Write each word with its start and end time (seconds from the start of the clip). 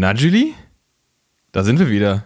Na, 0.00 0.14
Julie? 0.14 0.54
Da 1.50 1.64
sind 1.64 1.80
wir 1.80 1.90
wieder. 1.90 2.22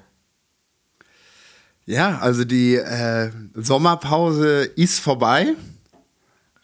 Ja, 1.87 2.19
also 2.19 2.45
die 2.45 2.75
äh, 2.75 3.31
Sommerpause 3.55 4.65
ist 4.77 5.01
vorbei, 5.01 5.55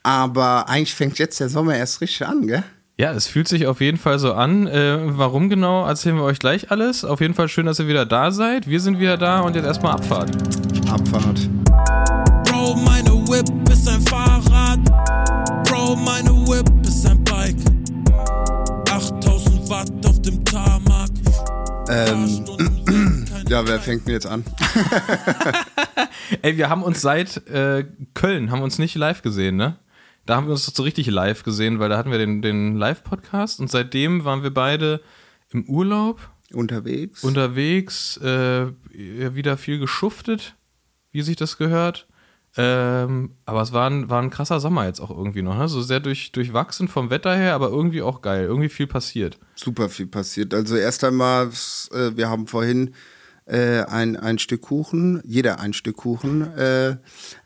aber 0.02 0.68
eigentlich 0.68 0.94
fängt 0.94 1.18
jetzt 1.18 1.40
der 1.40 1.48
Sommer 1.48 1.76
erst 1.76 2.02
richtig 2.02 2.26
an, 2.26 2.46
gell? 2.46 2.62
Ja, 2.98 3.12
es 3.12 3.26
fühlt 3.26 3.48
sich 3.48 3.66
auf 3.66 3.80
jeden 3.80 3.96
Fall 3.96 4.18
so 4.18 4.34
an. 4.34 4.66
Äh, 4.66 4.98
warum 5.16 5.48
genau, 5.48 5.86
erzählen 5.86 6.16
wir 6.16 6.24
euch 6.24 6.40
gleich 6.40 6.70
alles. 6.70 7.06
Auf 7.06 7.22
jeden 7.22 7.32
Fall 7.32 7.48
schön, 7.48 7.64
dass 7.64 7.78
ihr 7.78 7.88
wieder 7.88 8.04
da 8.04 8.30
seid. 8.30 8.68
Wir 8.68 8.78
sind 8.78 8.98
wieder 8.98 9.16
da 9.16 9.40
und 9.40 9.56
jetzt 9.56 9.64
erstmal 9.64 9.92
Abfahrt. 9.92 10.30
Abfahrt. 10.90 11.48
Bro, 12.44 12.76
meine 12.84 13.12
Whip 13.26 13.48
ist 13.72 13.88
ein 13.88 14.02
Fahrrad. 14.02 14.80
Bro, 15.64 15.96
meine 15.96 16.27
Ähm, 21.98 22.44
ja, 23.48 23.66
wer 23.66 23.80
fängt 23.80 24.06
denn 24.06 24.12
jetzt 24.12 24.26
an? 24.26 24.44
Ey, 26.42 26.56
wir 26.56 26.68
haben 26.68 26.84
uns 26.84 27.00
seit 27.00 27.48
äh, 27.48 27.86
Köln, 28.14 28.52
haben 28.52 28.62
uns 28.62 28.78
nicht 28.78 28.94
live 28.94 29.22
gesehen, 29.22 29.56
ne? 29.56 29.78
Da 30.24 30.36
haben 30.36 30.46
wir 30.46 30.52
uns 30.52 30.66
so 30.66 30.82
richtig 30.82 31.08
live 31.08 31.42
gesehen, 31.42 31.80
weil 31.80 31.88
da 31.88 31.96
hatten 31.96 32.10
wir 32.10 32.18
den, 32.18 32.42
den 32.42 32.76
Live-Podcast 32.76 33.60
und 33.60 33.70
seitdem 33.70 34.24
waren 34.24 34.42
wir 34.42 34.52
beide 34.52 35.00
im 35.50 35.64
Urlaub, 35.64 36.20
Unterwegs. 36.52 37.24
unterwegs, 37.24 38.16
äh, 38.18 38.66
wieder 38.92 39.56
viel 39.56 39.78
geschuftet, 39.78 40.54
wie 41.10 41.22
sich 41.22 41.36
das 41.36 41.56
gehört. 41.56 42.06
Ähm, 42.60 43.36
aber 43.46 43.62
es 43.62 43.72
war 43.72 43.88
ein, 43.88 44.10
war 44.10 44.20
ein 44.20 44.30
krasser 44.30 44.58
Sommer 44.58 44.84
jetzt 44.84 44.98
auch 44.98 45.10
irgendwie 45.10 45.42
noch, 45.42 45.56
ne? 45.56 45.68
So 45.68 45.80
sehr 45.80 46.00
durch, 46.00 46.32
durchwachsen 46.32 46.88
vom 46.88 47.08
Wetter 47.08 47.36
her, 47.36 47.54
aber 47.54 47.68
irgendwie 47.68 48.02
auch 48.02 48.20
geil. 48.20 48.46
Irgendwie 48.46 48.68
viel 48.68 48.88
passiert. 48.88 49.38
Super 49.54 49.88
viel 49.88 50.08
passiert. 50.08 50.52
Also 50.52 50.74
erst 50.74 51.04
einmal, 51.04 51.50
äh, 51.92 52.16
wir 52.16 52.28
haben 52.28 52.48
vorhin 52.48 52.94
äh, 53.44 53.84
ein, 53.84 54.16
ein 54.16 54.40
Stück 54.40 54.62
Kuchen, 54.62 55.22
jeder 55.24 55.60
ein 55.60 55.72
Stück 55.72 55.98
Kuchen 55.98 56.52
äh, 56.56 56.96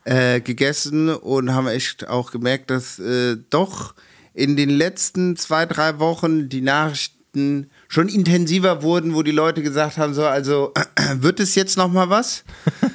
äh, 0.05 0.41
gegessen 0.41 1.11
und 1.11 1.53
haben 1.53 1.69
echt 1.69 2.09
auch 2.09 2.31
gemerkt, 2.31 2.71
dass 2.71 2.99
äh, 2.99 3.37
doch 3.51 3.95
in 4.33 4.57
den 4.57 4.71
letzten 4.71 5.37
zwei, 5.37 5.67
drei 5.67 5.99
Wochen 5.99 6.49
die 6.49 6.63
Nachrichten 6.63 7.71
schon 7.93 8.09
intensiver 8.09 8.83
wurden, 8.83 9.15
wo 9.15 9.23
die 9.23 9.33
Leute 9.33 9.63
gesagt 9.63 9.99
haben, 9.99 10.15
so, 10.15 10.25
also 10.25 10.73
wird 11.17 11.41
es 11.41 11.55
jetzt 11.55 11.77
noch 11.77 11.89
mal 11.93 12.09
was? 12.09 12.43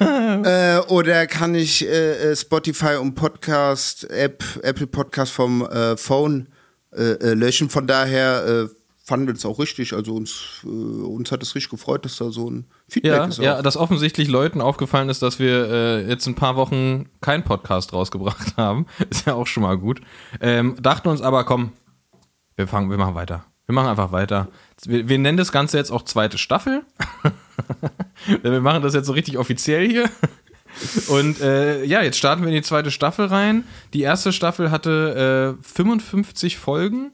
äh, 0.00 0.78
oder 0.92 1.28
kann 1.28 1.54
ich 1.54 1.86
äh, 1.86 2.34
Spotify 2.34 2.96
und 3.00 3.14
Podcast, 3.14 4.10
App, 4.10 4.42
Apple 4.62 4.88
Podcast 4.88 5.30
vom 5.30 5.64
äh, 5.64 5.96
Phone 5.96 6.48
äh, 6.92 7.12
äh, 7.12 7.34
löschen? 7.34 7.70
Von 7.70 7.86
daher 7.86 8.44
äh, 8.44 8.68
fanden 9.04 9.28
wir 9.28 9.34
das 9.34 9.46
auch 9.46 9.60
richtig. 9.60 9.92
Also 9.92 10.16
uns, 10.16 10.64
äh, 10.64 10.66
uns 10.66 11.30
hat 11.30 11.44
es 11.44 11.54
richtig 11.54 11.70
gefreut, 11.70 12.04
dass 12.04 12.16
da 12.16 12.30
so 12.30 12.50
ein 12.50 12.64
Feedback 12.88 13.12
Ja, 13.12 13.24
ist. 13.26 13.38
ja, 13.38 13.58
auch. 13.58 13.62
dass 13.62 13.76
offensichtlich 13.76 14.26
Leuten 14.26 14.60
aufgefallen 14.60 15.10
ist, 15.10 15.22
dass 15.22 15.38
wir 15.38 15.70
äh, 15.70 16.08
jetzt 16.08 16.26
ein 16.26 16.34
paar 16.34 16.56
Wochen 16.56 17.08
keinen 17.20 17.44
Podcast 17.44 17.92
rausgebracht 17.92 18.54
haben. 18.56 18.86
Ist 19.10 19.26
ja 19.28 19.34
auch 19.34 19.46
schon 19.46 19.62
mal 19.62 19.78
gut. 19.78 20.00
Ähm, 20.40 20.74
dachten 20.82 21.06
uns 21.08 21.22
aber, 21.22 21.44
komm, 21.44 21.70
wir 22.56 22.66
fangen, 22.66 22.90
wir 22.90 22.98
machen 22.98 23.14
weiter. 23.14 23.44
Wir 23.68 23.74
machen 23.74 23.88
einfach 23.90 24.12
weiter. 24.12 24.48
Wir, 24.86 25.10
wir 25.10 25.18
nennen 25.18 25.36
das 25.36 25.52
Ganze 25.52 25.76
jetzt 25.76 25.90
auch 25.90 26.02
zweite 26.02 26.38
Staffel. 26.38 26.84
wir 28.42 28.60
machen 28.62 28.82
das 28.82 28.94
jetzt 28.94 29.06
so 29.06 29.12
richtig 29.12 29.36
offiziell 29.36 29.86
hier. 29.86 30.08
Und 31.08 31.40
äh, 31.42 31.84
ja, 31.84 32.02
jetzt 32.02 32.16
starten 32.16 32.40
wir 32.42 32.48
in 32.48 32.54
die 32.54 32.62
zweite 32.62 32.90
Staffel 32.90 33.26
rein. 33.26 33.64
Die 33.92 34.00
erste 34.00 34.32
Staffel 34.32 34.70
hatte 34.70 35.58
äh, 35.60 35.62
55 35.62 36.56
Folgen. 36.56 37.10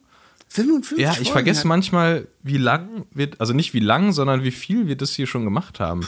55 0.48 1.02
Ja, 1.02 1.10
ich 1.10 1.16
Folgen 1.16 1.32
vergesse 1.32 1.60
hat- 1.60 1.66
manchmal, 1.66 2.28
wie 2.44 2.58
lang 2.58 3.06
wir, 3.10 3.30
also 3.38 3.52
nicht 3.52 3.74
wie 3.74 3.80
lang, 3.80 4.12
sondern 4.12 4.44
wie 4.44 4.52
viel 4.52 4.86
wir 4.86 4.96
das 4.96 5.10
hier 5.10 5.26
schon 5.26 5.42
gemacht 5.44 5.80
haben. 5.80 6.06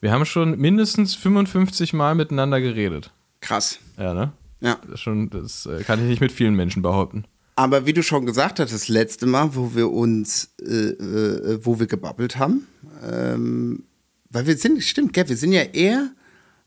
Wir 0.00 0.10
haben 0.10 0.24
schon 0.24 0.58
mindestens 0.58 1.14
55 1.16 1.92
Mal 1.92 2.14
miteinander 2.14 2.62
geredet. 2.62 3.10
Krass. 3.42 3.78
Ja, 3.98 4.14
ne? 4.14 4.32
Ja. 4.60 4.78
Das, 4.88 5.00
schon, 5.00 5.28
das 5.28 5.66
äh, 5.66 5.82
kann 5.84 6.00
ich 6.00 6.06
nicht 6.06 6.20
mit 6.22 6.32
vielen 6.32 6.54
Menschen 6.54 6.80
behaupten. 6.80 7.24
Aber 7.54 7.84
wie 7.86 7.92
du 7.92 8.02
schon 8.02 8.24
gesagt 8.26 8.60
hast, 8.60 8.72
das 8.72 8.88
letzte 8.88 9.26
Mal, 9.26 9.54
wo 9.54 9.74
wir 9.74 9.90
uns, 9.90 10.50
äh, 10.60 10.64
äh, 10.72 11.58
wo 11.62 11.78
wir 11.78 11.86
gebabbelt 11.86 12.36
haben, 12.38 12.66
ähm, 13.10 13.84
weil 14.30 14.46
wir 14.46 14.56
sind, 14.56 14.82
stimmt, 14.82 15.12
gell, 15.12 15.28
wir 15.28 15.36
sind 15.36 15.52
ja 15.52 15.62
eher, 15.62 16.08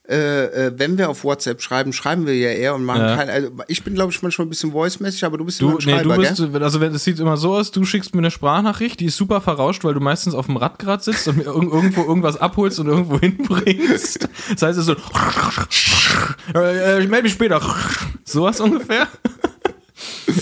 äh, 0.08 0.68
äh, 0.68 0.74
wenn 0.78 1.00
wir 1.00 1.10
auf 1.10 1.24
WhatsApp 1.24 1.60
schreiben, 1.64 1.92
schreiben 1.92 2.28
wir 2.28 2.38
ja 2.38 2.50
eher 2.50 2.76
und 2.76 2.86
machen 2.86 3.02
Ja. 3.02 3.16
kein, 3.16 3.28
also 3.28 3.50
ich 3.68 3.84
bin 3.84 3.96
glaube 3.96 4.12
ich 4.14 4.22
manchmal 4.22 4.46
ein 4.46 4.50
bisschen 4.52 4.72
voice-mäßig, 4.72 5.26
aber 5.26 5.40
du 5.40 5.46
bist 5.46 5.60
Du, 5.60 5.70
immer 5.70 5.80
ein 5.80 5.84
nee, 5.84 5.92
Schreiber, 5.94 6.16
du 6.18 6.22
bist, 6.22 6.36
gell? 6.54 6.64
also 6.64 6.80
wenn- 6.80 6.94
es 6.94 7.04
sieht 7.04 7.20
immer 7.20 7.38
so 7.38 7.56
aus, 7.56 7.72
du 7.72 7.84
schickst 7.84 8.14
mir 8.14 8.20
eine 8.20 8.30
Sprachnachricht, 8.30 9.00
die 9.00 9.06
ist 9.06 9.18
super 9.18 9.42
verrauscht, 9.42 9.84
weil 9.84 9.96
du 9.96 10.00
meistens 10.02 10.36
auf 10.36 10.46
dem 10.46 10.58
Rad 10.58 10.78
gerade 10.78 11.02
sitzt 11.02 11.28
und 11.28 11.38
mir 11.38 11.46
irg 11.46 11.56
irgendwo 11.74 12.04
irgendwas 12.04 12.38
abholst 12.38 12.80
und 12.80 12.86
irgendwo 12.86 13.18
hinbringst. 13.20 14.30
Das 14.54 14.62
heißt, 14.62 14.78
es 14.78 14.78
ist 14.78 14.86
so, 14.86 14.94
äh, 16.54 17.02
ich 17.02 17.10
melde 17.10 17.24
mich 17.24 17.34
später. 17.34 17.60
Sowas 18.24 18.60
ungefähr. 18.60 19.08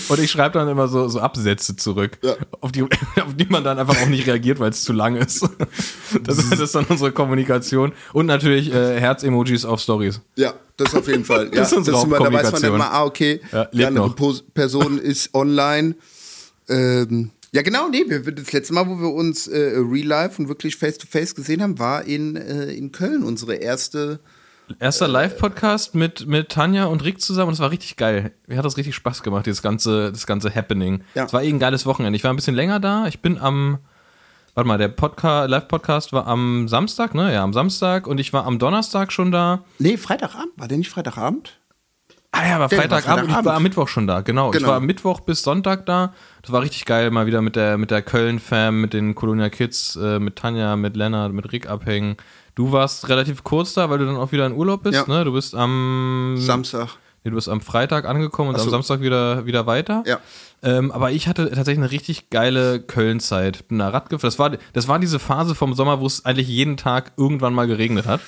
Und 0.08 0.18
ich 0.20 0.30
schreibe 0.30 0.58
dann 0.58 0.68
immer 0.68 0.88
so, 0.88 1.08
so 1.08 1.20
Absätze 1.20 1.76
zurück, 1.76 2.18
Ja. 2.22 2.34
auf, 2.60 2.72
die, 2.72 2.82
auf 3.16 3.34
die 3.36 3.46
man 3.46 3.62
dann 3.64 3.78
einfach 3.78 4.00
auch 4.02 4.08
nicht 4.08 4.26
reagiert, 4.26 4.58
weil 4.58 4.70
es 4.70 4.82
zu 4.82 4.92
lang 4.92 5.16
ist. 5.16 5.48
Das, 6.24 6.48
das 6.50 6.60
ist 6.60 6.74
dann 6.74 6.84
unsere 6.86 7.12
Kommunikation. 7.12 7.92
Und 8.12 8.26
natürlich 8.26 8.72
äh, 8.72 8.98
Herz-Emojis 9.00 9.64
auf 9.64 9.80
Stories. 9.80 10.20
Ja, 10.36 10.54
das 10.76 10.94
auf 10.94 11.06
jeden 11.08 11.24
Fall. 11.24 11.44
Ja, 11.52 11.60
Das 11.60 11.72
ist 11.72 11.78
unsere 11.78 12.02
immer, 12.02 12.18
da 12.18 12.32
weiß 12.32 12.52
man 12.52 12.62
dann 12.62 12.78
mal, 12.78 12.88
ah, 12.88 13.04
okay, 13.04 13.40
Ja, 13.52 13.64
die 13.66 13.84
andere 13.84 14.08
noch. 14.08 14.42
Person 14.54 14.98
ist 14.98 15.32
online. 15.34 15.94
Ähm, 16.68 17.30
ja, 17.52 17.62
genau, 17.62 17.88
nee, 17.88 18.04
wir, 18.08 18.20
das 18.32 18.52
letzte 18.52 18.74
Mal, 18.74 18.88
wo 18.88 18.98
wir 19.00 19.12
uns 19.12 19.46
äh, 19.46 19.74
real 19.76 20.06
life 20.06 20.42
und 20.42 20.48
wirklich 20.48 20.76
face-to-face 20.76 21.34
gesehen 21.36 21.62
haben, 21.62 21.78
war 21.78 22.04
in, 22.04 22.34
äh, 22.34 22.72
in 22.72 22.90
Köln, 22.90 23.22
unsere 23.22 23.54
erste 23.54 24.18
Erster 24.78 25.08
Live-Podcast 25.08 25.94
mit, 25.94 26.26
mit 26.26 26.48
Tanja 26.48 26.86
und 26.86 27.04
Rick 27.04 27.20
zusammen 27.20 27.48
und 27.48 27.54
es 27.54 27.60
war 27.60 27.70
richtig 27.70 27.96
geil. 27.96 28.32
Mir 28.46 28.56
hat 28.56 28.64
das 28.64 28.76
richtig 28.78 28.94
Spaß 28.94 29.22
gemacht, 29.22 29.44
dieses 29.46 29.60
ganze, 29.62 30.10
das 30.10 30.26
ganze 30.26 30.54
Happening. 30.54 31.02
Ja. 31.14 31.24
Es 31.24 31.32
war 31.32 31.42
eh 31.42 31.48
ein 31.50 31.58
geiles 31.58 31.84
Wochenende. 31.84 32.16
Ich 32.16 32.24
war 32.24 32.32
ein 32.32 32.36
bisschen 32.36 32.54
länger 32.54 32.80
da. 32.80 33.06
Ich 33.06 33.20
bin 33.20 33.38
am, 33.38 33.78
warte 34.54 34.66
mal, 34.66 34.78
der 34.78 34.88
Podcast, 34.88 35.50
Live-Podcast 35.50 36.12
war 36.14 36.26
am 36.26 36.66
Samstag, 36.68 37.14
ne? 37.14 37.32
Ja, 37.32 37.42
am 37.42 37.52
Samstag 37.52 38.06
und 38.06 38.18
ich 38.18 38.32
war 38.32 38.46
am 38.46 38.58
Donnerstag 38.58 39.12
schon 39.12 39.30
da. 39.30 39.64
Nee, 39.78 39.98
Freitagabend. 39.98 40.52
War 40.56 40.66
der 40.68 40.78
nicht 40.78 40.90
Freitagabend? 40.90 41.58
Ah 42.32 42.48
ja, 42.48 42.52
war 42.58 42.60
war 42.60 42.68
Freitagabend 42.70 43.24
und 43.30 43.38
ich 43.38 43.44
war 43.44 43.54
am 43.54 43.62
Mittwoch 43.62 43.86
schon 43.86 44.06
da, 44.08 44.22
genau. 44.22 44.48
Ich 44.50 44.56
Genau. 44.56 44.68
war 44.68 44.76
am 44.78 44.86
Mittwoch 44.86 45.20
bis 45.20 45.42
Sonntag 45.42 45.86
da. 45.86 46.12
Das 46.42 46.50
war 46.50 46.62
richtig 46.62 46.84
geil, 46.84 47.10
mal 47.12 47.26
wieder 47.26 47.42
mit 47.42 47.54
der, 47.54 47.78
mit 47.78 47.90
der 47.92 48.02
Köln-Fam, 48.02 48.80
mit 48.80 48.92
den 48.92 49.14
Colonia 49.14 49.50
Kids, 49.50 49.94
äh, 49.94 50.18
mit 50.18 50.36
Tanja, 50.36 50.74
mit 50.74 50.96
Lennart, 50.96 51.32
mit 51.32 51.52
Rick 51.52 51.68
abhängen. 51.68 52.16
Du 52.54 52.70
warst 52.72 53.08
relativ 53.08 53.42
kurz 53.42 53.74
da, 53.74 53.90
weil 53.90 53.98
du 53.98 54.06
dann 54.06 54.16
auch 54.16 54.30
wieder 54.32 54.46
in 54.46 54.52
Urlaub 54.52 54.82
bist, 54.84 54.94
Ja. 54.94 55.04
ne? 55.12 55.24
Du 55.24 55.32
bist 55.32 55.54
am 55.54 56.36
Samstag. 56.38 56.88
Nee, 57.24 57.30
du 57.30 57.36
bist 57.36 57.48
am 57.48 57.60
Freitag 57.60 58.04
angekommen 58.04 58.50
und 58.50 58.56
Ach 58.56 58.60
am 58.60 58.64
so. 58.66 58.70
Samstag 58.70 59.00
wieder, 59.00 59.46
wieder 59.46 59.66
weiter. 59.66 60.02
Ja. 60.06 60.18
Ähm, 60.62 60.92
aber 60.92 61.10
ich 61.10 61.26
hatte 61.26 61.46
tatsächlich 61.50 61.78
eine 61.82 61.90
richtig 61.90 62.30
geile 62.30 62.80
Köln-Zeit. 62.80 63.66
Bin 63.68 63.78
da 63.78 63.88
Rad 63.88 64.10
gefahren. 64.10 64.28
Das 64.28 64.38
war, 64.38 64.50
das 64.72 64.88
war 64.88 64.98
diese 64.98 65.18
Phase 65.18 65.54
vom 65.54 65.74
Sommer, 65.74 66.00
wo 66.00 66.06
es 66.06 66.24
eigentlich 66.24 66.48
jeden 66.48 66.76
Tag 66.76 67.12
irgendwann 67.16 67.54
mal 67.54 67.66
geregnet 67.66 68.06
hat. 68.06 68.20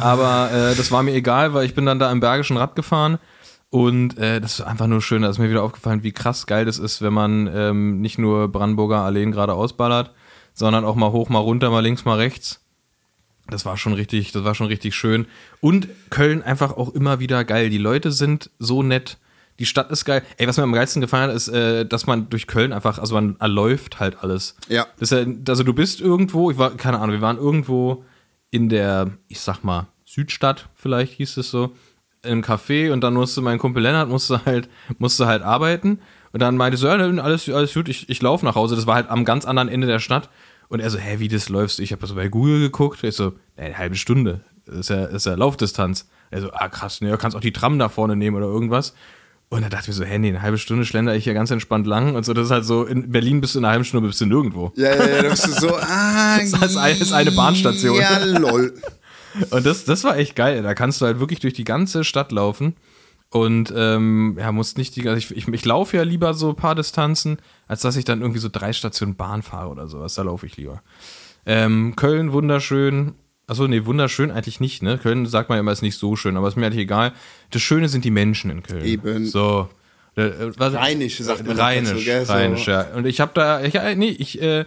Aber 0.00 0.50
äh, 0.52 0.74
das 0.74 0.90
war 0.90 1.02
mir 1.02 1.12
egal, 1.14 1.54
weil 1.54 1.64
ich 1.64 1.74
bin 1.74 1.86
dann 1.86 1.98
da 1.98 2.10
im 2.10 2.20
Bergischen 2.20 2.56
Rad 2.56 2.74
gefahren. 2.74 3.18
Und 3.70 4.18
äh, 4.18 4.40
das 4.40 4.58
ist 4.58 4.60
einfach 4.66 4.86
nur 4.86 5.00
schön. 5.02 5.22
Da 5.22 5.28
ist 5.28 5.38
mir 5.38 5.50
wieder 5.50 5.62
aufgefallen, 5.62 6.02
wie 6.02 6.12
krass 6.12 6.46
geil 6.46 6.64
das 6.64 6.78
ist, 6.78 7.02
wenn 7.02 7.12
man 7.12 7.48
ähm, 7.52 8.00
nicht 8.00 8.18
nur 8.18 8.48
Brandenburger 8.48 8.98
Alleen 8.98 9.32
geradeaus 9.32 9.72
ballert, 9.76 10.12
sondern 10.52 10.84
auch 10.84 10.94
mal 10.94 11.10
hoch, 11.12 11.28
mal 11.28 11.38
runter, 11.38 11.70
mal 11.70 11.80
links, 11.80 12.04
mal 12.04 12.16
rechts. 12.16 12.60
Das 13.48 13.64
war 13.64 13.76
schon 13.76 13.92
richtig, 13.92 14.32
das 14.32 14.44
war 14.44 14.54
schon 14.54 14.66
richtig 14.66 14.94
schön. 14.94 15.26
Und 15.60 15.88
Köln 16.10 16.42
einfach 16.42 16.76
auch 16.76 16.94
immer 16.94 17.20
wieder 17.20 17.44
geil. 17.44 17.70
Die 17.70 17.78
Leute 17.78 18.12
sind 18.12 18.50
so 18.58 18.82
nett. 18.82 19.18
Die 19.58 19.66
Stadt 19.66 19.90
ist 19.90 20.04
geil. 20.04 20.22
Ey, 20.36 20.46
was 20.46 20.56
mir 20.56 20.64
am 20.64 20.72
geilsten 20.72 21.00
gefallen 21.00 21.30
hat, 21.30 21.36
ist, 21.36 21.48
äh, 21.48 21.86
dass 21.86 22.06
man 22.06 22.28
durch 22.28 22.46
Köln 22.46 22.72
einfach, 22.72 22.98
also 22.98 23.14
man 23.14 23.36
erläuft 23.38 24.00
halt 24.00 24.22
alles. 24.22 24.56
Ja. 24.68 24.86
Das 24.98 25.12
also 25.12 25.62
du 25.62 25.72
bist 25.72 26.00
irgendwo, 26.00 26.50
ich 26.50 26.58
war, 26.58 26.76
keine 26.76 26.98
Ahnung, 26.98 27.12
wir 27.12 27.22
waren 27.22 27.38
irgendwo 27.38 28.04
in 28.50 28.68
der, 28.68 29.12
ich 29.28 29.40
sag 29.40 29.62
mal, 29.64 29.86
Südstadt, 30.04 30.68
vielleicht 30.74 31.14
hieß 31.14 31.36
es 31.38 31.50
so, 31.50 31.72
einem 32.22 32.42
Café 32.42 32.92
und 32.92 33.02
dann 33.02 33.14
musste 33.14 33.40
mein 33.40 33.58
Kumpel 33.58 33.82
Lennart 33.82 34.08
musste 34.08 34.44
halt, 34.44 34.68
musste 34.98 35.26
halt 35.26 35.42
arbeiten. 35.42 36.00
Und 36.32 36.40
dann 36.42 36.56
meinte 36.56 36.76
so, 36.76 36.86
ja, 36.86 36.94
alles, 36.94 37.48
alles 37.48 37.72
gut, 37.72 37.88
ich, 37.88 38.10
ich 38.10 38.20
laufe 38.20 38.44
nach 38.44 38.56
Hause. 38.56 38.76
Das 38.76 38.86
war 38.86 38.96
halt 38.96 39.08
am 39.08 39.24
ganz 39.24 39.46
anderen 39.46 39.68
Ende 39.68 39.86
der 39.86 40.00
Stadt. 40.00 40.28
Und 40.68 40.80
er 40.80 40.90
so, 40.90 40.98
hä, 40.98 41.16
wie 41.18 41.28
das 41.28 41.48
läufst? 41.48 41.78
Ich 41.80 41.92
habe 41.92 42.06
so 42.06 42.14
bei 42.14 42.28
Google 42.28 42.60
geguckt. 42.60 43.02
Ich 43.04 43.14
so, 43.14 43.32
eine 43.56 43.76
halbe 43.78 43.94
Stunde. 43.96 44.40
Das 44.66 44.76
ist 44.76 44.90
ja, 44.90 45.04
das 45.06 45.14
ist 45.14 45.26
ja 45.26 45.34
Laufdistanz. 45.34 46.08
Er 46.30 46.40
so, 46.40 46.50
ah 46.52 46.68
krass, 46.68 47.00
ne, 47.00 47.10
du 47.10 47.16
kannst 47.18 47.36
auch 47.36 47.40
die 47.40 47.52
Tram 47.52 47.78
da 47.78 47.88
vorne 47.88 48.16
nehmen 48.16 48.36
oder 48.36 48.46
irgendwas. 48.46 48.94
Und 49.48 49.62
dann 49.62 49.70
dachte 49.70 49.82
ich 49.84 49.88
mir 49.88 49.94
so, 49.94 50.04
hä, 50.04 50.18
nee, 50.18 50.28
eine 50.30 50.42
halbe 50.42 50.58
Stunde 50.58 50.84
schlender 50.84 51.14
ich 51.14 51.22
hier 51.22 51.34
ganz 51.34 51.52
entspannt 51.52 51.86
lang. 51.86 52.16
Und 52.16 52.24
so, 52.24 52.34
das 52.34 52.46
ist 52.46 52.50
halt 52.50 52.64
so, 52.64 52.84
in 52.84 53.12
Berlin 53.12 53.40
bist 53.40 53.54
du 53.54 53.60
in 53.60 53.64
einer 53.64 53.70
halben 53.72 53.84
Stunde 53.84 54.08
bist 54.08 54.20
du 54.20 54.26
nirgendwo. 54.26 54.72
Ja, 54.74 54.92
ja, 54.92 55.06
ja, 55.08 55.22
da 55.22 55.28
bist 55.28 55.46
du 55.46 55.52
so, 55.52 55.76
ah, 55.80 56.38
Das 56.38 56.70
ist 56.72 56.76
eine- 56.76 56.98
ist 56.98 57.12
eine 57.12 57.30
Bahnstation. 57.30 57.96
Ja, 58.00 58.24
lol. 58.24 58.74
Und 59.50 59.64
das, 59.64 59.84
das 59.84 60.02
war 60.02 60.16
echt 60.16 60.34
geil. 60.34 60.62
Da 60.64 60.74
kannst 60.74 61.00
du 61.00 61.06
halt 61.06 61.20
wirklich 61.20 61.38
durch 61.38 61.54
die 61.54 61.62
ganze 61.64 62.02
Stadt 62.02 62.32
laufen. 62.32 62.74
Und 63.30 63.72
ähm, 63.76 64.36
ja, 64.38 64.52
muss 64.52 64.76
nicht 64.76 64.94
die, 64.96 65.08
also 65.08 65.18
ich, 65.18 65.36
ich, 65.36 65.48
ich 65.48 65.64
laufe 65.64 65.96
ja 65.96 66.04
lieber 66.04 66.32
so 66.32 66.50
ein 66.50 66.56
paar 66.56 66.74
Distanzen, 66.74 67.38
als 67.66 67.82
dass 67.82 67.96
ich 67.96 68.04
dann 68.04 68.20
irgendwie 68.20 68.38
so 68.40 68.48
drei 68.50 68.72
Stationen 68.72 69.16
Bahn 69.16 69.42
fahre 69.42 69.68
oder 69.68 69.88
sowas. 69.88 70.14
Da 70.14 70.22
laufe 70.22 70.46
ich 70.46 70.56
lieber. 70.56 70.82
Ähm, 71.44 71.94
Köln, 71.96 72.32
wunderschön. 72.32 73.14
Achso, 73.48 73.68
nee, 73.68 73.84
wunderschön 73.84 74.30
eigentlich 74.30 74.58
nicht, 74.58 74.82
ne? 74.82 74.98
Köln 74.98 75.26
sagt 75.26 75.48
man 75.48 75.58
immer, 75.58 75.70
ist 75.72 75.82
nicht 75.82 75.98
so 75.98 76.16
schön, 76.16 76.36
aber 76.36 76.48
ist 76.48 76.56
mir 76.56 76.66
eigentlich 76.66 76.82
egal. 76.82 77.12
Das 77.50 77.62
Schöne 77.62 77.88
sind 77.88 78.04
die 78.04 78.10
Menschen 78.10 78.50
in 78.50 78.62
Köln. 78.62 78.84
Eben. 78.84 79.26
So. 79.26 79.68
Äh, 80.16 80.30
was- 80.56 80.74
Rheinisch, 80.74 81.18
sagt 81.18 81.46
man 81.46 81.56
Rheinisch, 81.58 81.90
dazu, 81.90 82.04
gell? 82.04 82.24
So. 82.24 82.32
Rheinisch, 82.32 82.66
ja. 82.66 82.86
Und 82.94 83.06
ich 83.06 83.20
habe 83.20 83.32
da, 83.34 83.62
ich, 83.62 83.74
äh, 83.74 83.94
nee, 83.94 84.08
ich, 84.08 84.40
äh, 84.40 84.64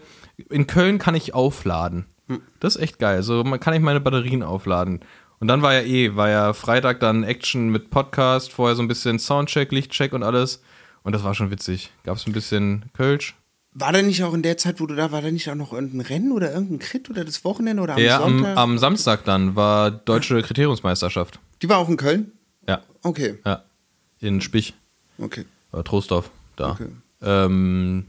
in 0.49 0.67
Köln 0.67 0.97
kann 0.97 1.15
ich 1.15 1.33
aufladen. 1.33 2.05
Hm. 2.27 2.41
Das 2.59 2.75
ist 2.75 2.81
echt 2.81 2.99
geil. 2.99 3.23
So 3.23 3.43
man 3.43 3.59
kann 3.59 3.73
ich 3.73 3.81
meine 3.81 3.99
Batterien 3.99 4.43
aufladen. 4.43 4.99
Und 5.39 5.47
dann 5.47 5.61
war 5.61 5.73
ja 5.73 5.81
eh, 5.81 6.15
war 6.15 6.29
ja 6.29 6.53
Freitag 6.53 6.99
dann 6.99 7.23
Action 7.23 7.69
mit 7.69 7.89
Podcast, 7.91 8.51
vorher 8.51 8.75
so 8.75 8.81
ein 8.81 8.87
bisschen 8.87 9.19
Soundcheck, 9.19 9.71
Lichtcheck 9.71 10.13
und 10.13 10.23
alles. 10.23 10.61
Und 11.03 11.13
das 11.13 11.23
war 11.23 11.33
schon 11.33 11.49
witzig. 11.49 11.91
Gab 12.03 12.17
es 12.17 12.27
ein 12.27 12.33
bisschen 12.33 12.85
Kölsch. 12.93 13.35
War 13.73 13.93
da 13.93 14.01
nicht 14.01 14.23
auch 14.23 14.33
in 14.33 14.41
der 14.41 14.57
Zeit, 14.57 14.81
wo 14.81 14.85
du 14.87 14.95
da 14.95 15.11
war, 15.11 15.21
da 15.21 15.31
nicht 15.31 15.49
auch 15.49 15.55
noch 15.55 15.71
irgendein 15.71 16.01
Rennen 16.01 16.31
oder 16.33 16.51
irgendein 16.51 16.79
Crit 16.79 17.09
oder 17.09 17.23
das 17.23 17.45
Wochenende 17.45 17.81
oder 17.83 17.93
am 17.93 17.99
Ja, 18.01 18.21
am, 18.21 18.33
Sonntag? 18.39 18.57
am 18.57 18.77
Samstag 18.79 19.23
dann 19.25 19.55
war 19.55 19.91
deutsche 19.91 20.41
Kriteriumsmeisterschaft. 20.41 21.39
Die 21.61 21.69
war 21.69 21.77
auch 21.77 21.87
in 21.87 21.95
Köln? 21.97 22.31
Ja, 22.67 22.81
Okay, 23.03 23.37
ja. 23.45 23.63
In 24.19 24.41
Spich. 24.41 24.73
okay. 25.19 25.45
Oder 25.71 25.83
Trostorf, 25.85 26.29
da. 26.57 26.71
Okay. 26.71 26.87
Ähm, 27.21 28.07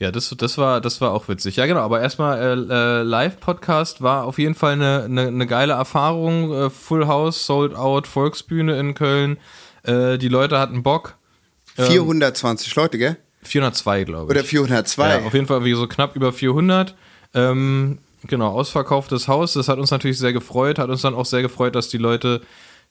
ja, 0.00 0.10
das, 0.10 0.34
das, 0.36 0.56
war, 0.56 0.80
das 0.80 1.02
war 1.02 1.12
auch 1.12 1.28
witzig. 1.28 1.56
Ja, 1.56 1.66
genau, 1.66 1.80
aber 1.80 2.00
erstmal 2.00 2.40
äh, 2.40 2.72
äh, 2.72 3.02
Live-Podcast 3.02 4.00
war 4.00 4.24
auf 4.24 4.38
jeden 4.38 4.54
Fall 4.54 4.72
eine, 4.72 5.04
eine, 5.04 5.26
eine 5.26 5.46
geile 5.46 5.74
Erfahrung. 5.74 6.52
Äh, 6.54 6.70
Full 6.70 7.06
House, 7.06 7.44
Sold 7.44 7.74
Out, 7.74 8.06
Volksbühne 8.06 8.80
in 8.80 8.94
Köln. 8.94 9.36
Äh, 9.82 10.16
die 10.16 10.28
Leute 10.28 10.58
hatten 10.58 10.82
Bock. 10.82 11.16
Ähm, 11.76 11.84
420 11.84 12.74
Leute, 12.76 12.96
gell? 12.96 13.18
402, 13.42 14.04
glaube 14.04 14.32
ich. 14.32 14.38
Oder 14.38 14.44
402? 14.44 15.08
Ja, 15.10 15.26
auf 15.26 15.34
jeden 15.34 15.46
Fall 15.46 15.64
wie 15.66 15.74
so 15.74 15.86
knapp 15.86 16.16
über 16.16 16.32
400. 16.32 16.94
Ähm, 17.34 17.98
genau, 18.26 18.48
ausverkauftes 18.52 19.28
Haus. 19.28 19.52
Das 19.52 19.68
hat 19.68 19.78
uns 19.78 19.90
natürlich 19.90 20.18
sehr 20.18 20.32
gefreut. 20.32 20.78
Hat 20.78 20.88
uns 20.88 21.02
dann 21.02 21.14
auch 21.14 21.26
sehr 21.26 21.42
gefreut, 21.42 21.74
dass 21.74 21.90
die 21.90 21.98
Leute 21.98 22.40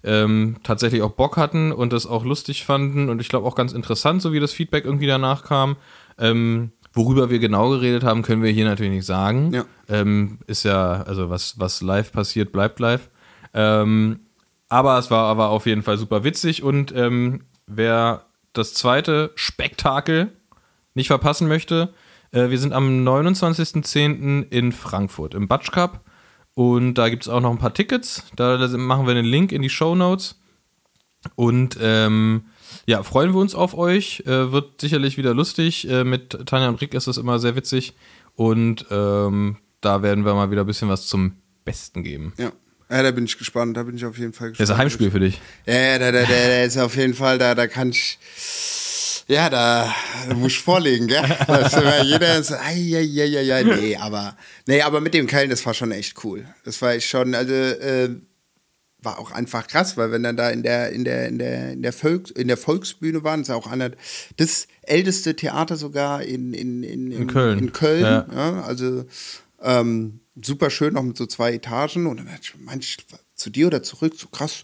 ähm, 0.04 0.58
tatsächlich 0.62 1.02
auch 1.02 1.14
Bock 1.14 1.38
hatten 1.38 1.72
und 1.72 1.92
das 1.92 2.06
auch 2.06 2.24
lustig 2.24 2.66
fanden. 2.66 3.10
Und 3.10 3.20
ich 3.20 3.30
glaube 3.30 3.48
auch 3.48 3.56
ganz 3.56 3.74
interessant, 3.74 4.22
so 4.22 4.32
wie 4.32 4.40
das 4.40 4.54
Feedback 4.54 4.86
irgendwie 4.86 5.08
danach 5.08 5.44
kam. 5.44 5.76
Ähm, 6.20 6.72
worüber 6.94 7.30
wir 7.30 7.40
genau 7.40 7.70
geredet 7.70 8.04
haben, 8.04 8.22
können 8.22 8.44
wir 8.44 8.52
hier 8.52 8.66
natürlich 8.66 8.92
nicht 8.92 9.06
sagen. 9.06 9.54
Ja. 9.54 9.66
Ähm, 9.88 10.40
ist 10.48 10.64
ja, 10.64 11.04
also 11.04 11.30
was, 11.30 11.60
was 11.60 11.82
live 11.82 12.12
passiert, 12.12 12.52
bleibt 12.52 12.80
live. 12.80 13.10
Ähm, 13.54 14.22
aber 14.68 14.98
es 14.98 15.10
war 15.10 15.26
aber 15.26 15.50
auf 15.50 15.66
jeden 15.66 15.84
Fall 15.84 15.98
super 15.98 16.24
witzig 16.24 16.64
und 16.64 16.94
ähm, 16.96 17.42
wer 17.66 18.26
das 18.54 18.74
zweite 18.74 19.32
Spektakel 19.36 20.32
nicht 20.94 21.08
verpassen 21.08 21.48
möchte, 21.48 21.94
äh, 22.32 22.50
wir 22.50 22.60
sind 22.60 22.74
am 22.74 23.08
29.10. 23.08 24.50
in 24.50 24.72
Frankfurt 24.72 25.34
im 25.34 25.48
Batsch 25.48 25.72
Cup 25.72 26.02
und 26.60 26.96
da 26.96 27.08
gibt 27.08 27.24
es 27.24 27.30
auch 27.30 27.40
noch 27.40 27.52
ein 27.52 27.58
paar 27.58 27.74
Tickets. 27.74 28.26
Da, 28.36 28.58
da 28.58 28.68
machen 28.78 29.08
wir 29.08 29.16
einen 29.16 29.26
Link 29.26 29.54
in 29.54 29.62
die 29.62 29.70
Show 29.70 29.96
Notes. 29.96 30.40
Und 31.36 31.78
ähm, 31.82 32.48
ja, 32.90 33.04
freuen 33.04 33.34
wir 33.34 33.40
uns 33.40 33.54
auf 33.54 33.78
euch. 33.78 34.24
Äh, 34.26 34.52
wird 34.52 34.82
sicherlich 34.82 35.16
wieder 35.18 35.36
lustig. 35.36 35.88
Äh, 35.88 36.04
mit 36.04 36.32
Tanja 36.48 36.70
und 36.70 36.82
Rick 36.82 36.96
ist 36.96 37.06
es 37.06 37.18
immer 37.18 37.38
sehr 37.38 37.56
witzig. 37.56 37.94
Und 38.36 38.86
ähm, 38.90 39.58
da 39.80 40.02
werden 40.02 40.26
wir 40.26 40.34
mal 40.34 40.50
wieder 40.50 40.62
ein 40.62 40.68
bisschen 40.68 40.90
was 40.90 41.06
zum 41.06 41.34
Besten 41.66 42.02
geben. 42.04 42.34
Ja. 42.38 42.52
Ja, 42.92 43.04
da 43.04 43.12
bin 43.12 43.26
ich 43.26 43.38
gespannt, 43.38 43.78
da 43.78 43.84
bin 43.84 43.96
ich 43.96 44.04
auf 44.06 44.18
jeden 44.18 44.34
Fall 44.34 44.50
Das 44.50 44.58
gespannt. 44.58 44.70
ist 44.70 44.74
ein 44.74 44.78
Heimspiel 44.80 45.12
für 45.12 45.20
dich. 45.20 45.40
Ja, 45.68 45.76
ja, 45.76 46.00
da, 46.00 46.12
da, 46.12 46.22
da, 46.24 46.28
da 46.28 46.64
ist 46.64 46.76
auf 46.80 46.96
jeden 46.96 47.14
Fall, 47.14 47.38
da, 47.38 47.54
da 47.54 47.68
kann 47.68 47.92
ich, 47.92 48.18
ja, 49.28 49.48
da, 49.52 49.94
muss 50.36 50.54
ich 50.54 50.60
vorlegen, 50.60 51.06
gell? 51.06 51.22
Das 51.48 51.76
jeder 52.04 52.42
so, 52.42 52.56
ai, 52.56 52.96
ai, 52.96 53.22
ai, 53.22 53.38
ai, 53.38 53.54
ai, 53.58 53.64
nee, 53.64 53.96
aber, 53.96 54.36
nee, 54.66 54.82
aber 54.82 55.02
mit 55.02 55.14
dem 55.14 55.28
Köln, 55.28 55.52
das 55.52 55.64
war 55.68 55.76
schon 55.76 55.92
echt 55.92 56.24
cool. 56.24 56.48
Das 56.64 56.82
war 56.82 56.96
ich 56.96 57.06
schon, 57.08 57.36
also, 57.36 57.54
äh, 57.54 58.10
war 59.01 59.18
auch 59.19 59.31
einfach 59.31 59.68
krass, 59.68 59.96
weil 59.98 60.12
wenn 60.12 60.24
dann 60.24 60.36
da 60.36 60.50
in 60.50 60.62
der, 60.63 60.92
in 60.92 61.06
der, 61.06 61.28
in 61.28 61.38
der, 61.40 61.72
in 61.72 61.81
der, 61.81 61.94
Volks, 61.94 62.31
in 62.31 62.48
der 62.50 62.57
Volksbühne 62.57 63.24
waren, 63.24 63.42
ist 63.42 63.48
ja 63.48 63.56
auch 63.56 63.68
einer, 63.68 63.92
das 64.38 64.68
älteste 64.81 65.36
Theater 65.36 65.78
sogar 65.78 66.24
in, 66.24 66.54
in, 66.54 66.84
in, 66.84 67.12
in, 67.12 67.28
Köln. 67.28 67.60
In 67.60 67.72
Köln, 67.72 68.01
Ja. 68.04 68.28
ja, 68.34 68.62
also, 68.63 69.06
ähm, 69.62 70.19
super 70.42 70.69
schön, 70.69 70.94
noch 70.94 71.04
mit 71.04 71.18
so 71.18 71.25
zwei 71.25 71.54
Etagen 71.54 72.07
und 72.07 72.18
dann 72.18 72.30
meinte 72.60 72.86
ich 72.86 72.98
zu 73.36 73.50
dir 73.50 73.68
oder 73.68 73.84
zurück, 73.84 74.13
so 74.18 74.28
krass, 74.28 74.63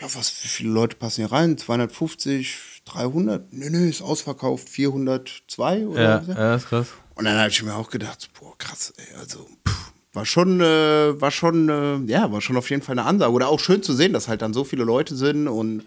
ja, 0.00 0.06
was, 0.14 0.32
wie 0.44 0.48
viele 0.48 0.70
Leute 0.70 0.96
passen 0.96 1.22
hier 1.22 1.32
rein? 1.32 1.58
250, 1.58 2.82
300? 2.86 3.52
Nö, 3.52 3.68
nö, 3.70 3.88
ist 3.88 4.00
ausverkauft, 4.00 4.68
402 4.68 5.86
oder 5.86 6.02
Ja, 6.02 6.22
so. 6.24 6.32
ja, 6.32 6.54
ist 6.54 6.68
krass. 6.68 6.86
Und 7.16 7.24
dann 7.26 7.36
habe 7.36 7.50
ich 7.50 7.62
mir 7.62 7.74
auch 7.74 7.90
gedacht, 7.90 8.30
boah, 8.38 8.56
krass, 8.56 8.94
ey, 8.96 9.14
also 9.18 9.46
pff, 9.68 9.89
war 10.12 10.26
schon, 10.26 10.60
äh, 10.60 11.20
war 11.20 11.30
schon, 11.30 11.68
äh, 11.68 12.10
ja, 12.10 12.32
war 12.32 12.40
schon 12.40 12.56
auf 12.56 12.70
jeden 12.70 12.82
Fall 12.82 12.98
eine 12.98 13.06
Ansage. 13.06 13.32
Oder 13.32 13.48
auch 13.48 13.60
schön 13.60 13.82
zu 13.82 13.92
sehen, 13.92 14.12
dass 14.12 14.28
halt 14.28 14.42
dann 14.42 14.52
so 14.52 14.64
viele 14.64 14.84
Leute 14.84 15.14
sind 15.14 15.48
und 15.48 15.84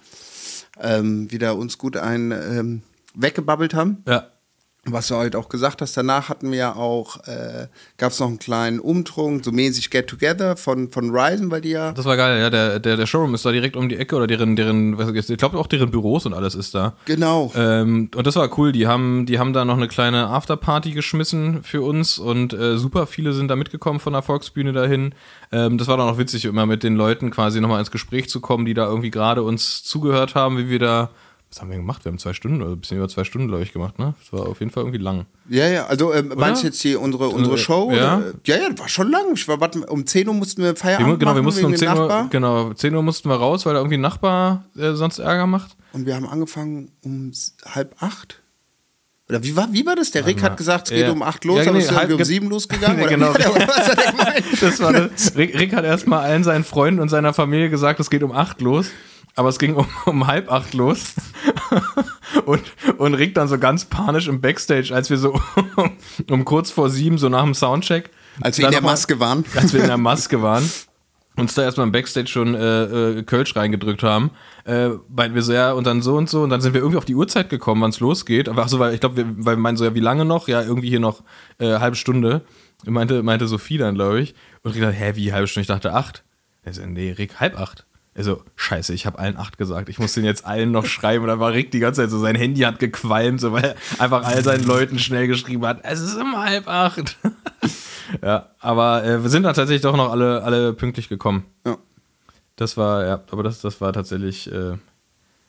ähm, 0.79 1.31
wieder 1.31 1.55
uns 1.55 1.77
gut 1.77 1.97
ein 1.97 2.31
ähm, 2.31 2.81
weggebabbelt 3.15 3.73
haben. 3.73 4.03
Ja. 4.07 4.27
Was 4.85 5.07
du 5.07 5.15
halt 5.15 5.37
auch 5.37 5.47
gesagt 5.47 5.81
hast, 5.81 5.95
danach 5.95 6.27
hatten 6.27 6.51
wir 6.51 6.57
ja 6.57 6.75
auch, 6.75 7.25
äh, 7.25 7.67
gab 7.97 8.11
es 8.11 8.19
noch 8.19 8.27
einen 8.27 8.37
kleinen 8.37 8.81
Umtrunk, 8.81 9.45
so 9.45 9.53
mäßig 9.53 9.89
Get 9.89 10.07
Together 10.07 10.57
von, 10.57 10.91
von 10.91 11.09
Ryzen, 11.09 11.49
weil 11.51 11.61
die 11.61 11.69
ja. 11.69 11.93
Das 11.93 12.03
war 12.03 12.17
geil, 12.17 12.41
ja. 12.41 12.49
Der, 12.49 12.79
der, 12.79 12.97
der 12.97 13.05
Showroom 13.05 13.33
ist 13.33 13.45
da 13.45 13.53
direkt 13.53 13.77
um 13.77 13.87
die 13.87 13.95
Ecke 13.95 14.17
oder 14.17 14.27
deren, 14.27 14.57
deren, 14.57 14.99
ich 15.15 15.37
glaube 15.37 15.57
auch 15.57 15.67
deren 15.67 15.89
Büros 15.89 16.25
und 16.25 16.33
alles 16.33 16.53
ist 16.53 16.75
da. 16.75 16.97
Genau. 17.05 17.53
Ähm, 17.55 18.11
und 18.13 18.27
das 18.27 18.35
war 18.35 18.49
cool. 18.57 18.73
Die 18.73 18.85
haben, 18.85 19.25
die 19.25 19.39
haben 19.39 19.53
da 19.53 19.63
noch 19.63 19.77
eine 19.77 19.87
kleine 19.87 20.27
Afterparty 20.27 20.91
geschmissen 20.91 21.63
für 21.63 21.81
uns 21.81 22.19
und 22.19 22.51
äh, 22.51 22.77
super 22.77 23.07
viele 23.07 23.31
sind 23.31 23.47
da 23.47 23.55
mitgekommen 23.55 24.01
von 24.01 24.11
der 24.11 24.21
Volksbühne 24.21 24.73
dahin. 24.73 25.15
Ähm, 25.53 25.77
das 25.77 25.87
war 25.87 25.95
dann 25.95 26.09
auch 26.09 26.17
witzig, 26.17 26.43
immer 26.43 26.65
mit 26.65 26.83
den 26.83 26.97
Leuten 26.97 27.31
quasi 27.31 27.61
nochmal 27.61 27.79
ins 27.79 27.91
Gespräch 27.91 28.27
zu 28.27 28.41
kommen, 28.41 28.65
die 28.65 28.73
da 28.73 28.85
irgendwie 28.85 29.11
gerade 29.11 29.43
uns 29.43 29.81
zugehört 29.83 30.35
haben, 30.35 30.57
wie 30.57 30.69
wir 30.69 30.79
da. 30.79 31.09
Was 31.53 31.61
haben 31.61 31.69
wir 31.69 31.77
gemacht? 31.77 32.03
Wir 32.03 32.11
haben 32.11 32.17
zwei 32.17 32.33
Stunden 32.33 32.63
oder 32.63 32.71
ein 32.71 32.79
bisschen 32.79 32.97
über 32.97 33.07
zwei 33.07 33.23
Stunden, 33.23 33.47
glaube 33.47 33.61
ich, 33.61 33.71
gemacht, 33.73 33.99
ne? 33.99 34.15
Das 34.19 34.33
war 34.33 34.47
auf 34.47 34.59
jeden 34.59 34.71
Fall 34.71 34.81
irgendwie 34.83 34.97
lang. 34.97 35.27
Ja, 35.47 35.67
ja, 35.67 35.85
also 35.85 36.11
ähm, 36.11 36.33
meinst 36.35 36.63
du 36.63 36.67
jetzt 36.67 36.81
hier 36.81 36.99
unsere, 36.99 37.29
unsere 37.29 37.55
Äh, 37.55 37.59
Show? 37.59 37.91
ja. 37.91 38.17
Oder? 38.17 38.33
ja, 38.45 38.55
ja, 38.57 38.79
war 38.79 38.89
schon 38.89 39.11
lang. 39.11 39.25
Ich 39.35 39.47
war, 39.47 39.59
um 39.89 40.07
10 40.07 40.27
Uhr 40.29 40.33
mussten 40.33 40.63
wir 40.63 40.69
Wir, 40.71 40.75
Feierabend 40.75 41.09
mu- 41.09 41.17
genau, 41.19 41.31
wir 41.31 41.35
machen 41.35 41.45
mussten 41.45 41.59
wegen 41.59 41.65
um 41.67 41.71
dem 41.73 41.77
10 41.77 41.87
Uhr, 41.89 41.95
Nachbar. 41.95 42.27
genau, 42.31 42.73
10 42.73 42.95
Uhr 42.95 43.03
mussten 43.03 43.29
wir 43.29 43.35
raus, 43.35 43.67
weil 43.67 43.73
da 43.75 43.81
irgendwie 43.81 43.97
ein 43.97 44.01
Nachbar 44.01 44.65
äh, 44.75 44.93
sonst 44.93 45.19
Ärger 45.19 45.45
macht. 45.45 45.77
Und 45.91 46.07
wir 46.07 46.15
haben 46.15 46.27
angefangen 46.27 46.89
um 47.03 47.31
halb 47.67 48.01
acht. 48.01 48.39
Oder 49.29 49.43
wie 49.43 49.55
war, 49.55 49.67
wie 49.71 49.85
war 49.85 49.95
das? 49.95 50.09
Der 50.09 50.25
Rick 50.25 50.41
hat 50.41 50.57
gesagt, 50.57 50.87
es 50.87 50.93
geht 50.95 51.05
Ja. 51.05 51.11
um 51.11 51.21
acht 51.21 51.45
los, 51.45 51.57
Ja, 51.57 51.63
aber 51.65 51.73
nee, 51.73 51.77
es 51.77 51.85
ist 51.85 51.91
irgendwie 51.91 52.09
halb 52.13 52.19
um 52.19 52.25
sieben 52.25 52.49
losgegangen. 52.49 52.97
Nee, 52.99 53.07
genau. 53.07 53.27
was 53.33 53.87
hat 53.89 54.03
er 54.05 54.11
gemeint? 54.11 54.45
Das 54.61 54.79
war 54.81 54.91
das. 54.91 55.35
Rick, 55.37 55.57
Rick 55.59 55.73
hat 55.75 55.85
erstmal 55.85 56.19
allen 56.25 56.43
seinen 56.43 56.63
Freunden 56.63 56.99
und 56.99 57.09
seiner 57.09 57.31
Familie 57.33 57.69
gesagt, 57.69 57.99
es 57.99 58.09
geht 58.09 58.23
um 58.23 58.31
acht 58.31 58.59
los. 58.59 58.87
Aber 59.35 59.49
es 59.49 59.57
ging 59.59 59.75
um, 59.75 59.87
um 60.05 60.27
halb 60.27 60.51
acht 60.51 60.73
los. 60.73 61.13
Und, 62.45 62.63
und 62.97 63.13
Rick 63.13 63.35
dann 63.35 63.47
so 63.47 63.59
ganz 63.59 63.85
panisch 63.85 64.27
im 64.27 64.41
Backstage, 64.41 64.93
als 64.93 65.09
wir 65.11 65.17
so 65.17 65.39
um 66.29 66.43
kurz 66.45 66.71
vor 66.71 66.89
sieben, 66.89 67.17
so 67.19 67.29
nach 67.29 67.43
dem 67.43 67.53
Soundcheck. 67.53 68.09
Als 68.41 68.57
wir 68.57 68.65
in 68.65 68.71
der 68.71 68.81
mal- 68.81 68.91
Maske 68.91 69.19
waren. 69.19 69.45
Als 69.55 69.71
wir 69.71 69.81
in 69.81 69.87
der 69.87 69.97
Maske 69.97 70.41
waren. 70.41 70.67
Uns 71.37 71.53
da 71.53 71.61
erstmal 71.63 71.85
im 71.87 71.91
Backstage 71.91 72.27
schon 72.27 72.53
äh, 72.55 72.83
äh, 73.19 73.23
Kölsch 73.23 73.55
reingedrückt 73.55 74.03
haben, 74.03 74.31
äh, 74.65 74.89
meinten 75.09 75.35
wir 75.35 75.41
so, 75.43 75.53
ja, 75.53 75.71
und 75.73 75.85
dann 75.87 76.01
so 76.01 76.15
und 76.15 76.27
so, 76.29 76.41
und 76.43 76.49
dann 76.49 76.61
sind 76.61 76.73
wir 76.73 76.81
irgendwie 76.81 76.97
auf 76.97 77.05
die 77.05 77.15
Uhrzeit 77.15 77.49
gekommen, 77.49 77.81
wann 77.81 77.89
es 77.91 77.99
losgeht. 77.99 78.49
Aber 78.49 78.63
ach 78.63 78.67
so, 78.69 78.79
weil 78.79 78.93
ich 78.93 78.99
glaube, 78.99 79.17
wir, 79.17 79.25
weil 79.37 79.55
wir 79.57 79.61
meinen 79.61 79.77
so, 79.77 79.83
ja, 79.85 79.93
wie 79.95 79.99
lange 79.99 80.25
noch? 80.25 80.47
Ja, 80.47 80.61
irgendwie 80.63 80.89
hier 80.89 80.99
noch 80.99 81.23
äh, 81.59 81.79
halbe 81.79 81.95
Stunde. 81.95 82.41
Meinte, 82.85 83.23
meinte 83.23 83.47
Sophie 83.47 83.77
dann, 83.77 83.95
glaube 83.95 84.21
ich. 84.21 84.33
Und 84.63 84.75
ich 84.75 84.81
dachte, 84.81 84.95
hä, 84.95 85.13
wie 85.15 85.31
halbe 85.33 85.47
Stunde? 85.47 85.61
Ich 85.61 85.67
dachte 85.67 85.93
acht. 85.93 86.23
Er 86.63 86.73
so, 86.73 86.83
nee, 86.85 87.11
Rick, 87.11 87.39
halb 87.39 87.59
acht. 87.59 87.85
Also, 88.15 88.43
scheiße, 88.55 88.93
ich 88.93 89.05
habe 89.07 89.17
allen 89.17 89.37
acht 89.37 89.57
gesagt. 89.57 89.89
Ich 89.89 89.97
muss 89.97 90.13
den 90.13 90.23
jetzt 90.23 90.45
allen 90.45 90.71
noch 90.71 90.85
schreiben. 90.85 91.23
Und 91.23 91.29
dann 91.29 91.39
war 91.39 91.51
Rick 91.51 91.71
die 91.71 91.79
ganze 91.79 92.01
Zeit 92.01 92.11
so, 92.11 92.19
sein 92.19 92.35
Handy 92.35 92.61
hat 92.61 92.77
gequalmt, 92.79 93.41
so, 93.41 93.53
weil 93.53 93.63
er 93.63 93.75
einfach 93.99 94.23
all 94.23 94.43
seinen 94.43 94.65
Leuten 94.65 94.99
schnell 94.99 95.27
geschrieben 95.27 95.65
hat, 95.65 95.79
es 95.83 95.99
ist 95.99 96.15
um 96.15 96.37
halb 96.37 96.67
acht. 96.67 97.17
ja, 98.21 98.49
aber 98.59 99.03
äh, 99.03 99.23
wir 99.23 99.29
sind 99.29 99.43
dann 99.43 99.55
tatsächlich 99.55 99.81
doch 99.81 99.97
noch 99.97 100.11
alle, 100.11 100.43
alle 100.43 100.73
pünktlich 100.73 101.09
gekommen. 101.09 101.45
Ja. 101.65 101.77
Das 102.55 102.77
war, 102.77 103.05
ja, 103.05 103.23
aber 103.31 103.41
das, 103.41 103.61
das 103.61 103.81
war 103.81 103.91
tatsächlich, 103.93 104.51
äh, 104.51 104.77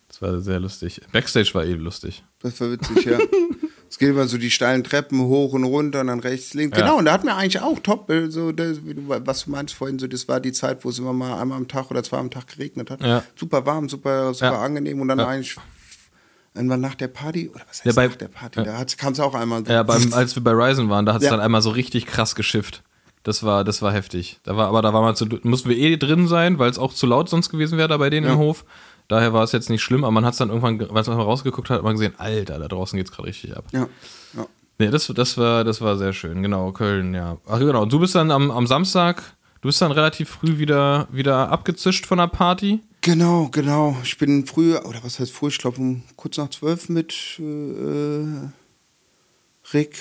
das 0.09 0.23
war 0.23 0.41
sehr 0.41 0.59
lustig. 0.59 1.03
Backstage 1.13 1.51
war 1.53 1.65
eh 1.65 1.75
lustig. 1.75 2.25
Das 2.41 2.59
war 2.63 2.71
witzig, 2.71 3.05
ja. 3.05 3.19
Es 3.95 3.99
geht 4.01 4.09
immer 4.09 4.27
so 4.27 4.39
die 4.39 4.51
steilen 4.51 4.83
Treppen 4.83 5.21
hoch 5.21 5.53
und 5.53 5.63
runter 5.63 6.01
und 6.01 6.09
dann 6.09 6.19
rechts, 6.19 6.53
links. 6.53 6.77
Ja. 6.77 6.85
Genau, 6.85 6.99
und 6.99 7.05
da 7.05 7.13
hatten 7.13 7.29
wir 7.29 7.37
eigentlich 7.37 7.63
auch 7.63 7.79
top, 7.79 8.11
äh, 8.11 8.29
so, 8.29 8.51
das, 8.51 8.79
was 8.83 9.45
du 9.45 9.53
meinst 9.53 9.73
vorhin, 9.73 10.01
so, 10.01 10.09
das 10.09 10.27
war 10.27 10.41
die 10.41 10.51
Zeit, 10.51 10.85
wo 10.85 10.89
es 10.89 10.99
immer 10.99 11.13
mal 11.13 11.41
einmal 11.41 11.57
am 11.59 11.69
Tag 11.69 11.93
oder 11.93 12.03
zwei 12.03 12.17
am 12.19 12.29
Tag 12.29 12.49
geregnet 12.49 12.91
hat. 12.91 13.01
Ja. 13.03 13.23
Super 13.37 13.65
warm, 13.67 13.89
super, 13.89 14.35
super 14.35 14.51
Ja. 14.55 14.61
angenehm 14.63 15.01
und 15.01 15.07
dann 15.07 15.21
eigentlich 15.21 15.57
irgendwann 16.57 16.81
nach 16.81 16.97
der 16.97 17.07
Party, 17.07 17.49
oder 17.55 17.61
was 17.69 17.85
heißt 17.85 17.87
Ja, 17.87 17.93
bei- 17.93 18.09
nach 18.09 18.17
der 18.17 18.27
Party, 18.27 18.65
da 18.65 18.85
kam 18.97 19.13
es 19.13 19.21
auch 19.21 19.33
einmal. 19.37 19.63
Ja, 19.69 19.85
beim, 19.85 20.13
als 20.13 20.35
wir 20.35 20.43
bei 20.43 20.51
Ryzen 20.51 20.91
waren, 20.91 21.07
da 21.07 21.15
hat 21.15 21.23
es 21.23 21.29
dann 21.29 21.39
einmal 21.39 21.63
so 21.63 21.71
richtig 21.71 22.07
krass 22.07 22.35
geschifft. 22.35 22.83
Das 23.23 23.45
war, 23.45 23.63
das 23.63 23.81
war 23.81 23.93
heftig. 23.93 24.41
Da 24.43 24.57
war, 24.57 24.67
aber 24.67 24.83
da 24.83 24.93
war 24.93 25.03
man 25.03 25.15
zu, 25.15 25.27
mussten 25.45 25.69
wir 25.69 25.77
eh 25.77 25.97
drin 25.99 26.27
sein, 26.27 26.59
weil 26.59 26.69
es 26.69 26.81
auch 26.81 26.93
zu 26.93 27.07
laut 27.07 27.29
sonst 27.29 27.49
gewesen 27.49 27.79
wäre 27.79 27.87
da 27.89 27.97
bei 27.97 28.11
denen 28.11 28.27
im 28.27 28.39
Hof. 28.39 28.65
Daher 29.09 29.33
war 29.33 29.45
es 29.45 29.53
jetzt 29.53 29.71
nicht 29.71 29.83
schlimm, 29.83 30.05
aber 30.05 30.13
man 30.13 30.25
hat 30.25 30.33
es 30.33 30.39
dann 30.39 30.49
irgendwann, 30.49 30.81
als 30.97 31.09
man 31.09 31.17
mal 31.17 31.25
rausgeguckt 31.25 31.69
hat, 31.71 31.79
hat 31.79 31.85
man 31.85 31.95
gesehen, 31.95 32.15
Alter, 32.17 32.59
da 32.59 32.69
draußen 32.69 32.97
geht's 32.97 33.13
gerade 33.13 33.29
richtig 33.29 33.57
ab. 33.57 33.65
Ja. 33.73 33.89
ja. 34.35 34.47
Nee, 34.79 34.91
das, 34.91 35.07
das, 35.15 35.37
war, 35.37 35.63
das 35.63 35.81
war 35.81 35.99
sehr 35.99 36.13
schön, 36.13 36.43
genau, 36.43 36.73
Köln, 36.73 37.15
ja. 37.15 37.39
Ach 37.47 37.59
genau, 37.59 37.83
und 37.83 37.93
du 37.93 37.99
bist 37.99 38.15
dann 38.15 38.31
am, 38.31 38.51
am 38.51 38.67
Samstag, 38.67 39.23
du 39.61 39.69
bist 39.69 39.81
dann 39.83 39.93
relativ 39.93 40.31
früh 40.31 40.59
wieder, 40.59 41.07
wieder 41.13 41.51
abgezischt 41.51 42.07
von 42.07 42.19
der 42.19 42.29
Party. 42.29 42.81
Genau, 43.03 43.49
genau. 43.53 43.97
Ich 44.03 44.17
bin 44.17 44.47
früh, 44.47 44.77
oder 44.77 45.05
was 45.05 45.21
heißt 45.21 45.31
früh, 45.31 45.49
ich 45.49 45.59
glaube 45.59 45.79
um 45.79 46.03
kurz 46.17 46.39
nach 46.39 46.49
zwölf 46.49 46.89
mit 46.89 47.39
äh, 47.39 48.49
Rick, 49.75 49.99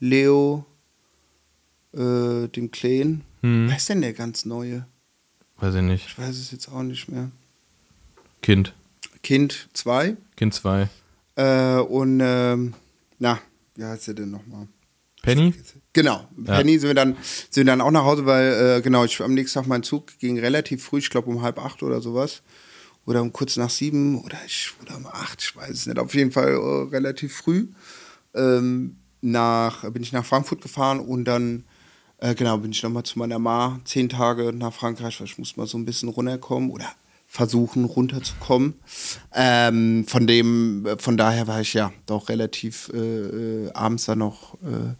Leo, 0.00 0.66
äh, 1.94 2.48
dem 2.48 2.70
Kleen. 2.70 3.22
Hm. 3.40 3.68
Wer 3.68 3.76
ist 3.76 3.88
denn 3.88 4.02
der 4.02 4.12
ganz 4.12 4.44
neue? 4.44 4.86
Weiß 5.56 5.74
ich 5.74 5.82
nicht. 5.82 6.06
Ich 6.06 6.18
weiß 6.18 6.36
es 6.36 6.50
jetzt 6.50 6.68
auch 6.68 6.82
nicht 6.82 7.08
mehr. 7.08 7.30
Kind. 8.44 8.74
Kind 9.22 9.70
2. 9.72 10.18
Kind 10.36 10.52
2. 10.52 10.90
Äh, 11.36 11.78
und, 11.78 12.20
ähm, 12.22 12.74
na, 13.18 13.38
wie 13.74 13.84
heißt 13.84 14.08
der 14.08 14.14
denn 14.14 14.32
nochmal? 14.32 14.68
Penny? 15.22 15.54
Genau. 15.94 16.28
Ja. 16.44 16.58
Penny 16.58 16.78
sind 16.78 16.90
wir 16.90 16.94
dann 16.94 17.16
sind 17.48 17.64
wir 17.64 17.72
dann 17.72 17.80
auch 17.80 17.90
nach 17.90 18.04
Hause, 18.04 18.26
weil 18.26 18.52
äh, 18.52 18.82
genau 18.82 19.02
ich 19.06 19.18
am 19.22 19.32
nächsten 19.32 19.60
Tag 19.60 19.66
mein 19.66 19.82
Zug 19.82 20.18
ging 20.18 20.38
relativ 20.38 20.84
früh, 20.84 20.98
ich 20.98 21.08
glaube 21.08 21.30
um 21.30 21.40
halb 21.40 21.58
acht 21.58 21.82
oder 21.82 22.02
sowas 22.02 22.42
oder 23.06 23.22
um 23.22 23.32
kurz 23.32 23.56
nach 23.56 23.70
sieben 23.70 24.22
oder 24.22 24.36
ich 24.44 24.74
oder 24.82 24.98
um 24.98 25.06
acht, 25.06 25.42
ich 25.42 25.56
weiß 25.56 25.70
es 25.70 25.86
nicht. 25.86 25.98
Auf 25.98 26.14
jeden 26.14 26.30
Fall 26.30 26.50
äh, 26.50 26.88
relativ 26.90 27.34
früh 27.34 27.68
ähm, 28.34 28.96
nach 29.22 29.90
bin 29.90 30.02
ich 30.02 30.12
nach 30.12 30.26
Frankfurt 30.26 30.60
gefahren 30.60 31.00
und 31.00 31.24
dann 31.24 31.64
äh, 32.18 32.34
genau 32.34 32.58
bin 32.58 32.72
ich 32.72 32.82
noch 32.82 32.90
mal 32.90 33.04
zu 33.04 33.18
meiner 33.18 33.38
Ma 33.38 33.80
zehn 33.86 34.10
Tage 34.10 34.52
nach 34.52 34.74
Frankreich, 34.74 35.18
weil 35.18 35.28
ich 35.28 35.38
muss 35.38 35.56
mal 35.56 35.66
so 35.66 35.78
ein 35.78 35.86
bisschen 35.86 36.10
runterkommen 36.10 36.68
oder 36.68 36.94
versuchen 37.34 37.84
runterzukommen. 37.84 38.74
Ähm, 39.34 40.04
von 40.06 40.28
dem, 40.28 40.86
von 40.98 41.16
daher 41.16 41.48
war 41.48 41.60
ich 41.60 41.74
ja 41.74 41.92
doch 42.06 42.28
relativ 42.28 42.92
äh, 42.94 42.96
äh, 43.66 43.72
abends 43.72 44.04
dann 44.04 44.20
noch 44.20 44.54
äh, 44.62 44.94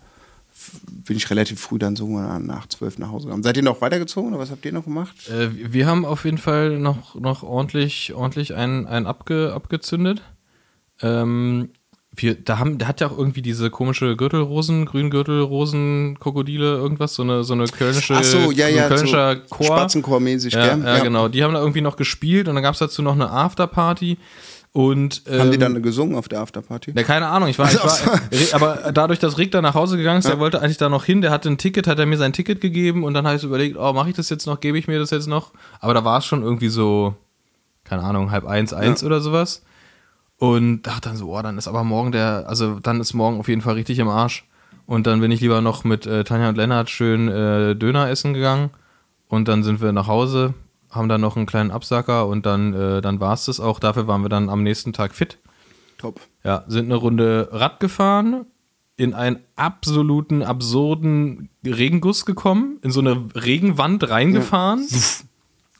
bin 0.89 1.17
ich 1.17 1.31
relativ 1.31 1.61
früh 1.61 1.79
dann 1.79 1.95
so 1.95 2.09
nach 2.09 2.67
zwölf 2.67 2.99
nach 2.99 3.13
Hause 3.13 3.27
gekommen. 3.27 3.45
Seid 3.45 3.57
ihr 3.57 3.63
noch 3.63 3.81
weitergezogen 3.81 4.31
oder 4.33 4.41
was 4.41 4.51
habt 4.51 4.65
ihr 4.65 4.73
noch 4.73 4.83
gemacht? 4.83 5.29
Äh, 5.29 5.73
wir 5.73 5.87
haben 5.87 6.05
auf 6.05 6.25
jeden 6.25 6.39
Fall 6.39 6.81
noch, 6.81 7.15
noch 7.15 7.45
ordentlich, 7.45 8.13
ordentlich 8.15 8.55
einen, 8.55 8.87
einen 8.87 9.07
abge, 9.07 9.53
abgezündet. 9.55 10.23
Ähm, 11.03 11.71
wir, 12.17 12.35
da, 12.37 12.59
haben, 12.59 12.79
da 12.79 12.87
hat 12.87 13.01
ja 13.01 13.09
auch 13.09 13.19
irgendwie 13.19 13.43
diese 13.43 13.71
komische 13.71 14.17
Gürtelrosen, 14.17 14.87
Grüngürtelrosen, 14.87 16.19
Krokodile, 16.21 16.77
irgendwas, 16.77 17.15
so 17.15 17.23
eine, 17.23 17.45
so 17.45 17.55
eine 17.55 17.67
kölnische, 17.67 18.15
Ach 18.17 18.23
so, 18.25 18.51
ja, 18.51 18.69
ja, 18.69 18.85
ein 18.85 18.89
kölnischer 18.89 19.37
so 19.37 19.41
Chor. 19.51 19.67
Spatzenchor-mäßig, 19.79 20.53
Ja, 20.55 20.75
gell? 20.77 20.85
ja, 20.85 20.99
genau. 21.01 21.29
Die 21.29 21.43
haben 21.43 21.55
da 21.55 21.61
irgendwie 21.61 21.81
noch 21.81 21.97
gespielt 21.97 22.49
und 22.49 22.55
dann 22.55 22.63
gab 22.63 22.75
es 22.75 22.79
dazu 22.81 23.03
noch 23.03 23.15
eine 23.15 23.31
Afterparty. 23.31 24.19
Und, 24.73 25.23
ähm, 25.31 25.39
Haben 25.41 25.51
die 25.53 25.59
dann 25.59 25.81
gesungen 25.83 26.17
auf 26.17 26.27
der 26.27 26.41
Afterparty? 26.41 26.93
ja, 26.97 27.03
keine 27.05 27.29
Ahnung, 27.29 27.49
ich 27.49 27.59
war, 27.61 27.71
ich 27.71 28.53
war 28.53 28.61
aber 28.61 28.93
dadurch, 28.93 29.21
dass 29.21 29.39
Rick 29.39 29.53
da 29.53 29.63
nach 29.63 29.75
Hause 29.75 29.97
gegangen 29.97 30.19
ist, 30.19 30.29
der 30.29 30.41
wollte 30.41 30.61
eigentlich 30.61 30.79
da 30.79 30.89
noch 30.89 31.05
hin, 31.05 31.21
der 31.21 31.31
hatte 31.31 31.49
ein 31.49 31.59
Ticket, 31.59 31.87
hat 31.87 32.01
er 32.01 32.07
mir 32.07 32.17
sein 32.19 32.33
Ticket 32.33 32.61
gegeben 32.61 33.05
und 33.05 33.15
dann 33.15 33.25
habe 33.25 33.37
ich 33.37 33.43
so 33.43 33.47
überlegt, 33.47 33.77
oh, 33.79 33.93
mache 33.93 34.11
ich 34.11 34.17
das 34.17 34.31
jetzt 34.31 34.47
noch, 34.47 34.59
gebe 34.59 34.77
ich 34.77 34.89
mir 34.89 34.99
das 34.99 35.11
jetzt 35.11 35.29
noch? 35.29 35.53
Aber 35.79 35.95
da 35.95 36.05
war 36.05 36.19
es 36.19 36.25
schon 36.27 36.43
irgendwie 36.43 36.69
so, 36.71 37.15
keine 37.85 38.03
Ahnung, 38.03 38.33
halb 38.33 38.47
eins, 38.47 38.73
eins 38.73 39.03
Ja. 39.03 39.07
oder 39.07 39.21
sowas. 39.21 39.63
Und 40.39 40.83
dachte 40.83 41.09
dann 41.09 41.17
so, 41.17 41.37
oh, 41.37 41.43
dann 41.43 41.59
ist 41.59 41.69
aber 41.69 41.85
morgen 41.85 42.13
der, 42.13 42.45
also 42.49 42.81
dann 42.81 43.01
ist 43.01 43.15
morgen 43.15 43.39
auf 43.39 43.49
jeden 43.49 43.63
Fall 43.63 43.75
richtig 43.75 43.99
im 43.99 44.09
Arsch. 44.09 44.45
Und 44.87 45.07
dann 45.07 45.21
bin 45.21 45.31
ich 45.31 45.41
lieber 45.41 45.61
noch 45.61 45.85
mit 45.85 46.07
äh, 46.07 46.25
Tanja 46.25 46.49
und 46.49 46.57
Lennart 46.57 46.91
schön 46.91 47.29
äh, 47.29 47.75
Döner 47.75 48.09
essen 48.09 48.35
gegangen. 48.35 48.71
Und 49.29 49.49
dann 49.49 49.63
sind 49.63 49.81
wir 49.81 49.93
nach 49.93 50.07
Hause, 50.07 50.55
haben 50.91 51.09
dann 51.09 51.21
noch 51.21 51.37
einen 51.37 51.47
kleinen 51.47 51.71
Absacker 51.71 52.27
und 52.27 52.47
dann, 52.47 52.75
äh, 52.75 53.01
dann 53.01 53.21
war 53.21 53.33
es 53.33 53.47
das 53.47 53.61
auch. 53.61 53.81
Dafür 53.81 54.07
waren 54.07 54.23
wir 54.23 54.29
dann 54.29 54.49
am 54.49 54.63
nächsten 54.63 54.93
Tag 54.93 55.15
fit. 55.15 55.39
Top. 55.99 56.21
Ja, 56.43 56.65
sind 56.69 56.87
eine 56.87 56.97
Runde 56.97 57.49
Rad 57.51 57.81
gefahren, 57.81 58.47
in 58.97 59.15
einen 59.15 59.39
absoluten, 59.57 60.43
absurden 60.43 61.49
Regenguss 61.65 62.27
gekommen, 62.27 62.79
in 62.83 62.91
so 62.91 63.01
eine 63.01 63.29
Regenwand 63.35 64.09
reingefahren. 64.09 64.87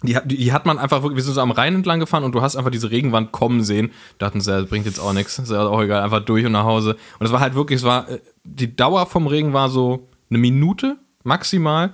Die, 0.07 0.17
hat- 0.17 0.31
die, 0.31 0.53
hat 0.53 0.67
man 0.67 0.79
einfach 0.79 1.03
wirklich, 1.03 1.17
wir 1.17 1.23
sind 1.23 1.35
so 1.35 1.41
am 1.41 1.51
Rhein 1.51 1.75
entlang 1.75 2.01
gefahren 2.01 2.25
und 2.25 2.33
du 2.35 2.43
hast 2.43 2.57
einfach 2.57 2.71
diese 2.71 2.91
Regenwand 2.91 3.33
kommen 3.33 3.63
sehen. 3.63 3.91
Dachten 4.19 4.41
sie, 4.41 4.51
das 4.51 4.69
bringt 4.69 4.87
jetzt 4.87 4.99
auch 5.01 5.13
nichts, 5.13 5.39
ist 5.39 5.51
ja 5.51 5.67
auch 5.67 5.81
egal, 5.83 6.03
einfach 6.03 6.21
durch 6.25 6.45
und 6.45 6.53
nach 6.53 6.65
Hause. 6.65 6.97
Und 7.19 7.27
es 7.27 7.33
war 7.33 7.41
halt 7.41 7.55
wirklich, 7.55 7.79
es 7.79 7.85
war, 7.85 8.09
äh, 8.09 8.21
die 8.45 8.75
Dauer 8.77 9.07
vom 9.07 9.27
Regen 9.27 9.53
war 9.53 9.69
so 9.69 10.09
eine 10.31 10.39
Minute 10.39 10.97
maximal, 11.23 11.93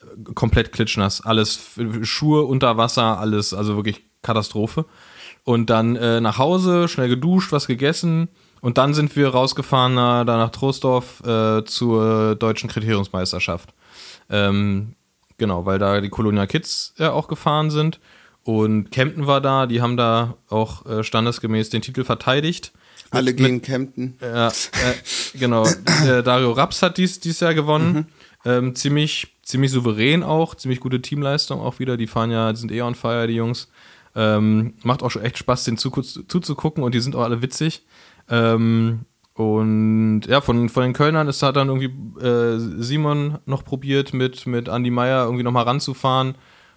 äh, 0.00 0.32
komplett 0.34 0.72
klitschnass, 0.72 1.24
alles, 1.24 1.60
Schuhe 2.02 2.42
unter 2.42 2.76
Wasser, 2.76 3.18
alles, 3.18 3.54
also 3.54 3.76
wirklich 3.76 4.02
Katastrophe. 4.22 4.84
Und 5.44 5.70
dann 5.70 5.96
äh, 5.96 6.20
nach 6.20 6.38
Hause, 6.38 6.86
schnell 6.88 7.08
geduscht, 7.08 7.50
was 7.52 7.66
gegessen. 7.66 8.28
Und 8.60 8.78
dann 8.78 8.94
sind 8.94 9.16
wir 9.16 9.28
rausgefahren 9.30 9.92
äh, 9.94 10.24
da 10.24 10.36
nach 10.36 10.50
Troisdorf 10.50 11.20
äh, 11.26 11.64
zur 11.64 12.36
deutschen 12.36 12.70
Kriteriumsmeisterschaft. 12.70 13.74
Ähm, 14.30 14.94
genau, 15.42 15.66
weil 15.66 15.78
da 15.80 16.00
die 16.00 16.08
Colonia 16.08 16.46
Kids 16.46 16.94
ja 16.98 17.10
auch 17.12 17.26
gefahren 17.26 17.70
sind. 17.70 17.98
Und 18.44 18.90
Kempten 18.92 19.26
war 19.26 19.40
da, 19.40 19.66
die 19.66 19.82
haben 19.82 19.96
da 19.96 20.36
auch 20.48 20.86
äh, 20.86 21.02
standesgemäß 21.04 21.70
den 21.70 21.82
Titel 21.82 22.04
verteidigt. 22.04 22.72
Alle 23.10 23.30
Mit- 23.32 23.36
gegen 23.38 23.60
Kempten. 23.62 24.16
ja, 24.20 24.48
äh, 24.48 24.52
genau. 25.38 25.66
äh, 26.06 26.22
Dario 26.22 26.52
Raps 26.52 26.80
hat 26.82 26.96
dies, 26.96 27.18
dies 27.20 27.40
Jahr 27.40 27.54
gewonnen. 27.54 28.06
Ähm, 28.44 28.74
ziemlich, 28.74 29.34
ziemlich 29.42 29.70
souverän 29.72 30.22
auch, 30.22 30.54
ziemlich 30.54 30.80
gute 30.80 31.02
Teamleistung 31.02 31.60
auch 31.60 31.78
wieder. 31.80 31.96
Die 31.96 32.06
fahren 32.06 32.30
ja, 32.30 32.52
die 32.52 32.58
sind 32.58 32.72
eh 32.72 32.82
on 32.82 32.94
fire, 32.94 33.26
die 33.26 33.34
Jungs. 33.34 33.68
Ähm, 34.14 34.74
macht 34.82 35.02
auch 35.02 35.10
schon 35.10 35.22
echt 35.22 35.38
Spaß, 35.38 35.64
den 35.64 35.76
zugu- 35.76 36.26
zuzugucken 36.28 36.82
und 36.84 36.94
die 36.94 37.00
sind 37.00 37.14
auch 37.16 37.22
alle 37.22 37.42
witzig. 37.42 37.82
Ähm, 38.28 39.00
und 39.34 40.22
ja, 40.26 40.40
von, 40.42 40.68
von 40.68 40.82
den 40.82 40.92
Kölnern 40.92 41.26
ist 41.26 41.42
hat 41.42 41.56
dann 41.56 41.68
irgendwie 41.68 42.24
äh, 42.24 42.58
Simon 42.58 43.38
noch 43.46 43.64
probiert, 43.64 44.12
mit, 44.12 44.46
mit 44.46 44.68
Andy 44.68 44.90
Meyer 44.90 45.24
irgendwie 45.24 45.42
nochmal 45.42 45.64
ranzufahren. 45.64 46.34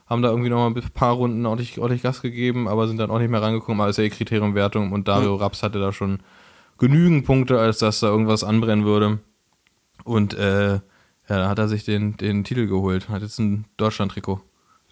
Haben 0.08 0.22
da 0.22 0.30
irgendwie 0.30 0.50
nochmal 0.50 0.72
ein 0.72 0.90
paar 0.94 1.14
Runden 1.16 1.46
ordentlich, 1.46 1.80
ordentlich 1.80 2.04
Gas 2.04 2.22
gegeben, 2.22 2.68
aber 2.68 2.88
sind 2.88 2.98
dann 2.98 3.10
auch 3.10 3.20
nicht 3.20 3.32
mehr 3.32 3.42
rangekommen. 3.42 3.82
Aber 3.82 3.90
es 3.90 3.98
ist 3.98 4.04
ja 4.04 4.06
eh 4.06 4.10
Kriteriumwertung 4.10 4.92
und 4.92 5.08
Dario 5.08 5.36
Raps 5.36 5.64
hatte 5.64 5.80
da 5.80 5.92
schon 5.92 6.20
genügend 6.78 7.26
Punkte, 7.26 7.60
als 7.60 7.80
dass 7.80 8.00
da 8.00 8.08
irgendwas 8.08 8.44
anbrennen 8.44 8.86
würde. 8.86 9.20
Und 10.04 10.36
äh, 10.36 10.74
ja, 10.76 10.82
da 11.28 11.50
hat 11.50 11.60
er 11.60 11.68
sich 11.68 11.84
den, 11.84 12.18
den 12.18 12.44
Titel 12.44 12.68
geholt. 12.68 13.10
Hat 13.10 13.24
jetzt 13.24 13.40
ein 13.40 13.66
Deutschland-Trikot. 13.78 14.42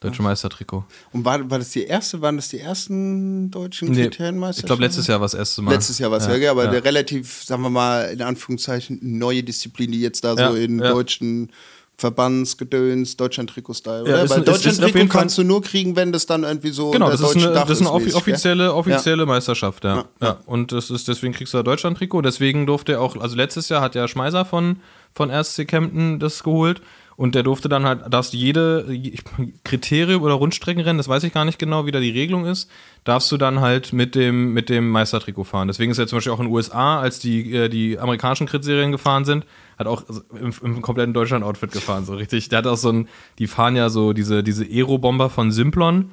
Deutsche 0.03 0.22
Meistertrikot. 0.22 0.86
Und 1.12 1.25
war, 1.25 1.50
war 1.50 1.60
das 1.60 1.69
die 1.72 1.83
erste, 1.83 2.22
waren 2.22 2.36
das 2.36 2.50
die 2.50 2.60
ersten 2.60 3.50
deutschen 3.51 3.89
Nee, 3.89 4.03
Kriterienmeisterschaften? 4.03 4.65
ich 4.65 4.65
glaube, 4.67 4.83
letztes 4.83 5.07
Jahr 5.07 5.19
war 5.19 5.25
das 5.25 5.33
erste 5.33 5.62
Mal. 5.62 5.72
Letztes 5.72 6.00
Jahr 6.00 6.12
war 6.12 6.17
es 6.17 6.27
ja, 6.27 6.36
ja, 6.36 6.51
aber 6.51 6.65
ja. 6.65 6.69
eine 6.72 6.83
relativ, 6.83 7.43
sagen 7.43 7.62
wir 7.63 7.69
mal, 7.69 8.12
in 8.12 8.22
Anführungszeichen, 8.22 9.00
neue 9.01 9.43
Disziplin, 9.43 9.91
die 9.91 10.01
jetzt 10.01 10.24
da 10.24 10.36
Ja, 10.36 10.51
so 10.51 10.55
in 10.55 10.77
deutschen 10.77 11.51
Verbandsgedöns, 11.98 13.17
Deutschland-Trikot-Style, 13.17 14.10
Ja, 14.10 14.29
Weil 14.29 14.41
Deutschland-Trikot 14.41 15.07
kannst 15.07 15.38
du 15.38 15.43
nur 15.43 15.62
kriegen, 15.62 15.95
wenn 15.95 16.12
das 16.12 16.25
dann 16.25 16.43
irgendwie 16.43 16.72
so 16.72 16.91
Genau, 16.91 17.10
das 17.10 17.22
ist 17.22 17.36
eine, 17.36 17.53
Dach 17.53 17.67
das 17.67 17.79
ist 17.79 17.81
eine 17.81 17.91
offi 17.91 18.13
offizielle, 18.13 18.74
offizielle 18.74 19.25
Meisterschaft, 19.25 19.83
ja. 19.83 19.98
Ja, 19.98 20.05
ja. 20.19 20.27
ja. 20.27 20.38
Und 20.45 20.72
das 20.72 20.89
ist, 20.89 21.07
deswegen 21.07 21.33
kriegst 21.33 21.53
du 21.53 21.57
da 21.57 21.63
Deutschland-Trikot. 21.63 22.22
Deswegen 22.22 22.65
durfte 22.65 22.93
er 22.93 23.01
auch, 23.01 23.15
also 23.15 23.36
letztes 23.36 23.69
Jahr 23.69 23.81
hat 23.81 23.95
ja 23.95 24.07
Schmeiser 24.07 24.43
von, 24.43 24.77
von 25.13 25.29
RSC 25.29 25.65
Kempten 25.65 26.19
das 26.19 26.43
geholt. 26.43 26.81
Und 27.15 27.36
der 27.36 27.43
durfte 27.43 27.70
dann 27.70 27.86
halt, 27.86 28.01
darfst 28.12 28.34
jede 28.34 28.86
ich- 28.91 29.24
Kriterium 29.63 30.24
oder 30.24 30.34
Rundstreckenrennen, 30.34 30.98
das 30.98 31.08
weiß 31.08 31.24
ich 31.24 31.34
gar 31.34 31.46
nicht 31.46 31.60
genau, 31.60 31.86
wie 31.86 31.91
da 31.91 32.00
die 32.00 32.10
Regelung 32.10 32.46
ist, 32.46 32.70
darfst 33.03 33.32
du 33.32 33.38
dann 33.38 33.60
halt 33.62 33.93
mit 33.93 34.15
dem, 34.15 34.53
mit 34.53 34.70
dem 34.70 34.89
Meistertrikot 34.89 35.43
fahren. 35.43 35.67
Deswegen 35.67 35.91
ist 35.91 36.00
er 36.00 36.08
zum 36.08 36.17
Beispiel 36.17 36.32
auch 36.34 36.39
in 36.39 36.46
den 36.48 36.53
USA, 36.53 37.00
als 37.00 37.20
die, 37.20 37.53
äh, 37.53 37.70
die 37.70 38.00
amerikanischen 38.00 38.48
Kritserien 38.48 38.91
gefahren 38.91 39.25
sind, 39.25 39.46
hat 39.77 39.88
auch 39.88 40.03
im, 40.39 40.53
im 40.63 40.82
kompletten 40.82 41.13
Deutschland-Outfit 41.13 41.72
gefahren, 41.72 42.05
so 42.05 42.13
richtig. 42.15 42.50
Der 42.50 42.60
hat 42.60 42.67
auch 42.67 42.77
so 42.77 42.89
ein, 42.91 43.08
die 43.39 43.48
fahren 43.48 43.75
ja 43.75 43.89
so 43.89 44.13
diese, 44.13 44.43
diese 44.43 44.63
Aero-Bomber 44.65 45.29
von 45.29 45.51
Simplon. 45.51 46.10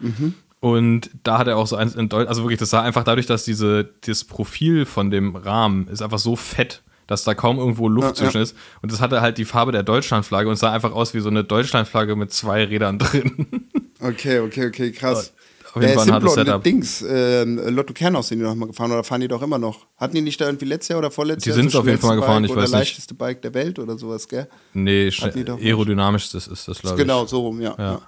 Und 0.60 1.10
da 1.22 1.38
hat 1.38 1.48
er 1.48 1.56
auch 1.56 1.66
so 1.66 1.76
eins 1.76 1.94
in 1.94 2.10
Deutsch, 2.10 2.28
also 2.28 2.42
wirklich, 2.42 2.58
das 2.60 2.68
sah 2.68 2.82
einfach 2.82 3.04
dadurch, 3.04 3.24
dass 3.26 3.44
diese, 3.46 3.88
das 4.04 4.24
Profil 4.24 4.84
von 4.84 5.10
dem 5.10 5.34
Rahmen 5.34 5.88
ist 5.88 6.02
einfach 6.02 6.18
so 6.18 6.36
fett, 6.36 6.82
dass 7.10 7.24
da 7.24 7.34
kaum 7.34 7.58
irgendwo 7.58 7.88
Luft 7.88 8.08
Ja, 8.08 8.14
zwischen 8.14 8.40
ist. 8.40 8.56
Und 8.82 8.92
das 8.92 9.00
hatte 9.00 9.20
halt 9.20 9.36
die 9.36 9.44
Farbe 9.44 9.72
der 9.72 9.82
Deutschlandflagge 9.82 10.48
und 10.48 10.54
es 10.54 10.60
sah 10.60 10.72
einfach 10.72 10.92
aus 10.92 11.12
wie 11.12 11.20
so 11.20 11.28
eine 11.28 11.42
Deutschlandflagge 11.44 12.14
mit 12.14 12.32
zwei 12.32 12.64
Rädern 12.64 12.98
drin. 12.98 13.46
Okay, 14.02 14.38
okay, 14.38 14.66
okay, 14.68 14.92
krass. 14.92 15.34
Auf 15.68 15.74
jeden 15.82 15.88
Der 15.88 15.94
Fall 15.94 16.06
ein 16.08 16.12
hartes 16.14 16.32
Setup. 16.32 16.64
Dings, 16.64 17.04
ähm, 17.06 17.60
Lotto 17.68 17.92
Kernhaus 17.92 18.28
sind 18.28 18.38
die 18.38 18.44
noch 18.46 18.54
mal 18.54 18.64
gefahren 18.66 18.90
oder 18.92 19.04
fahren 19.04 19.20
die 19.20 19.28
doch 19.28 19.42
immer 19.42 19.58
noch? 19.58 19.86
Hatten 19.98 20.14
die 20.14 20.22
nicht 20.22 20.40
da 20.40 20.46
irgendwie 20.46 20.64
letztes 20.64 20.88
Jahr 20.88 21.00
oder 21.00 21.10
vorletztes 21.10 21.44
Die 21.44 21.50
Jahr? 21.50 21.56
sind's 21.56 21.72
das 21.74 21.80
auf 21.82 21.86
jeden 21.86 21.98
Fall 21.98 22.08
mal 22.08 22.16
gefahren, 22.16 22.42
Bike 22.44 22.50
ich 22.50 22.56
weiß 22.56 22.62
nicht. 22.70 22.72
leichteste 22.78 23.12
Bike 23.14 23.42
der 23.42 23.52
Welt 23.52 23.78
oder 23.78 23.98
sowas, 23.98 24.26
gell? 24.26 24.48
nee, 24.72 25.04
die 25.04 25.12
schnell, 25.12 25.44
doch 25.44 25.56
nicht. 25.58 25.66
aerodynamisch 25.66 26.30
das 26.32 26.46
ist 26.46 26.66
das, 26.66 26.80
glaube 26.80 26.96
ich. 26.96 27.02
Genau, 27.02 27.26
so 27.26 27.40
rum, 27.40 27.60
ja. 27.60 27.74
Ja. 27.78 28.00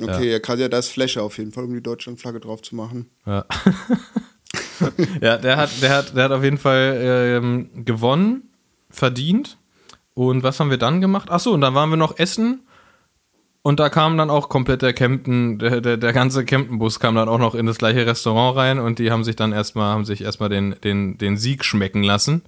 Okay, 0.00 0.30
ja. 0.30 0.38
krass, 0.38 0.60
ja, 0.60 0.68
da 0.68 0.78
ist 0.78 0.90
Fläche 0.90 1.22
auf 1.22 1.36
jeden 1.38 1.50
Fall, 1.50 1.64
um 1.64 1.74
die 1.74 1.82
Deutschlandflagge 1.82 2.38
drauf 2.38 2.62
zu 2.62 2.76
machen. 2.76 3.10
Ja. 3.26 3.44
ja, 5.20 5.36
der 5.36 5.56
hat, 5.56 5.70
der 5.82 5.90
hat, 5.90 6.16
der 6.16 6.24
hat 6.24 6.32
auf 6.32 6.44
jeden 6.44 6.58
Fall 6.58 6.98
ähm, 7.00 7.84
gewonnen, 7.84 8.50
verdient. 8.90 9.58
Und 10.14 10.42
was 10.42 10.60
haben 10.60 10.70
wir 10.70 10.78
dann 10.78 11.00
gemacht? 11.00 11.28
Ach 11.30 11.40
so, 11.40 11.52
und 11.52 11.60
dann 11.60 11.74
waren 11.74 11.90
wir 11.90 11.96
noch 11.96 12.18
essen. 12.18 12.62
Und 13.62 13.80
da 13.80 13.88
kam 13.88 14.16
dann 14.16 14.30
auch 14.30 14.48
komplett 14.48 14.82
der 14.82 14.92
Campen, 14.92 15.58
der, 15.58 15.80
der, 15.80 15.96
der 15.96 16.12
ganze 16.12 16.44
Campen-Bus 16.44 17.00
kam 17.00 17.16
dann 17.16 17.28
auch 17.28 17.38
noch 17.38 17.56
in 17.56 17.66
das 17.66 17.78
gleiche 17.78 18.06
Restaurant 18.06 18.56
rein 18.56 18.78
und 18.78 19.00
die 19.00 19.10
haben 19.10 19.24
sich 19.24 19.34
dann 19.34 19.52
erstmal, 19.52 19.92
haben 19.92 20.04
sich 20.04 20.22
erstmal 20.22 20.48
den, 20.48 20.76
den, 20.84 21.18
den 21.18 21.36
Sieg 21.36 21.64
schmecken 21.64 22.04
lassen. 22.04 22.42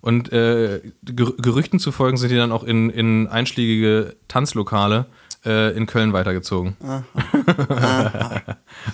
Und 0.00 0.32
äh, 0.32 0.80
Ger 1.04 1.32
Gerüchten 1.36 1.78
zu 1.78 1.92
folgen 1.92 2.16
sind 2.16 2.30
die 2.30 2.36
dann 2.36 2.52
auch 2.52 2.64
in, 2.64 2.88
in 2.88 3.28
einschlägige 3.28 4.16
Tanzlokale 4.28 5.06
äh, 5.44 5.76
in 5.76 5.86
Köln 5.86 6.12
weitergezogen. 6.12 6.76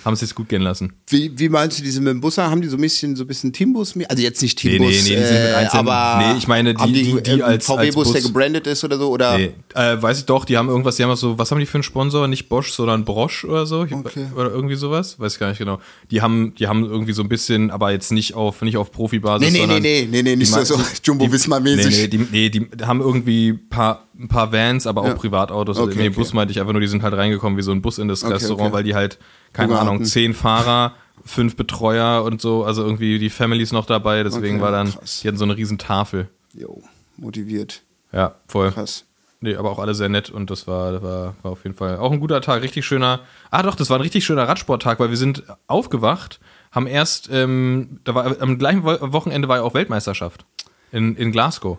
Haben 0.05 0.15
sich's 0.15 0.33
gut 0.35 0.49
gehen 0.49 0.61
lassen. 0.61 0.93
Wie, 1.07 1.31
wie 1.37 1.49
meinst 1.49 1.79
du 1.79 1.83
diese 1.83 1.99
mit 2.01 2.11
dem 2.11 2.21
Bus? 2.21 2.37
Haben 2.37 2.61
die 2.61 2.67
so 2.67 2.77
ein 2.77 2.81
bisschen, 2.81 3.15
so 3.15 3.23
ein 3.23 3.27
bisschen 3.27 3.51
Teambus? 3.53 3.93
Also 4.07 4.21
jetzt 4.23 4.41
nicht 4.41 4.63
Nee, 4.63 4.77
Teambus, 4.77 4.89
nee, 4.91 4.95
nee, 4.95 5.15
die 5.15 5.25
sind 5.25 5.33
mit 5.43 5.51
äh, 5.51 5.53
einzelnen- 5.55 5.87
aber 5.89 6.23
nee, 6.33 6.37
ich 6.37 6.47
meine, 6.47 6.73
die- 6.73 6.91
die- 6.93 7.21
die 7.23 7.31
ähm, 7.31 7.41
als- 7.43 7.65
VW-Bus, 7.65 8.11
der 8.13 8.21
gebrandet 8.21 8.67
ist 8.67 8.83
oder 8.83 8.97
so? 8.97 9.09
Oder? 9.09 9.37
Nee, 9.37 9.53
äh, 9.75 10.01
weiß 10.01 10.19
ich 10.19 10.25
doch, 10.25 10.45
die 10.45 10.57
haben 10.57 10.69
irgendwas, 10.69 10.95
die 10.97 11.03
haben 11.03 11.15
so, 11.15 11.37
was 11.37 11.51
haben 11.51 11.59
die 11.59 11.65
für 11.65 11.75
einen 11.75 11.83
Sponsor? 11.83 12.27
Nicht 12.27 12.49
Bosch, 12.49 12.71
sondern 12.71 13.05
Brosch 13.05 13.45
oder 13.45 13.65
so? 13.65 13.81
Okay. 13.81 14.27
Oder 14.35 14.49
irgendwie 14.51 14.75
sowas? 14.75 15.19
Weiß 15.19 15.33
ich 15.33 15.39
gar 15.39 15.49
nicht 15.49 15.57
genau. 15.59 15.79
Die 16.11 16.21
haben, 16.21 16.53
die 16.55 16.67
haben 16.67 16.85
irgendwie 16.85 17.13
so 17.13 17.21
ein 17.23 17.29
bisschen, 17.29 17.71
aber 17.71 17.91
jetzt 17.91 18.11
nicht 18.11 18.33
auf, 18.35 18.61
nicht 18.61 18.77
auf 18.77 18.91
Profibasis. 18.91 19.51
Nee, 19.51 19.51
nee, 19.51 19.57
nee, 19.59 19.61
sondern 19.65 19.81
nee, 19.81 20.07
nee, 20.11 20.23
nee, 20.23 20.35
nicht 20.35 20.55
die 20.55 20.65
so, 20.65 20.75
so 20.77 20.83
Jumbo 21.03 21.31
Wismar 21.31 21.59
Nee, 21.59 21.75
mäßig. 21.75 21.97
nee, 21.97 22.07
die, 22.07 22.17
nee, 22.31 22.49
die 22.49 22.67
haben 22.85 23.01
irgendwie 23.01 23.49
ein 23.49 23.69
paar, 23.69 24.05
ein 24.19 24.27
paar 24.27 24.51
Vans, 24.51 24.85
aber 24.87 25.01
auch 25.01 25.07
Ja. 25.07 25.13
Privatautos. 25.13 25.77
Okay, 25.77 25.93
nee, 25.95 26.01
okay. 26.07 26.09
Bus 26.09 26.33
meinte 26.33 26.51
ich 26.51 26.59
einfach 26.59 26.73
nur, 26.73 26.81
die 26.81 26.87
sind 26.87 27.03
halt 27.03 27.13
reingekommen 27.13 27.57
wie 27.57 27.61
so 27.61 27.71
ein 27.71 27.81
Bus 27.81 27.97
in 27.99 28.07
das 28.07 28.23
Okay, 28.23 28.33
Restaurant, 28.33 28.73
weil 28.73 28.83
die 28.83 28.93
halt, 28.95 29.17
keine 29.53 29.73
Hunger 29.73 29.81
Ahnung, 29.81 30.05
zehn 30.05 30.33
Fahrer, 30.33 30.93
fünf 31.25 31.55
Betreuer 31.55 32.23
und 32.23 32.41
so, 32.41 32.63
also 32.63 32.83
irgendwie 32.83 33.19
die 33.19 33.29
Families 33.29 33.71
noch 33.71 33.85
dabei, 33.85 34.23
deswegen 34.23 34.55
Okay, 34.55 34.63
war 34.63 34.71
dann, 34.71 34.91
krass. 34.91 35.19
die 35.21 35.27
hatten 35.27 35.37
so 35.37 35.45
eine 35.45 35.57
riesen 35.57 35.77
Tafel. 35.77 36.27
Jo, 36.53 36.81
motiviert. 37.17 37.81
Ja, 38.11 38.35
voll. 38.47 38.71
Krass. 38.71 39.05
Nee, 39.41 39.55
aber 39.55 39.71
auch 39.71 39.79
alle 39.79 39.93
sehr 39.95 40.09
nett 40.09 40.29
und 40.29 40.49
das 40.49 40.67
war, 40.67 40.91
das 40.91 41.01
war, 41.01 41.35
war 41.43 41.51
auf 41.53 41.63
jeden 41.63 41.75
Fall 41.75 41.97
auch 41.97 42.11
ein 42.11 42.19
guter 42.19 42.41
Tag, 42.41 42.61
richtig 42.61 42.85
schöner. 42.85 43.21
Ah 43.51 43.63
doch, 43.63 43.75
das 43.75 43.89
war 43.89 43.97
ein 43.97 44.01
richtig 44.01 44.25
schöner 44.25 44.47
Radsporttag, 44.47 44.99
weil 44.99 45.11
wir 45.11 45.17
sind 45.17 45.43
aufgewacht, 45.67 46.41
haben 46.71 46.87
erst, 46.87 47.29
ähm, 47.31 47.99
da 48.03 48.15
war 48.15 48.41
am 48.41 48.57
gleichen 48.57 48.83
Wo 48.83 48.97
Wochenende 49.13 49.47
war 49.47 49.57
ja 49.57 49.63
auch 49.63 49.73
Weltmeisterschaft 49.73 50.45
in, 50.91 51.15
in 51.15 51.31
Glasgow. 51.31 51.77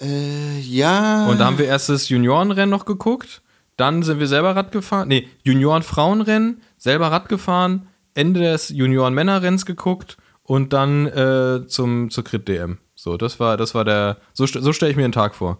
Äh, 0.00 0.60
ja. 0.60 1.26
Und 1.26 1.40
da 1.40 1.44
haben 1.44 1.58
wir 1.58 1.66
erst 1.66 1.90
das 1.90 2.08
Juniorenrennen 2.08 2.70
noch 2.70 2.86
geguckt, 2.86 3.42
dann 3.76 4.02
sind 4.02 4.18
wir 4.18 4.26
selber 4.26 4.56
Rad 4.56 4.72
gefahren, 4.72 5.08
nee, 5.08 5.28
Junioren-Frauenrennen, 5.42 6.62
selber 6.84 7.10
Rad 7.10 7.30
gefahren, 7.30 7.88
Ende 8.12 8.40
des 8.40 8.68
Junioren-Männerrenns 8.68 9.64
geguckt 9.64 10.18
und 10.42 10.74
dann 10.74 11.06
äh, 11.06 11.66
zum, 11.66 12.10
zur 12.10 12.24
Crit-DM. 12.24 12.76
So, 12.94 13.16
das 13.16 13.40
war, 13.40 13.56
das 13.56 13.74
war 13.74 13.86
der, 13.86 14.18
so, 14.34 14.44
so 14.46 14.72
stelle 14.74 14.90
ich 14.90 14.96
mir 14.96 15.02
den 15.02 15.12
Tag 15.12 15.34
vor. 15.34 15.58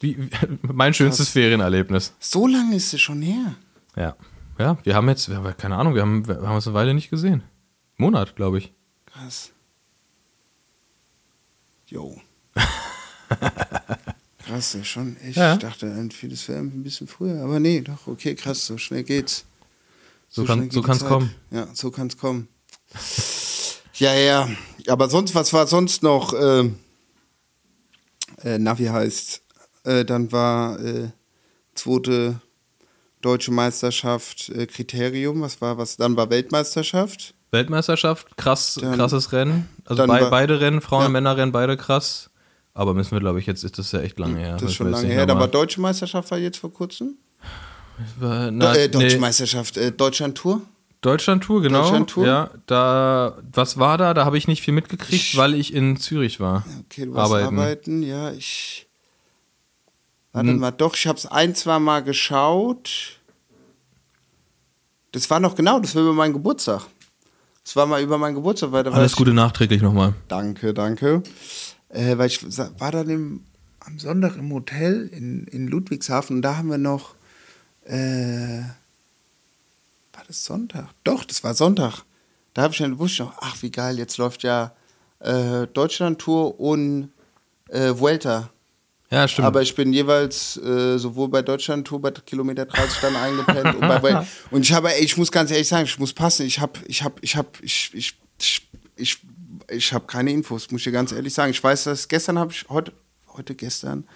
Wie, 0.00 0.28
mein 0.62 0.92
schönstes 0.92 1.28
Ferienerlebnis. 1.30 2.14
so 2.18 2.48
lange 2.48 2.74
ist 2.74 2.92
es 2.92 3.00
schon 3.00 3.22
her. 3.22 3.54
Ja. 3.94 4.16
Ja, 4.58 4.78
wir 4.82 4.94
haben 4.94 5.08
jetzt, 5.08 5.28
wir 5.28 5.36
haben, 5.36 5.56
keine 5.56 5.76
Ahnung, 5.76 5.94
wir 5.94 6.02
haben, 6.02 6.26
wir 6.26 6.40
haben 6.42 6.56
uns 6.56 6.66
eine 6.66 6.74
Weile 6.74 6.94
nicht 6.94 7.10
gesehen. 7.10 7.44
Monat, 7.96 8.34
glaube 8.34 8.58
ich. 8.58 8.72
Krass. 9.04 9.52
Jo. 11.86 12.20
krass, 14.38 14.72
ja, 14.72 14.82
schon 14.82 15.16
echt. 15.18 15.36
Ja. 15.36 15.52
Ich 15.52 15.60
dachte, 15.60 15.86
irgendwie, 15.86 16.28
das 16.28 16.48
wäre 16.48 16.58
ein 16.58 16.82
bisschen 16.82 17.06
früher. 17.06 17.44
Aber 17.44 17.60
nee, 17.60 17.82
doch, 17.82 18.06
okay, 18.06 18.34
krass, 18.34 18.66
so 18.66 18.78
schnell 18.78 19.04
geht's. 19.04 19.46
So 20.28 20.44
kann- 20.44 20.58
so 20.58 20.64
geht 20.64 20.74
die 20.74 20.82
kann's 20.82 20.98
Zeit. 21.00 21.08
kommen. 21.08 21.34
Ja, 21.50 21.66
so 21.72 21.90
kann's 21.90 22.16
kommen. 22.18 22.48
Ja, 23.98 24.12
ja. 24.12 24.46
Aber 24.88 25.08
sonst, 25.08 25.34
was 25.34 25.54
war 25.54 25.66
sonst 25.66 26.02
noch? 26.02 26.34
Äh, 26.34 26.68
äh, 28.44 28.58
Navi 28.58 28.84
heißt. 28.84 29.40
Äh, 29.84 30.04
dann 30.04 30.30
war 30.32 30.78
äh, 30.80 31.08
zweite 31.74 32.40
deutsche 33.22 33.52
Meisterschaft 33.52 34.50
äh, 34.50 34.66
Kriterium. 34.66 35.40
Was 35.40 35.62
war 35.62 35.78
was? 35.78 35.96
Dann 35.96 36.14
war 36.14 36.28
Weltmeisterschaft. 36.28 37.32
Weltmeisterschaft, 37.52 38.36
krass, 38.36 38.78
Dann- 38.80 38.96
krasses 38.96 39.32
Rennen. 39.32 39.66
Also 39.86 40.06
bei, 40.06 40.20
war- 40.20 40.30
beide 40.30 40.60
Rennen, 40.60 40.82
Frauen- 40.82 41.00
Ja. 41.00 41.06
und 41.06 41.12
Männerrennen, 41.12 41.52
beide 41.52 41.78
krass. 41.78 42.28
Aber 42.74 42.92
müssen 42.92 43.12
wir, 43.12 43.20
glaube 43.20 43.40
ich, 43.40 43.46
jetzt 43.46 43.64
ist 43.64 43.78
das 43.78 43.92
ja 43.92 44.00
echt 44.00 44.18
lange 44.18 44.38
her. 44.38 44.52
Das 44.58 44.64
ist 44.64 44.74
schon 44.74 44.90
lange 44.90 45.08
her. 45.08 45.26
Aber 45.30 45.48
deutsche 45.48 45.80
Meisterschaft 45.80 46.30
war 46.30 46.36
jetzt 46.38 46.58
vor 46.58 46.70
kurzem. 46.70 47.16
War- 48.18 48.50
na, 48.50 48.74
äh, 48.74 48.88
deutsche 48.88 49.16
nee, 49.16 49.20
Meisterschaft, 49.20 49.76
äh, 49.76 49.92
Deutschland-Tour. 49.92 50.60
Deutschland-Tour, 51.02 51.62
genau. 51.62 51.82
Deutschland-Tour? 51.82 52.26
Ja, 52.26 52.50
da, 52.66 53.38
was 53.52 53.78
war 53.78 53.96
da? 53.98 54.12
Da 54.14 54.24
habe 54.24 54.38
ich 54.38 54.48
nicht 54.48 54.62
viel 54.62 54.74
mitgekriegt, 54.74 55.12
Ich- 55.22 55.36
weil 55.36 55.54
ich 55.54 55.72
in 55.72 55.96
Zürich 55.96 56.40
war. 56.40 56.64
Okay, 56.86 57.06
du 57.06 57.14
warst 57.14 57.32
arbeiten. 57.32 57.58
Arbeiten. 57.58 58.02
Ja, 58.02 58.32
ich. 58.32 58.86
Warte 60.32 60.50
Hm. 60.50 60.58
mal, 60.58 60.70
doch, 60.70 60.94
ich 60.94 61.06
habe 61.06 61.18
es 61.18 61.26
ein, 61.26 61.54
zwei 61.54 61.78
Mal 61.78 62.02
geschaut. 62.02 63.18
Das 65.12 65.30
war 65.30 65.40
noch 65.40 65.54
genau, 65.54 65.80
das 65.80 65.94
war 65.94 66.02
über 66.02 66.12
meinen 66.12 66.34
Geburtstag. 66.34 66.82
Das 67.64 67.74
war 67.74 67.86
mal 67.86 68.00
über 68.02 68.18
meinen 68.18 68.34
Geburtstag, 68.36 68.70
weil 68.72 68.86
Alles 68.86 69.12
ich, 69.12 69.16
Gute 69.18 69.32
nachträglich 69.32 69.82
nochmal. 69.82 70.14
Danke, 70.28 70.72
danke. 70.74 71.22
Äh, 71.88 72.16
weil 72.18 72.28
ich 72.28 72.40
war 72.78 72.92
dann 72.92 73.08
im, 73.08 73.40
am 73.80 73.98
Sonntag 73.98 74.36
im 74.36 74.52
Hotel 74.52 75.08
in, 75.12 75.46
in 75.46 75.66
Ludwigshafen 75.68 76.36
und 76.36 76.42
da 76.42 76.56
haben 76.58 76.68
wir 76.70 76.78
noch. 76.78 77.15
Äh, 77.88 78.62
war 80.12 80.24
das 80.26 80.44
Sonntag? 80.44 80.88
Doch, 81.04 81.24
das 81.24 81.44
war 81.44 81.54
Sonntag. 81.54 82.02
Da 82.54 82.62
habe 82.62 82.72
ich 82.72 82.78
dann 82.78 82.98
wusste 82.98 83.12
ich 83.12 83.28
noch, 83.28 83.34
ach 83.40 83.62
wie 83.62 83.70
geil, 83.70 83.98
jetzt 83.98 84.16
läuft 84.16 84.42
ja 84.42 84.72
äh, 85.20 85.66
Deutschland-Tour 85.66 86.58
und 86.58 87.10
äh, 87.68 87.92
Vuelta. 87.94 88.50
Ja, 89.10 89.28
stimmt. 89.28 89.46
Aber 89.46 89.62
ich 89.62 89.74
bin 89.74 89.92
jeweils 89.92 90.56
äh, 90.56 90.98
sowohl 90.98 91.28
bei 91.28 91.42
Deutschland-Tour 91.42 92.00
bei 92.00 92.10
Kilometer 92.10 92.66
30 92.66 92.98
dann 93.00 93.16
eingepennt 93.16 93.74
und 93.76 93.80
bei. 93.80 94.26
Und 94.50 94.62
ich 94.62 94.72
habe, 94.72 94.92
ey, 94.92 95.04
ich 95.04 95.16
muss 95.16 95.30
ganz 95.30 95.50
ehrlich 95.50 95.68
sagen, 95.68 95.84
ich 95.84 95.98
muss 95.98 96.12
passen. 96.12 96.44
Ich 96.46 96.58
habe, 96.58 96.80
ich 96.86 97.02
habe, 97.04 97.14
ich 97.20 97.36
habe, 97.36 97.48
ich, 97.62 97.90
ich, 97.94 98.18
ich, 98.40 98.68
ich, 98.96 99.18
ich 99.70 99.92
habe 99.92 100.06
keine 100.06 100.32
Infos, 100.32 100.70
muss 100.70 100.80
ich 100.80 100.84
dir 100.84 100.92
ganz 100.92 101.12
ehrlich 101.12 101.32
sagen. 101.32 101.52
Ich 101.52 101.62
weiß, 101.62 101.84
dass 101.84 102.08
gestern 102.08 102.38
habe 102.38 102.52
ich, 102.52 102.68
heute, 102.68 102.92
heute 103.28 103.54
gestern, 103.54 104.08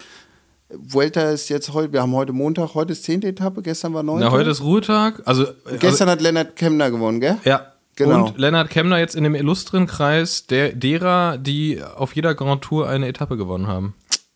Vuelta 0.77 1.29
ist 1.31 1.49
jetzt 1.49 1.73
heute, 1.73 1.91
wir 1.93 2.01
haben 2.01 2.13
heute 2.13 2.33
Montag, 2.33 2.73
heute 2.75 2.93
ist 2.93 3.03
10. 3.03 3.23
Etappe, 3.23 3.61
gestern 3.61 3.93
war 3.93 4.03
9. 4.03 4.19
Na, 4.19 4.31
heute 4.31 4.49
ist 4.49 4.61
Ruhetag. 4.61 5.21
Also, 5.25 5.47
Gestern 5.79 6.09
hat 6.09 6.21
Lennart 6.21 6.55
Kemner 6.55 6.91
gewonnen, 6.91 7.19
gell? 7.19 7.31
also, 7.37 7.49
ja. 7.49 7.67
Genau. 7.97 8.27
Und 8.27 8.37
Lennart 8.37 8.69
Kemner 8.69 8.99
jetzt 8.99 9.15
in 9.15 9.23
dem 9.25 9.35
illustren 9.35 9.85
Kreis 9.85 10.47
der, 10.47 10.71
derer, 10.73 11.37
die 11.37 11.83
auf 11.83 12.15
jeder 12.15 12.33
Grand 12.35 12.61
Tour 12.63 12.87
eine 12.87 13.07
Etappe 13.07 13.35
gewonnen 13.35 13.67
haben. 13.67 13.95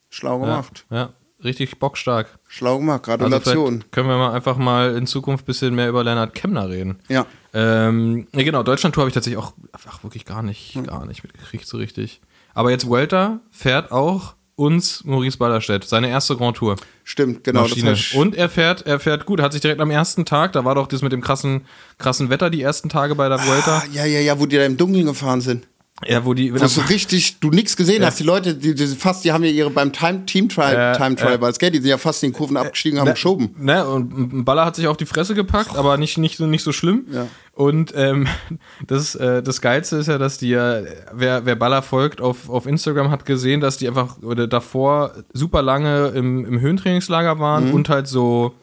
Schlau 0.09 0.39
Ja, 0.39 0.45
gemacht. 0.45 0.85
ja 0.91 1.09
richtig 1.43 1.79
bockstark. 1.79 2.39
Schlau 2.47 2.79
gemacht, 2.79 3.07
Also 3.07 3.17
Gratulation. 3.19 3.67
vielleicht 3.75 3.91
können 3.91 4.09
wir 4.09 4.17
mal 4.17 4.33
einfach 4.33 4.57
mal 4.57 4.95
in 4.95 5.05
Zukunft 5.07 5.43
ein 5.43 5.45
bisschen 5.45 5.73
mehr 5.75 5.87
über 5.89 6.03
Lennart 6.03 6.33
Kemner 6.35 6.69
reden. 6.69 6.99
ja. 7.07 7.25
Ähm, 7.53 8.27
ja, 8.35 8.43
genau, 8.43 8.63
Deutschland-Tour 8.63 9.03
habe 9.03 9.09
ich 9.09 9.13
tatsächlich 9.13 9.41
auch 9.41 9.53
ach, 9.87 10.03
wirklich 10.03 10.25
gar 10.25 10.43
nicht, 10.43 10.77
gar 10.85 11.05
nicht 11.05 11.23
mitgekriegt 11.23 11.65
so 11.65 11.77
richtig. 11.77 12.19
Aber 12.53 12.69
jetzt 12.71 12.85
Vuelta 12.87 13.39
fährt 13.51 13.93
auch 13.93 14.33
uns 14.55 15.03
Maurice 15.03 15.37
Ballerstedt, 15.37 15.83
seine 15.83 16.09
erste 16.09 16.35
Grand 16.37 16.57
Tour. 16.57 16.75
Stimmt, 17.03 17.43
genau. 17.43 17.61
Maschine. 17.61 17.91
Das 17.91 17.99
heißt, 17.99 18.15
Und 18.15 18.35
er 18.35 18.49
fährt, 18.49 18.85
er 18.85 18.99
fährt 18.99 19.25
gut, 19.25 19.41
hat 19.41 19.51
sich 19.51 19.61
direkt 19.61 19.81
am 19.81 19.91
ersten 19.91 20.25
Tag, 20.25 20.53
da 20.53 20.63
war 20.65 20.75
doch 20.75 20.87
das 20.87 21.01
mit 21.01 21.11
dem 21.11 21.21
krassen, 21.21 21.65
krassen 21.97 22.29
Wetter 22.29 22.49
die 22.49 22.61
ersten 22.61 22.89
Tage 22.89 23.15
bei 23.15 23.27
der 23.27 23.39
Vuelta. 23.39 23.79
ah, 23.79 23.83
ja, 23.91 24.05
ja, 24.05 24.19
ja, 24.19 24.39
wo 24.39 24.45
die 24.45 24.55
da 24.55 24.65
im 24.65 24.77
Dunkeln 24.77 25.05
gefahren 25.05 25.41
sind. 25.41 25.67
Ja, 26.05 26.25
wo 26.25 26.33
die, 26.33 26.53
Wo 26.53 26.57
so 26.67 26.81
richtig, 26.89 27.39
du 27.39 27.49
nichts 27.51 27.77
gesehen 27.77 28.05
hast. 28.05 28.19
Die 28.19 28.25
Leute, 28.25 28.53
die, 28.53 28.75
die 28.75 28.85
fast, 28.87 29.23
die 29.23 29.31
haben 29.31 29.45
ja 29.45 29.49
ihre 29.49 29.69
beim 29.69 29.93
Time, 29.93 30.25
Team 30.25 30.49
Trial, 30.49 30.73
Ja, 30.73 30.93
Time 30.93 31.15
Trial, 31.15 31.41
es, 31.45 31.57
gell? 31.57 31.71
Die 31.71 31.77
sind 31.79 31.87
ja 31.89 31.97
fast 31.97 32.21
in 32.21 32.31
den 32.31 32.35
Kurven 32.35 32.57
abgestiegen, 32.57 32.99
haben 32.99 33.09
geschoben. 33.11 33.55
Ne, 33.57 33.87
und 33.87 34.43
Baller 34.43 34.65
hat 34.65 34.75
sich 34.75 34.87
auf 34.87 34.97
die 34.97 35.05
Fresse 35.05 35.35
gepackt, 35.35 35.77
aber 35.77 35.95
nicht, 35.97 36.17
nicht, 36.17 36.35
so- 36.37 36.47
nicht 36.47 36.63
so 36.63 36.73
schlimm. 36.73 37.05
Ja. 37.11 37.27
Und 37.53 37.93
ähm, 37.95 38.27
das, 38.87 39.15
äh, 39.15 39.41
das 39.41 39.61
Geilste 39.61 39.95
ist 39.95 40.07
ja, 40.07 40.17
dass 40.17 40.37
die 40.37 40.49
ja, 40.49 40.81
wer, 41.13 41.45
wer 41.45 41.55
Baller 41.55 41.81
folgt 41.81 42.19
auf, 42.19 42.49
auf 42.49 42.65
Instagram, 42.65 43.09
hat 43.09 43.25
gesehen, 43.25 43.61
dass 43.61 43.77
die 43.77 43.87
einfach 43.87 44.21
oder 44.21 44.47
davor 44.47 45.13
super 45.31 45.61
lange 45.61 46.07
im, 46.09 46.45
im 46.45 46.59
Höhentrainingslager 46.59 47.39
waren 47.39 47.69
Mhm. 47.69 47.73
und 47.73 47.87
halt 47.89 48.07
so 48.09 48.53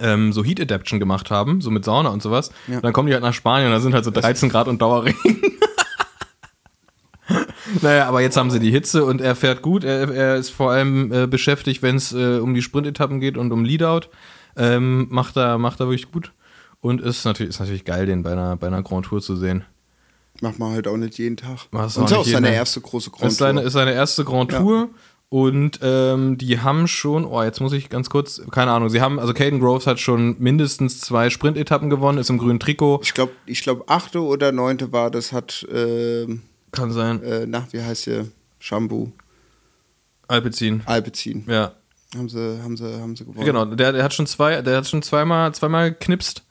ähm, 0.00 0.32
so 0.32 0.42
Heat 0.42 0.58
Adaption 0.62 0.98
gemacht 0.98 1.30
haben, 1.30 1.60
so 1.60 1.70
mit 1.70 1.84
Sauna 1.84 2.08
und 2.08 2.22
sowas. 2.22 2.50
Ja. 2.68 2.76
Und 2.76 2.84
dann 2.84 2.94
kommen 2.94 3.08
die 3.08 3.12
halt 3.12 3.22
nach 3.22 3.34
Spanien 3.34 3.66
und 3.68 3.74
da 3.74 3.80
sind 3.80 3.92
halt 3.92 4.06
so 4.06 4.10
13 4.10 4.48
Grad 4.48 4.66
und 4.66 4.80
Dauerregen. 4.80 5.18
Naja, 7.80 8.06
aber 8.08 8.20
jetzt 8.20 8.36
haben 8.36 8.50
sie 8.50 8.60
die 8.60 8.70
Hitze 8.70 9.04
und 9.04 9.20
er 9.20 9.34
fährt 9.34 9.62
gut. 9.62 9.84
Er, 9.84 10.10
er 10.10 10.36
ist 10.36 10.50
vor 10.50 10.70
allem 10.72 11.12
äh, 11.12 11.26
beschäftigt, 11.26 11.82
wenn 11.82 11.96
es 11.96 12.12
äh, 12.12 12.38
um 12.38 12.54
die 12.54 12.62
Sprintetappen 12.62 13.20
geht 13.20 13.36
und 13.36 13.52
um 13.52 13.64
Leadout. 13.64 14.08
Ähm, 14.56 15.06
macht, 15.10 15.36
er, 15.36 15.58
macht 15.58 15.80
er 15.80 15.86
wirklich 15.86 16.10
gut. 16.10 16.32
Und 16.80 17.00
ist 17.00 17.24
natürlich, 17.24 17.50
ist 17.50 17.60
natürlich 17.60 17.84
geil, 17.84 18.06
den 18.06 18.22
bei 18.22 18.32
einer, 18.32 18.56
bei 18.56 18.66
einer 18.66 18.82
Grand 18.82 19.06
Tour 19.06 19.20
zu 19.22 19.36
sehen. 19.36 19.64
Macht 20.40 20.58
man 20.58 20.72
halt 20.72 20.88
auch 20.88 20.96
nicht 20.96 21.18
jeden 21.18 21.36
Tag. 21.36 21.68
Machst 21.70 21.96
Und 21.98 22.06
ist 22.06 22.12
auch 22.12 22.24
seine 22.24 22.52
erste 22.52 22.80
große 22.80 23.10
Grand 23.10 23.30
Ist 23.30 23.38
seine, 23.38 23.60
Tour. 23.60 23.66
ist 23.68 23.72
seine 23.74 23.92
erste 23.92 24.24
Grand 24.24 24.50
Ja. 24.52 24.58
Tour. 24.60 24.88
Und 25.28 25.78
ähm, 25.82 26.36
die 26.36 26.60
haben 26.60 26.86
schon, 26.88 27.24
oh, 27.24 27.42
jetzt 27.42 27.60
muss 27.60 27.72
ich 27.72 27.88
ganz 27.88 28.10
kurz, 28.10 28.42
keine 28.50 28.70
Ahnung, 28.72 28.90
sie 28.90 29.00
haben, 29.00 29.18
also 29.18 29.32
Caden 29.32 29.60
Groves 29.60 29.86
hat 29.86 29.98
schon 29.98 30.36
mindestens 30.38 31.00
zwei 31.00 31.30
Sprintetappen 31.30 31.88
gewonnen, 31.88 32.18
ist 32.18 32.28
im 32.28 32.36
grünen 32.36 32.60
Trikot. 32.60 33.00
Ich 33.02 33.14
glaube, 33.14 33.32
ich 33.46 33.62
glaub, 33.62 33.90
achte 33.90 34.20
oder 34.22 34.52
neunte 34.52 34.92
war 34.92 35.10
das, 35.10 35.32
hat, 35.32 35.66
ähm, 35.72 36.42
Kann 36.72 36.90
sein. 36.90 37.22
äh, 37.22 37.46
nach, 37.46 37.72
wie 37.72 37.80
heißt 37.80 38.06
der? 38.06 38.26
Shampoo, 38.58 39.12
Alpecin. 40.28 40.82
Alpecin. 40.86 41.44
Ja. 41.46 41.72
Haben 42.16 42.28
sie, 42.28 42.62
haben 42.62 42.76
sie, 42.76 43.00
haben 43.00 43.16
sie 43.16 43.24
gewonnen. 43.24 43.46
Genau, 43.46 43.64
der, 43.64 43.92
der 43.92 44.04
hat 44.04 44.12
schon 44.14 44.26
zwei, 44.26 44.60
der 44.62 44.78
hat 44.78 44.86
schon 44.86 45.02
zweimal, 45.02 45.54
zweimal 45.54 45.92
geknipst 45.92 46.44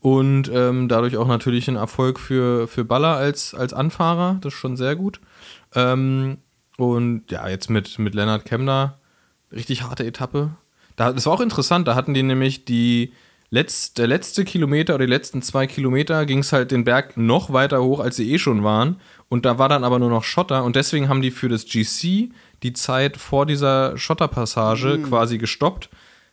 und 0.00 0.50
ähm, 0.52 0.88
dadurch 0.88 1.16
auch 1.16 1.26
natürlich 1.26 1.68
ein 1.68 1.76
Erfolg 1.76 2.20
für, 2.20 2.68
für 2.68 2.84
Baller 2.84 3.16
als, 3.16 3.54
als 3.54 3.72
Anfahrer. 3.72 4.38
Das 4.40 4.54
ist 4.54 4.58
schon 4.58 4.76
sehr 4.76 4.96
gut. 4.96 5.20
Ähm, 5.74 6.38
und 6.76 7.30
ja, 7.30 7.48
jetzt 7.48 7.68
mit, 7.68 7.98
mit 7.98 8.14
Lennart 8.14 8.44
Kemner, 8.44 8.98
richtig 9.50 9.82
harte 9.82 10.06
Etappe. 10.06 10.50
Da, 10.94 11.12
das 11.12 11.26
war 11.26 11.32
auch 11.32 11.40
interessant, 11.40 11.88
da 11.88 11.94
hatten 11.94 12.14
die 12.14 12.22
nämlich 12.22 12.64
die 12.64 13.12
letzt, 13.50 13.98
der 13.98 14.06
letzte 14.06 14.44
Kilometer 14.44 14.94
oder 14.94 15.06
die 15.06 15.12
letzten 15.12 15.42
zwei 15.42 15.66
Kilometer 15.66 16.26
ging 16.26 16.40
es 16.40 16.52
halt 16.52 16.70
den 16.70 16.84
Berg 16.84 17.16
noch 17.16 17.52
weiter 17.52 17.82
hoch, 17.82 18.00
als 18.00 18.16
sie 18.16 18.32
eh 18.32 18.38
schon 18.38 18.64
waren. 18.64 19.00
Und 19.28 19.44
da 19.44 19.58
war 19.58 19.68
dann 19.68 19.84
aber 19.84 19.98
nur 19.98 20.10
noch 20.10 20.24
Schotter 20.24 20.64
und 20.64 20.76
deswegen 20.76 21.08
haben 21.08 21.22
die 21.22 21.30
für 21.30 21.48
das 21.48 21.66
GC 21.66 22.30
die 22.62 22.72
Zeit 22.72 23.16
vor 23.16 23.46
dieser 23.46 23.96
Schotterpassage 23.96 24.98
quasi 25.02 25.38
gestoppt. 25.38 25.88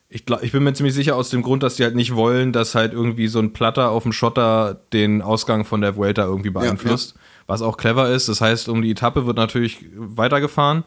Ich, 0.07 0.25
glaub, 0.25 0.43
ich 0.43 0.51
bin 0.51 0.63
mir 0.63 0.73
ziemlich 0.73 0.93
sicher 0.93 1.15
aus 1.15 1.29
dem 1.29 1.41
Grund, 1.41 1.63
dass 1.63 1.75
die 1.75 1.83
halt 1.83 1.95
nicht 1.95 2.15
wollen, 2.15 2.53
dass 2.53 2.75
halt 2.75 2.93
irgendwie 2.93 3.27
so 3.27 3.39
ein 3.39 3.53
Platter 3.53 3.89
auf 3.89 4.03
dem 4.03 4.13
Schotter 4.13 4.79
den 4.93 5.21
Ausgang 5.21 5.65
von 5.65 5.81
der 5.81 5.95
Vuelta 5.95 6.23
irgendwie 6.23 6.51
beeinflusst. 6.51 7.15
Was 7.47 7.61
auch 7.61 7.77
clever 7.77 8.09
ist. 8.09 8.29
Das 8.29 8.41
heißt, 8.41 8.69
um 8.69 8.81
die 8.81 8.91
Etappe 8.91 9.25
wird 9.25 9.37
natürlich 9.37 9.85
weitergefahren, 9.95 10.83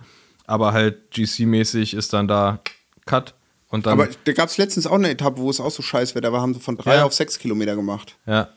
aber 0.46 0.72
halt 0.72 1.12
GC-mäßig 1.12 1.94
ist 1.94 2.12
dann 2.12 2.26
da 2.26 2.60
Cut. 3.06 3.34
Aber 3.70 4.08
da 4.24 4.32
gab 4.32 4.48
es 4.48 4.56
letztens 4.56 4.86
auch 4.86 4.94
eine 4.94 5.10
Etappe, 5.10 5.38
wo 5.40 5.50
es 5.50 5.60
auch 5.60 5.70
so 5.70 5.82
scheiß 5.82 6.14
wäre. 6.14 6.22
Da 6.30 6.32
haben 6.40 6.54
sie 6.54 6.60
von 6.60 6.76
drei 6.76 6.96
Ja. 6.96 7.04
auf 7.04 7.12
sechs 7.12 7.38
Kilometer 7.38 7.76
gemacht. 7.76 8.16
Ja. 8.26 8.48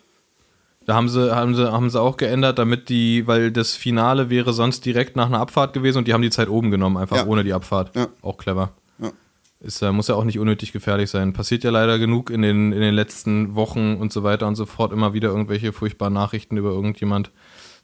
Da 0.86 0.96
haben 0.96 1.10
sie, 1.10 1.36
haben, 1.36 1.54
sie, 1.54 1.72
haben 1.72 1.90
sie 1.90 2.00
auch 2.02 2.18
geändert, 2.18 2.58
damit 2.58 2.90
die, 2.90 3.28
weil 3.28 3.52
das 3.52 3.76
Finale 3.76 4.30
wäre 4.30 4.52
sonst 4.54 4.84
direkt 4.86 5.16
nach 5.16 5.28
einer 5.28 5.40
Abfahrt 5.40 5.74
gewesen 5.74 6.00
und 6.00 6.08
die 6.08 6.14
haben 6.14 6.24
die 6.24 6.30
Zeit 6.32 6.50
oben 6.50 6.72
genommen, 6.72 6.98
einfach 6.98 7.18
Ja. 7.18 7.26
ohne 7.28 7.44
die 7.44 7.54
Abfahrt. 7.54 7.96
Ja. 7.96 8.08
Auch 8.22 8.38
clever. 8.38 8.72
Ja. 8.98 9.12
Ist, 9.60 9.82
äh, 9.84 9.92
muss 9.92 10.08
ja 10.08 10.16
auch 10.16 10.24
nicht 10.24 10.40
unnötig 10.40 10.72
gefährlich 10.72 11.10
sein. 11.12 11.34
Passiert 11.34 11.64
ja 11.64 11.70
leider 11.70 12.00
genug 12.00 12.30
in 12.32 12.42
den, 12.42 12.72
in 12.72 12.82
den 12.82 12.96
letzten 12.96 13.54
Wochen 13.54 13.96
und 13.98 14.12
so 14.12 14.24
weiter 14.24 14.48
und 14.48 14.56
so 14.56 14.66
fort. 14.66 14.92
Immer 14.92 15.14
wieder 15.14 15.30
irgendwelche 15.30 15.72
furchtbaren 15.72 16.14
Nachrichten 16.14 16.58
über 16.58 16.72
irgendjemand, 16.72 17.30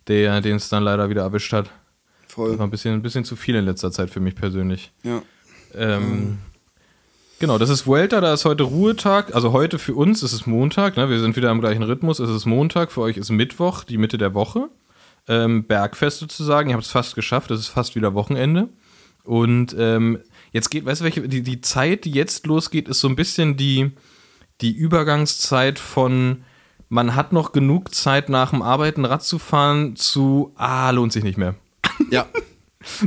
der 0.08 0.42
den 0.42 0.56
es 0.56 0.70
dann 0.70 0.82
leider 0.84 1.10
wieder 1.10 1.22
erwischt 1.22 1.54
hat. 1.54 1.70
Das 2.26 2.34
Voll. 2.34 2.58
war 2.58 2.66
ein 2.66 2.72
bisschen, 2.72 2.94
ein 2.96 3.02
bisschen 3.04 3.26
zu 3.26 3.36
viel 3.36 3.54
in 3.56 3.66
letzter 3.66 3.92
Zeit 3.92 4.10
für 4.10 4.20
mich 4.22 4.34
persönlich. 4.36 4.92
Ja. 5.04 5.22
Ähm, 5.76 6.40
Genau, 7.40 7.60
das 7.60 7.70
ist 7.70 7.86
Vuelta, 7.86 8.20
da 8.20 8.34
ist 8.34 8.46
heute 8.46 8.64
Ruhetag. 8.64 9.36
Also 9.36 9.52
heute 9.52 9.78
für 9.78 9.94
uns 9.94 10.24
ist 10.24 10.34
es 10.34 10.48
Montag, 10.48 10.98
ne? 10.98 11.08
wir 11.08 11.20
sind 11.20 11.36
wieder 11.36 11.52
im 11.52 11.62
gleichen 11.62 11.84
Rhythmus. 11.84 12.18
Es 12.18 12.32
ist 12.32 12.46
Montag, 12.46 12.92
für 12.92 13.02
euch 13.02 13.16
ist 13.16 13.30
Mittwoch, 13.30 13.84
die 13.84 14.00
Mitte 14.00 14.18
der 14.18 14.34
Woche. 14.34 14.70
Ähm, 15.28 15.64
Bergfest 15.66 16.18
sozusagen, 16.18 16.70
ihr 16.70 16.74
habt 16.74 16.86
es 16.86 16.92
fast 16.92 17.14
geschafft, 17.14 17.52
es 17.52 17.60
ist 17.60 17.68
fast 17.68 17.96
wieder 17.96 18.16
Wochenende. 18.16 18.70
Und 19.24 19.76
ähm, 19.78 20.18
jetzt 20.52 20.72
geht, 20.72 20.86
weißt 20.86 21.02
du, 21.02 21.06
welche, 21.06 21.28
die, 21.28 21.44
die 21.44 21.62
Zeit, 21.62 22.06
die 22.06 22.12
jetzt 22.12 22.48
losgeht, 22.48 22.88
ist 22.88 23.02
so 23.02 23.08
ein 23.08 23.16
bisschen 23.16 23.56
die, 23.56 23.92
die 24.62 24.72
Übergangszeit 24.72 25.78
von 25.78 26.44
man 26.90 27.16
hat 27.16 27.34
noch 27.34 27.52
genug 27.52 27.94
Zeit 27.94 28.30
nach 28.30 28.50
dem 28.50 28.64
Arbeiten 28.64 29.06
Rad 29.06 29.24
zu 29.24 29.38
fahren 29.38 29.96
zu, 29.96 30.54
ah, 30.56 30.90
lohnt 30.90 31.14
sich 31.14 31.24
nicht 31.24 31.38
mehr. 31.38 31.56
Ja. 32.10 32.26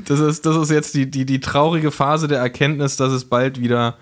Das 0.04 0.20
ist, 0.20 0.44
das 0.44 0.56
ist 0.56 0.70
jetzt 0.70 0.94
die, 0.94 1.10
die, 1.10 1.24
die 1.24 1.40
traurige 1.40 1.90
Phase 1.90 2.28
der 2.28 2.38
Erkenntnis, 2.38 2.96
dass 2.96 3.12
es 3.12 3.24
bald 3.24 3.60
wieder 3.60 3.96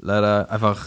leider 0.00 0.50
einfach 0.50 0.86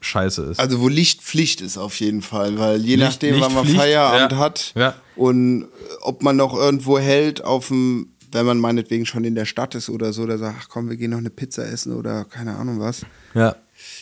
scheiße 0.00 0.42
ist. 0.44 0.60
Also 0.60 0.80
wo 0.80 0.88
Licht 0.88 1.22
Pflicht 1.22 1.60
ist 1.60 1.76
auf 1.76 1.98
jeden 2.00 2.22
Fall, 2.22 2.58
weil 2.58 2.80
je 2.80 2.96
Licht- 2.96 3.06
nachdem, 3.10 3.40
wann 3.40 3.52
man 3.54 3.66
Feierabend 3.66 4.32
ja. 4.32 4.38
hat 4.38 4.72
Ja. 4.74 4.94
und 5.16 5.62
äh, 5.64 5.66
ob 6.00 6.22
man 6.22 6.36
noch 6.36 6.54
irgendwo 6.54 6.98
hält 6.98 7.44
auf 7.44 7.68
dem, 7.68 8.08
wenn 8.32 8.46
man 8.46 8.58
meinetwegen 8.58 9.04
schon 9.04 9.24
in 9.24 9.34
der 9.34 9.44
Stadt 9.44 9.74
ist 9.74 9.90
oder 9.90 10.12
so, 10.12 10.26
da 10.26 10.38
sagt, 10.38 10.56
ach 10.58 10.68
komm, 10.70 10.88
wir 10.88 10.96
gehen 10.96 11.10
noch 11.10 11.18
eine 11.18 11.30
Pizza 11.30 11.66
essen 11.66 11.92
oder 11.94 12.24
keine 12.24 12.56
Ahnung 12.56 12.80
was. 12.80 13.04
ja. 13.34 13.56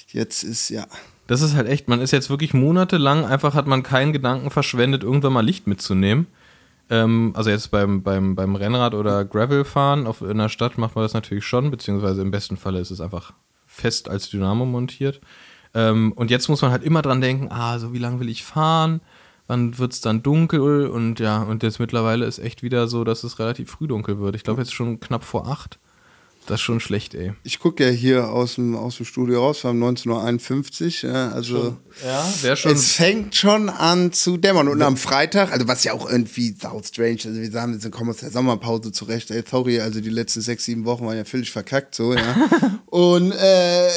Jetzt 0.09 0.42
ist 0.42 0.71
ja, 0.71 0.87
Das 1.29 1.40
ist 1.40 1.55
halt 1.55 1.68
echt, 1.68 1.87
man 1.88 2.01
ist 2.01 2.11
jetzt 2.11 2.31
wirklich 2.31 2.53
monatelang, 2.55 3.25
einfach 3.25 3.55
hat 3.55 3.66
man 3.68 3.83
keinen 3.85 4.12
Gedanken 4.12 4.51
verschwendet, 4.51 5.03
irgendwann 5.05 5.33
mal 5.33 5.44
Licht 5.44 5.66
mitzunehmen. 5.68 6.27
Ähm, 6.90 7.33
also 7.37 7.51
jetzt 7.51 7.71
beim, 7.71 8.03
beim, 8.03 8.35
beim 8.35 8.57
Rennrad 8.57 8.94
oder 8.94 9.25
Gravelfahren 9.25 10.07
auf, 10.07 10.21
in 10.23 10.38
der 10.38 10.49
Stadt 10.49 10.79
macht 10.79 10.94
man 10.97 11.05
das 11.05 11.12
natürlich 11.14 11.44
schon, 11.44 11.71
beziehungsweise 11.71 12.23
im 12.23 12.31
besten 12.33 12.57
Falle 12.57 12.81
ist 12.81 12.90
es 12.90 13.01
einfach 13.01 13.35
fest 13.79 14.09
als 14.09 14.29
Dynamo 14.31 14.64
montiert. 14.64 15.21
Ähm, 15.75 16.12
und 16.12 16.31
jetzt 16.31 16.49
muss 16.49 16.62
man 16.62 16.71
halt 16.71 16.83
immer 16.83 17.03
dran 17.03 17.21
denken, 17.21 17.49
ah, 17.51 17.79
so 17.79 17.93
wie 17.93 17.99
lange 17.99 18.21
will 18.21 18.29
ich 18.29 18.45
fahren? 18.45 19.01
Wann 19.47 19.79
wird 19.79 19.93
es 19.93 20.01
dann 20.01 20.23
dunkel? 20.23 20.87
Und 20.88 21.21
ja, 21.21 21.43
und 21.43 21.62
jetzt 21.62 21.79
mittlerweile 21.79 22.27
ist 22.27 22.38
echt 22.38 22.62
wieder 22.62 22.88
so, 22.88 23.05
dass 23.05 23.25
es 23.25 23.38
relativ 23.38 23.71
früh 23.71 23.87
dunkel 23.87 24.19
wird. 24.19 24.37
Ich 24.37 24.45
glaube 24.45 24.61
jetzt 24.61 24.75
schon 24.75 25.01
knapp 25.01 25.25
vor 25.25 25.47
acht. 25.47 25.79
Das 26.49 26.61
ist 26.61 26.63
schon 26.63 26.81
schlecht, 26.81 27.15
ey. 27.15 27.35
ich 27.45 27.59
gucke 27.59 27.85
ja 27.85 27.91
hier 27.91 28.31
aus 28.31 28.55
dem, 28.55 28.75
aus 28.75 28.97
dem 28.97 29.05
Studio 29.05 29.45
raus, 29.45 29.63
wir 29.65 29.69
haben 29.69 29.85
19.51 29.85 31.05
Uhr, 31.05 31.13
ja, 31.13 31.29
also 31.29 31.77
Ja, 32.03 32.27
wäre 32.41 32.57
schon. 32.57 32.73
es 32.73 32.93
fängt 32.93 33.35
schon 33.35 33.69
an 33.69 34.13
zu 34.13 34.39
dämmern. 34.39 34.69
Und 34.69 34.81
am 34.81 34.97
Freitag, 34.97 35.53
also 35.53 35.69
was 35.69 35.85
ja 35.85 35.93
auch 35.93 36.11
irgendwie 36.11 36.57
sau 36.59 36.81
strange, 36.83 37.19
also 37.27 37.35
wir 37.35 37.51
sagen, 37.51 37.83
wir 37.83 37.91
kommen 37.91 38.09
aus 38.11 38.17
der 38.17 38.31
Sommerpause 38.31 38.93
zurecht, 38.93 39.31
ey, 39.31 39.45
sorry, 39.49 39.79
also 39.81 40.01
die 40.01 40.09
letzten 40.09 40.41
sechs, 40.41 40.65
sieben 40.65 40.87
Wochen 40.87 41.05
waren 41.05 41.19
ja 41.19 41.27
völlig 41.27 41.51
verkackt, 41.53 41.95
so, 41.95 42.15
ja. 42.15 42.49
und 42.87 43.33
äh, 43.33 43.89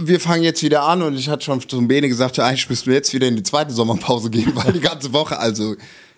wir 0.00 0.20
fangen 0.20 0.44
jetzt 0.44 0.62
wieder 0.62 0.84
an 0.84 1.02
und 1.02 1.16
ich 1.16 1.28
hatte 1.28 1.44
schon 1.44 1.60
zum 1.68 1.88
Bene 1.88 2.08
gesagt, 2.08 2.36
ja, 2.36 2.46
eigentlich 2.46 2.70
müssten 2.70 2.86
wir 2.86 2.94
jetzt 2.94 3.12
wieder 3.12 3.26
in 3.26 3.34
die 3.34 3.42
zweite 3.42 3.72
Sommerpause 3.72 4.30
gehen, 4.30 4.52
weil 4.54 4.72
die 4.72 4.80
ganze 4.80 5.12
Woche, 5.12 5.38
also 5.40 5.74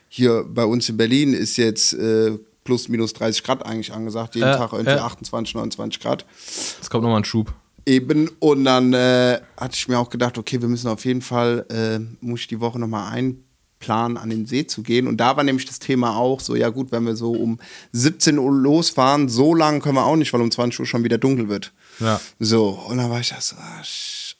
hier 0.09 0.45
bei 0.47 0.64
uns 0.64 0.88
in 0.88 0.97
Berlin 0.99 1.33
ist 1.33 1.57
jetzt 1.57 1.95
äh, 1.95 2.33
plus 2.66 2.88
minus 2.88 3.14
30 3.14 3.42
Grad 3.42 3.64
eigentlich 3.64 3.94
angesagt, 3.94 4.35
jeden 4.35 4.46
Ja, 4.46 4.59
Tag 4.59 4.72
irgendwie 4.72 4.90
ja. 4.90 5.07
28, 5.07 5.55
29 5.55 6.00
Grad. 6.00 6.26
Es 6.46 6.90
kommt 6.90 7.05
nochmal 7.05 7.20
ein 7.20 7.24
Schub. 7.24 7.55
Eben, 7.87 8.29
und 8.40 8.64
dann 8.64 8.92
äh, 8.92 9.40
hatte 9.57 9.74
ich 9.74 9.88
mir 9.88 9.98
auch 9.98 10.11
gedacht, 10.11 10.37
okay, 10.37 10.61
wir 10.61 10.68
müssen 10.68 10.88
auf 10.88 11.05
jeden 11.05 11.22
Fall, 11.22 11.64
äh, 11.70 12.00
muss 12.20 12.40
ich 12.40 12.48
die 12.48 12.61
Woche 12.61 12.81
nochmal 12.81 13.12
einplanen, 13.12 14.16
an 14.16 14.29
den 14.29 14.44
See 14.44 14.66
zu 14.66 14.83
gehen. 14.83 15.07
Und 15.07 15.18
da 15.18 15.37
war 15.37 15.44
nämlich 15.44 15.66
das 15.66 15.79
Thema 15.79 16.16
auch 16.16 16.40
so, 16.40 16.57
ja 16.57 16.68
gut, 16.70 16.90
wenn 16.90 17.05
wir 17.05 17.14
so 17.14 17.31
um 17.31 17.61
17 17.92 18.38
Uhr 18.38 18.52
losfahren, 18.52 19.29
so 19.29 19.55
lang 19.55 19.81
können 19.81 19.94
wir 19.94 20.05
auch 20.05 20.16
nicht, 20.16 20.33
weil 20.33 20.40
um 20.40 20.50
20 20.50 20.81
Uhr 20.81 20.87
schon 20.87 21.05
wieder 21.05 21.18
dunkel 21.18 21.48
wird. 21.48 21.72
Ja. 22.00 22.20
So, 22.40 22.70
und 22.70 22.98
dann 22.98 23.09
war 23.09 23.20
ich 23.20 23.29
das 23.29 23.48
so, 23.48 23.57
ah, 23.57 23.83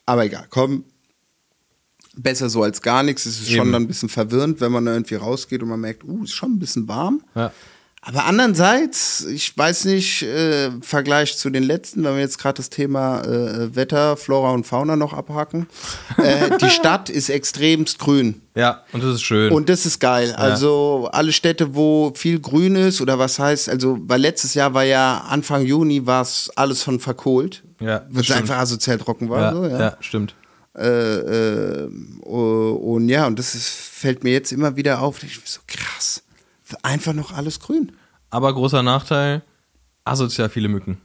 aber 0.07 0.25
egal, 0.25 0.47
komm, 0.51 0.85
besser 2.17 2.49
so 2.49 2.63
als 2.63 2.83
gar 2.83 3.03
nichts. 3.03 3.27
Es 3.27 3.41
ist 3.41 3.51
schon 3.51 3.67
Eben. 3.67 3.73
dann 3.73 3.83
ein 3.83 3.89
bisschen 3.89 4.09
verwirrend, 4.09 4.61
wenn 4.61 4.73
man 4.73 4.87
irgendwie 4.87 5.15
rausgeht 5.15 5.63
und 5.63 5.69
man 5.69 5.81
merkt, 5.81 6.03
uh, 6.05 6.25
ist 6.25 6.33
schon 6.33 6.53
ein 6.53 6.59
bisschen 6.59 6.89
warm. 6.89 7.23
Ja. 7.35 7.53
Aber 8.09 8.25
andererseits, 8.25 9.25
ich 9.25 9.59
weiß 9.59 9.87
nicht, 9.87 10.23
äh, 10.23 10.67
im 10.67 10.83
Vergleich 10.83 11.37
zu 11.37 11.51
den 11.51 11.65
letzten, 11.65 12.05
wenn 12.05 12.15
wir 12.15 12.21
jetzt 12.21 12.39
gerade 12.39 12.59
das 12.59 12.71
Thema 12.71 13.23
äh, 13.23 13.75
Wetter, 13.75 14.17
Flora 14.17 14.53
und 14.53 14.65
Fauna 14.65 14.95
noch 14.95 15.13
abhaken, 15.13 15.67
äh, 16.17 16.57
die 16.59 16.71
Stadt 16.71 17.11
ist 17.11 17.31
extremst 17.31 17.99
grün. 17.99 18.43
Ja, 18.55 18.85
und 18.93 19.03
das 19.03 19.17
ist 19.17 19.23
schön. 19.23 19.53
Und 19.53 19.69
das 19.69 19.87
ist 19.87 19.99
geil. 19.99 20.33
Also 20.37 21.09
alle 21.11 21.33
Städte, 21.33 21.75
wo 21.75 22.13
viel 22.15 22.39
Grün 22.39 22.77
ist 22.77 23.01
oder 23.01 23.19
was 23.19 23.41
heißt, 23.41 23.69
also 23.69 23.99
weil 24.03 24.21
letztes 24.21 24.55
Jahr 24.55 24.73
war 24.73 24.85
ja 24.85 25.25
Anfang 25.29 25.67
Juni 25.67 26.07
war 26.07 26.23
es 26.23 26.49
alles 26.55 26.85
schon 26.85 27.01
verkohlt. 27.01 27.65
Ja, 27.81 28.07
Weil 28.09 28.23
es 28.23 28.31
einfach 28.31 28.59
asozial 28.59 28.99
trocken 28.99 29.29
war. 29.29 29.41
ja, 29.41 29.53
so, 29.53 29.67
ja. 29.67 29.79
ja, 29.81 29.97
stimmt. 29.99 30.37
Äh, 30.79 31.83
äh, 31.85 31.89
und 32.25 33.09
ja, 33.09 33.27
und 33.27 33.37
das 33.39 33.57
ist, 33.57 33.69
fällt 33.69 34.23
mir 34.23 34.33
jetzt 34.33 34.53
immer 34.53 34.77
wieder 34.77 35.01
auf. 35.01 35.25
Ich 35.25 35.35
bin 35.35 35.43
so 35.45 35.61
krass. 35.67 36.23
Einfach 36.83 37.13
noch 37.13 37.33
alles 37.33 37.61
grün. 37.61 37.93
Aber 38.31 38.53
großer 38.53 38.83
Nachteil, 38.83 39.43
asozial 40.05 40.49
viele 40.49 40.69
Mücken. 40.69 41.01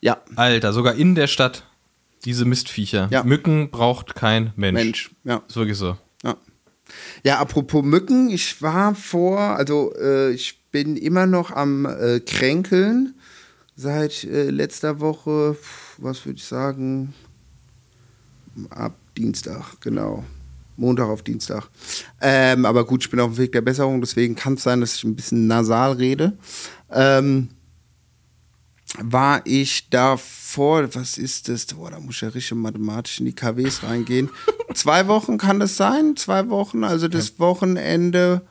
Ja, 0.00 0.22
Alter, 0.36 0.72
sogar 0.72 0.94
in 0.94 1.14
der 1.14 1.26
Stadt. 1.26 1.64
Diese 2.24 2.46
Mistviecher. 2.46 3.08
Ja. 3.10 3.22
Mücken 3.22 3.70
braucht 3.70 4.14
kein 4.14 4.52
Mensch. 4.56 4.74
Mensch. 4.74 5.10
Ja. 5.24 5.42
Ist 5.46 5.56
wirklich 5.56 5.76
so. 5.76 5.98
Ja. 6.22 6.36
Ja, 7.22 7.38
apropos 7.38 7.84
Mücken, 7.84 8.30
ich 8.30 8.62
war 8.62 8.94
vor, 8.94 9.40
also 9.40 9.94
äh, 9.96 10.30
ich 10.30 10.58
bin 10.70 10.96
immer 10.96 11.26
noch 11.26 11.50
am 11.50 11.86
äh, 11.86 12.20
Kränkeln 12.20 13.14
seit 13.76 14.24
äh, 14.24 14.50
letzter 14.50 15.00
Woche, 15.00 15.56
was 15.98 16.24
würde 16.24 16.38
ich 16.38 16.44
sagen, 16.44 17.14
ab 18.70 18.94
Dienstag, 19.16 19.80
genau. 19.80 20.24
Montag 20.76 21.08
auf 21.08 21.22
Dienstag. 21.22 21.68
Ähm, 22.20 22.64
aber 22.64 22.84
gut, 22.84 23.04
ich 23.04 23.10
bin 23.10 23.20
auf 23.20 23.32
dem 23.32 23.38
Weg 23.38 23.52
der 23.52 23.60
Besserung, 23.60 24.00
deswegen 24.00 24.34
kann 24.34 24.54
es 24.54 24.62
sein, 24.62 24.80
dass 24.80 24.96
ich 24.96 25.04
ein 25.04 25.16
bisschen 25.16 25.46
nasal 25.46 25.92
rede. 25.92 26.36
Ähm, 26.90 27.48
war 28.98 29.40
ich 29.44 29.90
davor, 29.90 30.94
was 30.94 31.18
ist 31.18 31.48
das? 31.48 31.66
Boah, 31.66 31.90
da 31.90 31.98
muss 31.98 32.16
ich 32.16 32.20
ja 32.20 32.28
richtig 32.28 32.56
mathematisch 32.56 33.18
in 33.18 33.26
die 33.26 33.34
KWs 33.34 33.82
reingehen. 33.82 34.30
Zwei 34.74 35.08
Wochen 35.08 35.36
kann 35.36 35.58
das 35.58 35.76
sein? 35.76 36.16
Zwei 36.16 36.48
Wochen, 36.48 36.84
also 36.84 37.08
das 37.08 37.38
Wochenende 37.40 38.42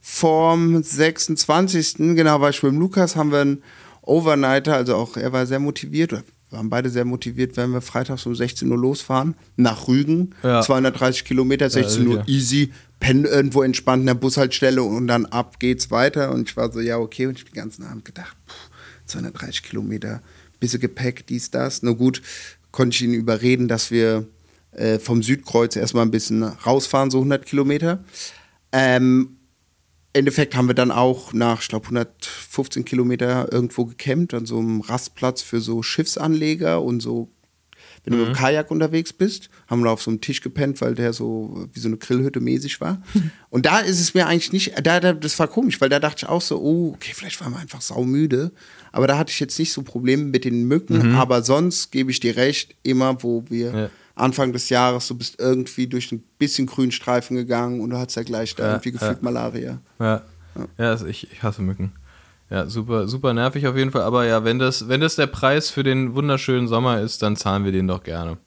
vom 0.00 0.82
26. 0.82 1.96
Genau, 1.98 2.40
war 2.40 2.50
ich 2.50 2.62
mit 2.62 2.72
dem 2.72 2.80
Lukas, 2.80 3.16
haben 3.16 3.32
wir 3.32 3.40
einen 3.40 3.62
Overnighter, 4.02 4.74
also 4.74 4.96
auch 4.96 5.16
er 5.16 5.32
war 5.32 5.46
sehr 5.46 5.60
motiviert, 5.60 6.24
waren 6.50 6.68
beide 6.70 6.90
sehr 6.90 7.04
motiviert, 7.04 7.56
wenn 7.56 7.70
wir 7.70 7.80
freitags 7.80 8.26
um 8.26 8.34
16 8.34 8.70
Uhr 8.70 8.76
losfahren, 8.78 9.34
nach 9.56 9.86
Rügen, 9.88 10.34
Ja. 10.42 10.60
230 10.62 11.24
Kilometer, 11.24 11.70
16 11.70 12.06
Uhr 12.06 12.14
sicher. 12.24 12.28
easy, 12.28 12.72
pennen 12.98 13.24
irgendwo 13.24 13.62
entspannt 13.62 14.00
in 14.02 14.06
der 14.06 14.14
Bushaltestelle 14.14 14.82
und 14.82 15.06
dann 15.06 15.26
ab 15.26 15.60
geht's 15.60 15.90
weiter. 15.90 16.32
Und 16.32 16.48
ich 16.50 16.56
war 16.56 16.72
so, 16.72 16.80
ja, 16.80 16.98
okay. 16.98 17.26
Und 17.26 17.38
ich 17.38 17.44
hab 17.44 17.52
den 17.52 17.60
ganzen 17.62 17.84
Abend 17.84 18.04
gedacht, 18.04 18.36
pff, 18.48 18.70
230 19.06 19.62
Kilometer, 19.62 20.22
bisschen 20.58 20.80
Gepäck, 20.80 21.26
dies, 21.26 21.50
das. 21.50 21.82
Nur 21.82 21.96
gut, 21.96 22.20
konnte 22.72 22.94
ich 22.94 23.02
ihn 23.02 23.14
überreden, 23.14 23.66
dass 23.68 23.90
wir 23.90 24.26
äh, 24.72 24.98
vom 24.98 25.22
Südkreuz 25.22 25.76
erstmal 25.76 26.04
ein 26.04 26.10
bisschen 26.10 26.42
rausfahren, 26.42 27.10
so 27.10 27.18
100 27.18 27.46
Kilometer. 27.46 28.04
Ähm, 28.72 29.36
Endeffekt 30.12 30.56
haben 30.56 30.68
wir 30.68 30.74
dann 30.74 30.90
auch 30.90 31.32
nach, 31.32 31.62
ich 31.62 31.68
glaube, 31.68 31.86
115 31.86 32.84
Kilometer 32.84 33.52
irgendwo 33.52 33.84
gecampt, 33.84 34.34
an 34.34 34.46
so 34.46 34.58
einem 34.58 34.80
Rastplatz 34.80 35.42
für 35.42 35.60
so 35.60 35.82
Schiffsanleger 35.82 36.82
und 36.82 37.00
so, 37.00 37.30
wenn 38.04 38.12
du 38.14 38.18
mit 38.18 38.28
dem 38.28 38.34
Kajak 38.34 38.70
unterwegs 38.70 39.12
bist, 39.12 39.50
haben 39.66 39.84
wir 39.84 39.90
auf 39.90 40.02
so 40.02 40.10
einem 40.10 40.20
Tisch 40.20 40.40
gepennt, 40.40 40.80
weil 40.80 40.94
der 40.94 41.12
so 41.12 41.68
wie 41.72 41.80
so 41.80 41.88
eine 41.88 41.98
Grillhütte 41.98 42.40
mäßig 42.40 42.80
war. 42.80 43.02
Und 43.50 43.66
da 43.66 43.80
ist 43.80 44.00
es 44.00 44.14
mir 44.14 44.26
eigentlich 44.26 44.52
nicht, 44.52 44.72
da, 44.82 45.00
da, 45.00 45.12
das 45.12 45.38
war 45.38 45.48
komisch, 45.48 45.80
weil 45.80 45.90
da 45.90 46.00
dachte 46.00 46.24
ich 46.24 46.28
auch 46.28 46.40
so, 46.40 46.60
oh, 46.60 46.92
okay, 46.94 47.12
vielleicht 47.14 47.40
waren 47.42 47.52
wir 47.52 47.58
einfach 47.58 47.82
saumüde. 47.82 48.52
Aber 48.90 49.06
da 49.06 49.18
hatte 49.18 49.32
ich 49.32 49.40
jetzt 49.40 49.58
nicht 49.58 49.72
so 49.72 49.82
Probleme 49.82 50.24
mit 50.24 50.44
den 50.44 50.66
Mücken, 50.66 51.14
aber 51.14 51.42
sonst 51.42 51.90
gebe 51.90 52.10
ich 52.10 52.20
dir 52.20 52.36
recht, 52.36 52.74
immer 52.82 53.22
wo 53.22 53.44
wir 53.48 53.74
Ja. 53.74 53.90
Anfang 54.20 54.52
des 54.52 54.68
Jahres, 54.68 55.08
du 55.08 55.16
bist 55.16 55.40
irgendwie 55.40 55.86
durch 55.86 56.12
ein 56.12 56.22
bisschen 56.38 56.66
Grünstreifen 56.66 57.36
gegangen 57.36 57.80
und 57.80 57.90
du 57.90 57.98
hattest 57.98 58.16
ja 58.16 58.22
gleich 58.22 58.54
da 58.54 58.64
Ja, 58.64 58.70
irgendwie 58.72 58.92
gefühlt 58.92 59.18
ja. 59.18 59.22
Malaria. 59.22 59.78
Ja, 59.98 60.22
ja 60.78 60.88
also 60.90 61.06
ich, 61.06 61.30
ich 61.32 61.42
hasse 61.42 61.62
Mücken. 61.62 61.92
Ja, 62.50 62.66
super, 62.66 63.06
super 63.06 63.32
nervig 63.32 63.66
auf 63.68 63.76
jeden 63.76 63.92
Fall. 63.92 64.02
Aber 64.02 64.26
ja, 64.26 64.44
wenn 64.44 64.58
das, 64.58 64.88
wenn 64.88 65.00
das 65.00 65.16
der 65.16 65.28
Preis 65.28 65.70
für 65.70 65.82
den 65.84 66.14
wunderschönen 66.14 66.66
Sommer 66.68 67.00
ist, 67.00 67.22
dann 67.22 67.36
zahlen 67.36 67.64
wir 67.64 67.72
den 67.72 67.86
doch 67.86 68.02
gerne. 68.02 68.38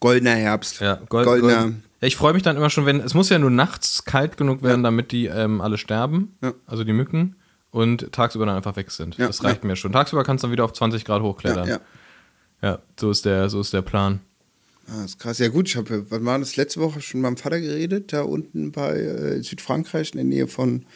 Goldener 0.00 0.34
Herbst. 0.36 0.80
Ja, 0.80 0.94
Gold, 1.08 1.26
Goldener. 1.26 1.62
Gold. 1.62 1.74
Ja, 2.00 2.06
ich 2.06 2.16
freue 2.16 2.32
mich 2.32 2.44
dann 2.44 2.56
immer 2.56 2.70
schon, 2.70 2.86
wenn 2.86 3.00
es 3.00 3.14
muss 3.14 3.28
ja 3.28 3.38
nur 3.40 3.50
nachts 3.50 4.04
kalt 4.04 4.36
genug 4.36 4.62
werden, 4.62 4.84
damit 4.84 5.10
die 5.10 5.26
ähm, 5.26 5.60
alle 5.60 5.78
sterben, 5.78 6.36
Ja. 6.42 6.52
also 6.66 6.84
die 6.84 6.92
Mücken, 6.92 7.34
und 7.72 8.12
tagsüber 8.12 8.46
dann 8.46 8.54
einfach 8.56 8.76
weg 8.76 8.92
sind. 8.92 9.16
Ja, 9.18 9.26
das 9.26 9.42
reicht 9.42 9.64
mir 9.64 9.74
schon. 9.74 9.90
Tagsüber 9.92 10.22
kannst 10.22 10.44
du 10.44 10.46
dann 10.46 10.52
wieder 10.52 10.64
auf 10.64 10.72
20 10.72 11.04
Grad 11.04 11.18
Ja, 11.18 11.24
hochklettern. 11.24 11.68
ja. 11.68 11.80
Ja, 12.62 12.78
so 12.98 13.10
ist 13.10 13.24
der, 13.24 13.48
so 13.50 13.60
ist 13.60 13.72
der 13.72 13.82
Plan. 13.82 14.20
Ah, 14.90 15.02
das 15.02 15.10
ist 15.12 15.18
krass. 15.18 15.38
Ja 15.38 15.48
gut, 15.48 15.68
ich 15.68 15.76
habe, 15.76 16.06
wann 16.10 16.24
war 16.24 16.38
das? 16.38 16.56
Letzte 16.56 16.80
Woche 16.80 17.00
schon 17.00 17.20
mit 17.20 17.24
meinem 17.30 17.36
Vater 17.36 17.60
geredet, 17.60 18.12
da 18.12 18.22
unten 18.22 18.72
bei 18.72 18.94
äh, 18.96 19.42
Südfrankreich, 19.42 20.12
in 20.12 20.16
der 20.18 20.24
Nähe 20.24 20.48
von 20.48 20.86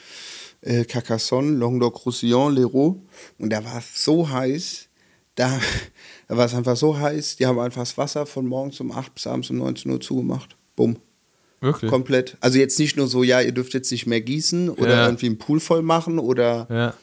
äh, 0.63 0.85
Carcassonne, 0.85 1.59
Languedoc-Roussillon, 1.59 2.57
l'Hérault. 2.57 3.01
Und 3.39 3.51
da 3.51 3.65
war 3.65 3.79
es 3.79 4.03
so 4.05 4.29
heiß, 4.31 4.89
da, 5.35 5.61
da 6.29 6.37
war 6.37 6.47
es 6.47 6.55
einfach 6.55 6.77
so 6.77 6.99
heiß, 6.99 7.37
die 7.37 7.47
haben 7.47 7.59
einfach 7.59 7.83
das 7.83 7.99
Wasser 7.99 8.25
von 8.27 8.47
morgens 8.47 8.81
um 8.81 8.93
8 8.93 9.15
bis 9.15 9.27
abends 9.27 9.51
um 9.51 9.59
19 9.59 9.91
Uhr 9.93 10.01
zugemacht. 10.01 10.57
Bumm. 10.75 10.97
Wirklich? 11.61 11.91
Komplett. 11.91 12.37
Also 12.41 12.59
jetzt 12.59 12.79
nicht 12.79 12.97
nur 12.97 13.07
so, 13.07 13.23
ja, 13.23 13.41
ihr 13.41 13.53
dürft 13.53 13.73
jetzt 13.75 13.93
nicht 13.93 14.07
mehr 14.07 14.21
gießen 14.21 14.69
oder 14.71 14.95
Ja. 14.97 15.05
irgendwie 15.07 15.27
einen 15.27 15.39
Pool 15.39 15.61
voll 15.61 15.83
machen 15.83 16.19
oder, 16.19 16.67
Ja. 16.71 16.95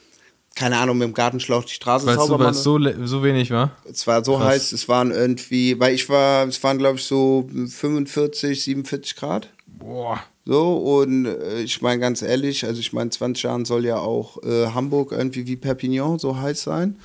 Keine 0.60 0.76
Ahnung, 0.78 0.98
mit 0.98 1.08
dem 1.08 1.14
Gartenschlauch 1.14 1.64
die 1.64 1.72
Straße 1.72 2.04
Weil 2.06 2.16
es 2.16 2.20
sauber 2.26 2.52
so, 2.52 2.72
weil's 2.74 2.90
machen. 2.92 3.06
so, 3.06 3.18
so 3.18 3.24
wenig 3.24 3.50
war. 3.50 3.70
Es 3.90 4.06
war 4.06 4.22
so 4.24 4.36
Krass. 4.36 4.46
heiß, 4.46 4.72
es 4.72 4.88
waren 4.88 5.10
irgendwie, 5.10 5.80
weil 5.80 5.94
ich 5.94 6.08
war, 6.08 6.46
es 6.46 6.62
waren 6.62 6.76
glaube 6.78 6.98
ich 6.98 7.04
so 7.04 7.48
45, 7.94 8.62
47 8.62 9.16
Grad. 9.16 9.48
Boah. 9.66 10.20
So, 10.44 10.76
und 11.00 11.26
äh, 11.26 11.60
ich 11.62 11.80
meine 11.82 12.00
ganz 12.00 12.22
ehrlich, 12.22 12.64
also 12.64 12.80
ich 12.80 12.92
meine, 12.92 13.10
20 13.10 13.42
Jahren 13.42 13.64
soll 13.64 13.84
ja 13.84 13.96
auch 13.98 14.42
äh, 14.42 14.66
Hamburg 14.68 15.12
irgendwie 15.12 15.46
wie 15.46 15.56
Perpignan 15.56 16.18
so 16.18 16.36
heiß 16.36 16.62
sein. 16.62 16.96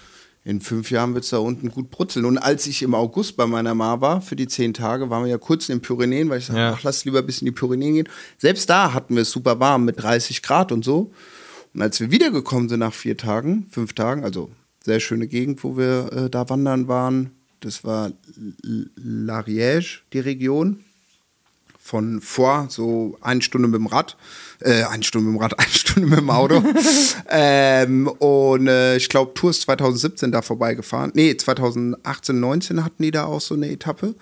In 0.43 0.61
fünf 0.61 0.91
Jahren 0.91 1.13
wird 1.15 1.23
es 1.23 1.31
da 1.31 1.39
unten 1.39 1.71
gut 1.71 1.89
brutzeln. 1.89 2.23
Und 2.25 2.37
als 2.37 2.67
ich 2.67 2.83
im 2.83 2.93
August 2.93 3.35
bei 3.35 3.47
meiner 3.47 3.73
Ma 3.73 3.99
war, 3.99 4.21
für 4.21 4.35
die 4.35 4.47
zehn 4.47 4.73
Tage, 4.75 5.09
waren 5.09 5.23
wir 5.23 5.31
ja 5.31 5.37
kurz 5.39 5.69
in 5.69 5.77
den 5.77 5.81
Pyrenäen, 5.81 6.29
weil 6.29 6.37
ich 6.39 6.45
sagte, 6.45 6.61
Ja. 6.61 6.73
ach, 6.77 6.83
lass 6.83 7.03
lieber 7.03 7.21
bis 7.23 7.39
in 7.41 7.45
die 7.45 7.51
Pyrenäen 7.51 7.95
gehen. 7.95 8.09
Selbst 8.37 8.69
da 8.69 8.93
hatten 8.93 9.15
wir 9.15 9.23
es 9.23 9.31
super 9.31 9.59
warm 9.59 9.85
mit 9.85 10.01
30 10.01 10.43
Grad 10.43 10.71
und 10.71 10.85
so. 10.85 11.11
Und 11.75 11.81
als 11.81 11.99
wir 11.99 12.09
wiedergekommen 12.09 12.69
sind 12.69 12.79
nach 12.79 12.93
vier 12.93 13.17
Tagen, 13.17 13.67
fünf 13.69 13.91
Tagen, 13.91 14.23
also 14.23 14.49
sehr 14.81 15.01
schöne 15.01 15.27
Gegend, 15.27 15.61
wo 15.63 15.77
wir 15.77 16.09
äh, 16.13 16.29
da 16.29 16.47
wandern 16.47 16.87
waren, 16.87 17.31
das 17.59 17.83
war 17.83 18.13
L'Ariège, 18.97 19.99
die 20.13 20.19
Region 20.19 20.85
von 21.77 22.21
vor, 22.21 22.67
so 22.69 23.17
eine 23.19 23.41
Stunde 23.41 23.67
mit 23.67 23.77
dem 23.77 23.87
Rad, 23.87 24.15
äh, 24.61 24.83
eine 24.83 25.03
Stunde 25.03 25.29
mit 25.29 25.35
dem 25.35 25.41
Rad, 25.41 25.59
eine 25.59 25.67
Stunde 25.67 26.09
mit 26.09 26.19
dem 26.19 26.29
Auto. 26.29 26.63
ähm, 27.29 28.07
und 28.07 28.67
äh, 28.67 28.95
ich 28.95 29.09
glaube, 29.09 29.33
Tour 29.33 29.49
ist 29.49 29.63
2017 29.63 30.31
da 30.31 30.41
vorbeigefahren. 30.41 31.11
Nee, 31.13 31.35
2018, 31.35 32.39
19 32.39 32.85
hatten 32.85 33.03
die 33.03 33.11
da 33.11 33.25
auch 33.25 33.41
so 33.41 33.53
eine 33.53 33.69
Etappe. 33.69 34.15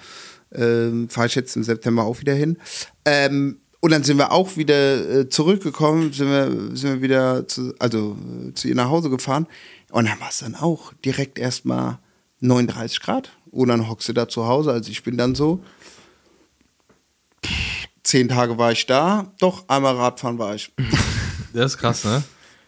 Ähm, 0.51 1.07
Fahre 1.07 1.27
ich 1.27 1.35
jetzt 1.35 1.55
im 1.55 1.63
September 1.63 2.03
auch 2.03 2.19
wieder 2.19 2.33
hin. 2.33 2.57
Ähm, 3.05 3.59
und 3.83 3.91
dann 3.91 4.05
sind 4.05 4.15
wir 4.15 4.31
auch 4.31 4.55
wieder 4.55 5.19
äh, 5.19 5.29
zurückgekommen, 5.29 6.13
sind 6.13 6.29
wir, 6.29 6.73
sind 6.73 6.93
wir 6.93 7.01
wieder 7.01 7.45
zu, 7.49 7.75
also, 7.79 8.15
äh, 8.47 8.53
zu 8.53 8.69
ihr 8.69 8.75
nach 8.75 8.87
Hause 8.87 9.09
gefahren. 9.09 9.45
Und 9.91 10.07
dann 10.07 10.17
war 10.21 10.29
es 10.29 10.37
dann 10.37 10.55
auch 10.55 10.93
direkt 11.03 11.37
erstmal 11.37 11.99
39 12.39 13.01
Grad. 13.01 13.31
Und 13.51 13.67
dann 13.67 13.89
hockst 13.89 14.07
du 14.07 14.13
da 14.13 14.29
zu 14.29 14.47
Hause. 14.47 14.71
Also 14.71 14.89
ich 14.89 15.03
bin 15.03 15.17
dann 15.17 15.35
so, 15.35 15.61
zehn 18.03 18.29
Tage 18.29 18.57
war 18.57 18.71
ich 18.71 18.85
da, 18.85 19.33
doch 19.39 19.67
einmal 19.67 19.97
Radfahren 19.97 20.39
war 20.39 20.55
ich. 20.55 20.71
Das 21.53 21.73
ist 21.73 21.77
krass, 21.77 22.05
ne? 22.05 22.23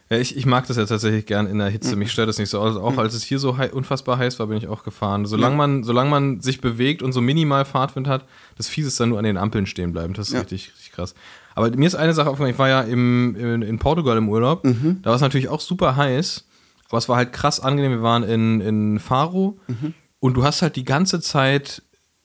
Ja, 0.09 0.17
ich, 0.17 0.37
ich 0.37 0.45
mag 0.45 0.67
das 0.67 0.77
ja 0.77 0.85
tatsächlich 0.85 1.25
gern 1.25 1.47
in 1.47 1.57
der 1.57 1.69
Hitze. 1.69 1.93
Mhm. 1.93 1.99
Mich 1.99 2.11
stört 2.11 2.29
das 2.29 2.37
nicht 2.37 2.49
so. 2.49 2.61
Also 2.61 2.79
auch 2.81 2.97
als 2.99 3.15
es 3.15 3.23
hier 3.23 3.39
so 3.39 3.57
hei- 3.57 3.71
unfassbar 3.73 4.17
heiß 4.19 4.37
war, 4.39 4.45
bin 4.47 4.57
ich 4.57 4.67
auch 4.67 4.83
gefahren. 4.83 5.25
Solange 5.25 5.55
man, 5.55 5.83
solange 5.83 6.11
man 6.11 6.41
sich 6.41 6.61
bewegt 6.61 7.01
und 7.01 7.11
so 7.11 7.21
minimal 7.21 7.65
Fahrtwind 7.65 8.07
hat, 8.07 8.23
das 8.55 8.67
Fies 8.67 8.85
ist 8.85 8.99
dann 8.99 9.09
nur 9.09 9.17
an 9.17 9.23
den 9.25 9.37
Ampeln 9.37 9.65
stehen 9.65 9.93
bleiben. 9.93 10.13
Das 10.13 10.27
ist 10.27 10.33
Ja. 10.33 10.41
richtig, 10.41 10.71
richtig 10.75 10.91
krass. 10.91 11.15
Aber 11.55 11.71
mir 11.75 11.87
ist 11.87 11.95
eine 11.95 12.13
Sache 12.13 12.29
aufgefallen, 12.29 12.51
ich 12.53 12.59
war 12.59 12.69
ja 12.69 12.81
im, 12.81 13.35
in, 13.35 13.61
in 13.63 13.79
Portugal 13.79 14.15
im 14.17 14.29
Urlaub. 14.29 14.63
Mhm. 14.63 14.99
Da 15.01 15.09
war 15.09 15.15
es 15.15 15.21
natürlich 15.21 15.49
auch 15.49 15.61
super 15.61 15.95
heiß, 15.95 16.45
aber 16.89 16.97
es 16.99 17.09
war 17.09 17.17
halt 17.17 17.33
krass 17.33 17.59
angenehm. 17.59 17.91
Wir 17.93 18.03
waren 18.03 18.21
in, 18.23 18.61
in 18.61 18.99
Faro 18.99 19.57
Mhm. 19.67 19.95
und 20.19 20.35
du 20.35 20.43
hast 20.43 20.61
halt 20.61 20.75
die 20.75 20.85
ganze 20.85 21.19
Zeit 21.19 21.81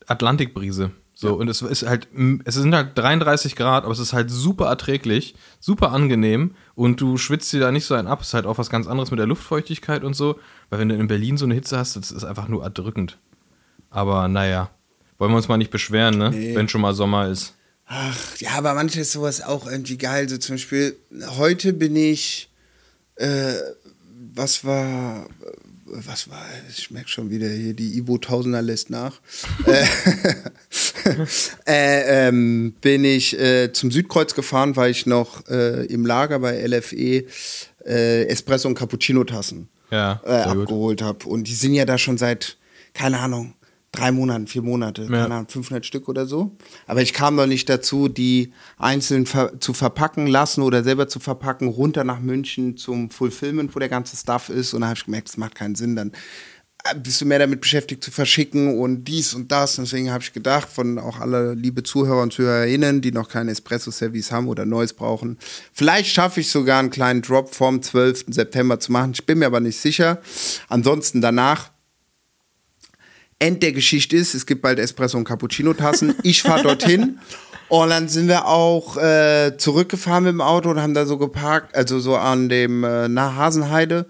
Atlantikbrise. 0.07 0.91
So, 1.21 1.35
und 1.35 1.49
es 1.49 1.61
ist 1.61 1.87
halt, 1.87 2.09
es 2.47 2.55
sind 2.55 2.75
halt 2.75 2.97
33 2.97 3.55
Grad, 3.55 3.85
aber 3.85 3.93
es 3.93 3.99
ist 3.99 4.15
halt 4.15 4.31
super 4.31 4.69
erträglich, 4.69 5.35
super 5.59 5.93
angenehm 5.93 6.55
und 6.75 7.03
du 7.03 7.19
schwitzt 7.19 7.53
dir 7.53 7.61
da 7.61 7.71
nicht 7.71 7.85
so 7.85 7.93
ein 7.93 8.07
ab. 8.07 8.23
Es 8.23 8.29
ist 8.29 8.35
halt 8.35 8.47
auch 8.47 8.57
was 8.57 8.71
ganz 8.71 8.87
anderes 8.87 9.11
mit 9.11 9.21
der 9.21 9.27
Luftfeuchtigkeit 9.27 10.03
und 10.03 10.15
so, 10.15 10.41
weil 10.71 10.79
wenn 10.79 10.89
du 10.89 10.95
in 10.95 11.09
Berlin 11.09 11.37
so 11.37 11.45
eine 11.45 11.53
Hitze 11.53 11.77
hast, 11.77 11.97
das 11.97 12.11
ist 12.11 12.25
einfach 12.25 12.49
nur 12.49 12.63
erdrückend. 12.63 13.19
Aber 13.91 14.29
naja, 14.29 14.71
wollen 15.19 15.31
wir 15.33 15.37
uns 15.37 15.49
mal 15.49 15.59
nicht 15.59 15.71
beschweren, 15.71 16.17
ne? 16.17 16.31
Nee. 16.31 16.55
Wenn 16.55 16.71
schon 16.71 16.81
mal 16.81 16.95
Sommer 16.95 17.29
ist. 17.29 17.53
Ach, 17.85 18.17
ja, 18.39 18.53
aber 18.53 18.73
manchmal 18.73 19.03
ist 19.03 19.13
sowas 19.13 19.43
auch 19.43 19.67
irgendwie 19.67 19.99
geil. 19.99 20.27
So 20.27 20.39
zum 20.39 20.55
Beispiel, 20.55 20.97
heute 21.37 21.75
bin 21.75 21.97
ich, 21.97 22.49
äh, 23.17 23.53
was 24.33 24.65
war, 24.65 25.27
was 25.91 26.31
war, 26.31 26.45
ich 26.69 26.91
merke 26.91 27.09
schon 27.09 27.31
wieder 27.31 27.49
hier, 27.49 27.75
die 27.75 27.97
Ibo 27.99 28.19
Tausender 28.19 28.63
lässt 28.63 28.91
nach. 28.91 29.21
äh, 29.67 29.85
äh, 31.67 32.29
ähm, 32.29 32.75
bin 32.81 33.05
ich 33.05 33.39
äh, 33.39 33.73
zum 33.73 33.91
Südkreuz 33.91 34.35
gefahren, 34.35 34.77
weil 34.77 34.91
ich 34.91 35.07
noch 35.07 35.47
äh, 35.49 35.85
im 35.87 36.07
Lager 36.07 36.39
bei 36.39 36.67
LFE 36.67 37.25
äh, 37.87 38.27
Espresso 38.27 38.69
und 38.69 38.75
Cappuccino-Tassen 38.75 39.69
Ja, 39.91 40.21
äh, 40.25 40.31
abgeholt 40.31 41.03
habe. 41.03 41.27
Und 41.29 41.45
die 41.49 41.55
sind 41.55 41.75
ja 41.75 41.85
da 41.85 41.99
schon 41.99 42.19
seit, 42.19 42.57
keine 42.95 43.19
Ahnung, 43.19 43.55
drei 43.93 44.13
Monaten, 44.13 44.47
vier 44.47 44.63
Monate, 44.63 45.07
keine 45.07 45.35
Ahnung, 45.35 45.49
500 45.49 45.85
Stück 45.85 46.09
oder 46.09 46.27
so. 46.27 46.57
Aber 46.87 47.03
ich 47.03 47.13
kam 47.13 47.35
noch 47.35 47.47
nicht 47.47 47.69
dazu, 47.69 48.09
die 48.09 48.53
einzeln 48.79 49.27
ver 49.27 49.59
zu 49.61 49.73
verpacken 49.73 50.27
lassen 50.27 50.63
oder 50.63 50.85
selber 50.85 51.09
zu 51.09 51.19
verpacken, 51.19 51.69
runter 51.69 52.05
nach 52.05 52.21
München 52.21 52.77
zum 52.77 53.11
Fulfillment, 53.11 53.75
wo 53.75 53.81
der 53.81 53.89
ganze 53.89 54.17
Stuff 54.17 54.49
ist. 54.49 54.75
Und 54.75 54.83
da 54.83 54.89
habe 54.89 54.97
ich 54.97 55.05
gemerkt, 55.05 55.29
das 55.29 55.37
macht 55.37 55.57
keinen 55.57 55.75
Sinn. 55.75 55.97
Dann 55.97 56.13
äh, 56.85 56.95
bist 56.95 57.21
du 57.21 57.27
mehr 57.27 57.41
damit 57.41 57.61
beschäftigt 57.61 58.05
zu 58.05 58.13
verschicken 58.13 58.79
und 58.79 59.05
dies 59.07 59.35
und 59.35 59.51
das. 59.51 59.77
Und 59.77 59.87
deswegen 59.87 60.13
habe 60.13 60.23
ich 60.23 60.33
gedacht, 60.33 60.69
von 60.69 61.01
auch 61.01 61.19
alle 61.19 61.55
liebe 61.55 61.83
Zuhörer 61.83 62.23
und 62.23 62.33
Zuhörerinnen, 62.33 63.01
die 63.01 63.11
noch 63.11 63.29
kein 63.29 63.49
Espresso-Service 63.49 64.31
haben 64.31 64.47
oder 64.47 64.67
Neues 64.67 64.93
brauchen, 64.93 65.37
vielleicht 65.73 66.11
schaffe 66.11 66.41
ich 66.41 66.51
sogar 66.51 66.79
einen 66.79 66.91
kleinen 66.91 67.23
Drop 67.23 67.53
vom 67.53 67.83
12. 67.83 68.27
September 68.29 68.79
zu 68.79 68.93
machen. 68.93 69.13
Ich 69.15 69.27
bin 69.27 69.41
mir 69.41 69.47
aber 69.47 69.59
nicht 69.59 69.81
sicher. 69.81 70.21
Ansonsten 70.69 71.21
danach 71.21 71.71
End 73.41 73.63
der 73.63 73.73
Geschichte 73.73 74.17
ist, 74.17 74.35
es 74.35 74.47
gibt 74.47 74.63
bald 74.63 74.79
Espresso 74.79 75.19
und 75.19 75.25
Cappuccino-Tassen. 75.25 76.15
Ich 76.23 76.43
fahre 76.43 76.63
dorthin. 76.63 77.19
Und 77.71 77.91
dann 77.91 78.09
sind 78.09 78.27
wir 78.27 78.47
auch 78.47 78.97
äh, 78.97 79.57
zurückgefahren 79.57 80.25
mit 80.25 80.33
dem 80.33 80.41
Auto 80.41 80.71
und 80.71 80.81
haben 80.81 80.93
da 80.93 81.07
so 81.07 81.19
geparkt, 81.19 81.77
also 81.77 82.01
so 82.01 82.17
an 82.17 82.49
dem 82.49 82.83
äh, 82.83 83.07
nahe 83.09 83.37
Hasenheide. 83.37 84.07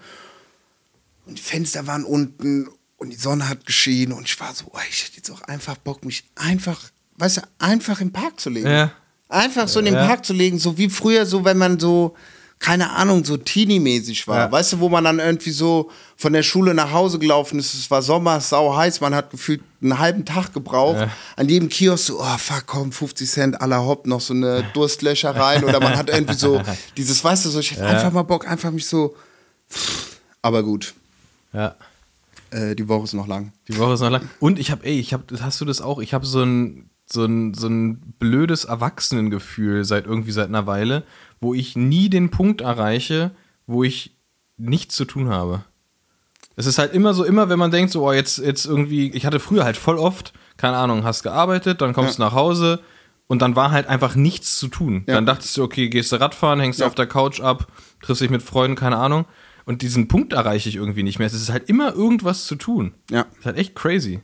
Und 1.27 1.37
die 1.37 1.43
Fenster 1.43 1.85
waren 1.85 2.03
unten 2.03 2.69
und 2.97 3.11
die 3.11 3.17
Sonne 3.17 3.47
hat 3.47 3.67
geschienen 3.67 4.13
und 4.13 4.25
ich 4.25 4.39
war 4.39 4.51
so, 4.55 4.65
oh, 4.73 4.79
ich 4.89 5.03
hätte 5.05 5.17
jetzt 5.17 5.29
auch 5.29 5.43
einfach 5.43 5.77
Bock, 5.77 6.03
mich 6.03 6.23
einfach, 6.33 6.89
weißt 7.17 7.37
du, 7.37 7.41
einfach 7.59 8.01
im 8.01 8.11
Park 8.11 8.39
zu 8.39 8.49
legen. 8.49 8.67
Ja. 8.67 8.93
Einfach 9.29 9.67
so 9.67 9.77
in 9.77 9.85
den 9.85 9.93
Ja. 9.93 10.07
Park 10.07 10.25
zu 10.25 10.33
legen, 10.33 10.57
so 10.57 10.79
wie 10.79 10.89
früher, 10.89 11.27
so 11.27 11.45
wenn 11.45 11.59
man 11.59 11.79
so, 11.79 12.15
keine 12.61 12.91
Ahnung, 12.91 13.25
so 13.25 13.37
Teenie-mäßig 13.37 14.27
war. 14.27 14.37
Ja. 14.37 14.51
Weißt 14.51 14.73
du, 14.73 14.79
wo 14.79 14.87
man 14.87 15.03
dann 15.03 15.17
irgendwie 15.17 15.49
so 15.49 15.89
von 16.15 16.31
der 16.31 16.43
Schule 16.43 16.75
nach 16.75 16.91
Hause 16.91 17.17
gelaufen 17.17 17.57
ist, 17.57 17.73
es 17.73 17.89
war 17.89 18.03
Sommer, 18.03 18.39
sau 18.39 18.77
heiß, 18.77 19.01
man 19.01 19.15
hat 19.15 19.31
gefühlt 19.31 19.61
einen 19.81 19.97
halben 19.97 20.25
Tag 20.25 20.53
gebraucht. 20.53 20.99
Ja. 20.99 21.09
An 21.35 21.49
jedem 21.49 21.69
Kiosk 21.69 22.05
so, 22.05 22.21
oh 22.21 22.37
fuck, 22.37 22.67
komm, 22.67 22.91
50 22.91 23.27
Cent, 23.27 23.61
aller 23.61 23.83
Hopp, 23.83 24.05
noch 24.05 24.21
so 24.21 24.35
eine 24.35 24.63
Durstlöcher 24.75 25.35
rein. 25.35 25.63
Oder 25.63 25.79
man 25.79 25.97
hat 25.97 26.11
irgendwie 26.11 26.35
so 26.35 26.61
dieses, 26.97 27.23
weißt 27.23 27.45
du, 27.45 27.49
so, 27.49 27.59
ich 27.59 27.71
hätte 27.71 27.87
einfach 27.87 28.11
mal 28.11 28.21
Bock, 28.21 28.47
einfach 28.47 28.69
mich 28.69 28.85
so. 28.85 29.15
Aber 30.43 30.61
gut. 30.61 30.93
Ja. 31.53 31.75
äh, 32.51 32.75
die 32.75 32.87
Woche 32.87 33.05
ist 33.05 33.13
noch 33.13 33.27
lang. 33.27 33.53
Die 33.67 33.77
Woche 33.79 33.93
ist 33.93 34.01
noch 34.01 34.11
lang. 34.11 34.29
Und 34.39 34.59
ich 34.59 34.69
habe, 34.69 34.85
ey, 34.85 34.99
ich 34.99 35.13
habe, 35.13 35.23
hast 35.41 35.59
du 35.61 35.65
das 35.65 35.81
auch? 35.81 35.97
Ich 35.97 36.13
habe 36.13 36.27
so 36.27 36.43
ein, 36.43 36.91
so 37.11 37.25
ein, 37.25 37.55
so 37.55 37.67
ein 37.67 38.13
blödes 38.19 38.65
Erwachsenengefühl 38.65 39.83
seit 39.83 40.05
irgendwie 40.05 40.31
seit 40.31 40.47
einer 40.47 40.67
Weile, 40.67 41.03
wo 41.41 41.53
ich 41.53 41.75
nie 41.75 42.09
den 42.09 42.29
Punkt 42.29 42.61
erreiche, 42.61 43.31
wo 43.67 43.83
ich 43.83 44.15
nichts 44.57 44.95
zu 44.95 45.05
tun 45.05 45.29
habe. 45.29 45.63
Es 46.55 46.65
ist 46.65 46.77
halt 46.77 46.93
immer 46.93 47.13
so, 47.13 47.23
immer 47.23 47.49
wenn 47.49 47.59
man 47.59 47.71
denkt, 47.71 47.91
so, 47.91 48.07
oh, 48.07 48.11
jetzt, 48.13 48.37
jetzt 48.37 48.65
irgendwie, 48.65 49.09
ich 49.11 49.25
hatte 49.25 49.39
früher 49.39 49.63
halt 49.63 49.77
voll 49.77 49.97
oft, 49.97 50.33
keine 50.57 50.77
Ahnung, 50.77 51.03
hast 51.03 51.23
gearbeitet, 51.23 51.81
dann 51.81 51.93
kommst 51.93 52.17
du 52.19 52.21
nach 52.21 52.33
Hause 52.33 52.81
und 53.27 53.41
dann 53.41 53.55
war 53.55 53.71
halt 53.71 53.87
einfach 53.87 54.15
nichts 54.15 54.59
zu 54.59 54.67
tun. 54.67 55.03
Ja. 55.07 55.15
Dann 55.15 55.25
dachtest 55.25 55.57
du, 55.57 55.63
okay, 55.63 55.89
gehst 55.89 56.11
du 56.11 56.17
Radfahren, 56.17 56.59
hängst 56.59 56.81
Ja. 56.81 56.87
auf 56.87 56.95
der 56.95 57.07
Couch 57.07 57.39
ab, 57.39 57.67
triffst 58.01 58.21
dich 58.21 58.29
mit 58.29 58.43
Freunden, 58.43 58.75
keine 58.75 58.97
Ahnung. 58.97 59.25
Und 59.65 59.81
diesen 59.81 60.07
Punkt 60.07 60.33
erreiche 60.33 60.67
ich 60.69 60.75
irgendwie 60.75 61.03
nicht 61.03 61.17
mehr. 61.19 61.27
Es 61.27 61.33
ist 61.33 61.49
halt 61.51 61.69
immer 61.69 61.93
irgendwas 61.93 62.45
zu 62.45 62.55
tun. 62.55 62.93
Ja. 63.09 63.23
Das 63.23 63.39
ist 63.39 63.45
halt 63.45 63.57
echt 63.57 63.75
crazy. 63.75 64.21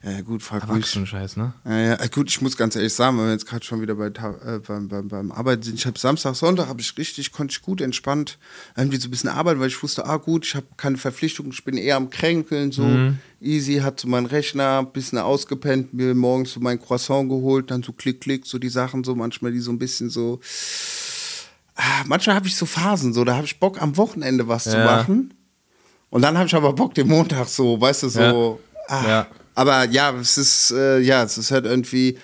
Ja, 0.00 0.12
ja, 0.12 0.20
gut, 0.20 0.44
frag 0.44 0.62
mich. 0.62 0.70
Erwachsenen-Scheiß, 0.76 1.36
ne? 1.38 1.54
Ja, 1.64 1.76
ja, 1.76 1.94
äh, 1.94 2.08
gut, 2.08 2.30
ich 2.30 2.40
muss 2.40 2.56
ganz 2.56 2.76
ehrlich 2.76 2.94
sagen, 2.94 3.18
wenn 3.18 3.24
wir 3.26 3.32
jetzt 3.32 3.46
gerade 3.46 3.64
schon 3.64 3.80
wieder 3.80 3.96
bei, 3.96 4.06
äh, 4.06 4.60
beim, 4.60 4.86
beim, 4.86 5.08
beim 5.08 5.32
Arbeiten 5.32 5.62
sind, 5.62 5.74
ich 5.74 5.86
habe 5.86 5.98
Samstag, 5.98 6.36
Sonntag, 6.36 6.68
habe 6.68 6.80
ich 6.80 6.96
richtig, 6.96 7.32
konnte 7.32 7.50
ich 7.50 7.62
gut 7.62 7.80
entspannt 7.80 8.38
irgendwie 8.76 8.98
so 8.98 9.08
ein 9.08 9.10
bisschen 9.10 9.30
arbeiten, 9.30 9.58
weil 9.58 9.66
ich 9.66 9.82
wusste, 9.82 10.06
ah 10.06 10.18
gut, 10.18 10.46
ich 10.46 10.54
habe 10.54 10.66
keine 10.76 10.98
Verpflichtung, 10.98 11.48
ich 11.50 11.64
bin 11.64 11.76
eher 11.76 11.96
am 11.96 12.10
Kränkeln, 12.10 12.70
so 12.70 12.96
easy, 13.40 13.78
hat 13.78 13.98
so 13.98 14.06
meinen 14.06 14.26
Rechner, 14.26 14.78
ein 14.78 14.92
bisschen 14.92 15.18
ausgepennt, 15.18 15.92
mir 15.92 16.14
morgens 16.14 16.52
so 16.52 16.60
mein 16.60 16.80
Croissant 16.80 17.28
geholt, 17.28 17.72
dann 17.72 17.82
so 17.82 17.90
klick, 17.92 18.20
klick, 18.20 18.46
so 18.46 18.58
die 18.58 18.68
Sachen, 18.68 19.02
so 19.02 19.16
manchmal 19.16 19.50
die 19.50 19.58
so 19.60 19.72
ein 19.72 19.78
bisschen 19.80 20.10
so, 20.10 20.38
ah, 21.74 22.04
manchmal 22.06 22.36
habe 22.36 22.46
ich 22.46 22.54
so 22.54 22.66
Phasen, 22.66 23.12
so, 23.12 23.24
da 23.24 23.34
habe 23.34 23.46
ich 23.46 23.58
Bock 23.58 23.82
am 23.82 23.96
Wochenende 23.96 24.46
was 24.46 24.62
zu 24.64 24.76
Ja. 24.76 24.84
machen 24.84 25.34
und 26.10 26.22
dann 26.22 26.38
habe 26.38 26.46
ich 26.46 26.54
aber 26.54 26.72
Bock 26.72 26.94
den 26.94 27.08
Montag 27.08 27.48
so, 27.48 27.80
weißt 27.80 28.04
du, 28.04 28.08
so, 28.08 28.60
ah, 28.86 29.04
Ja. 29.08 29.26
Aber 29.58 29.88
ja, 29.90 30.16
es 30.16 30.38
ist, 30.38 30.70
äh, 30.70 31.00
ja, 31.00 31.24
es 31.24 31.36
ist 31.36 31.50
halt 31.50 31.64
irgendwie, 31.64 32.16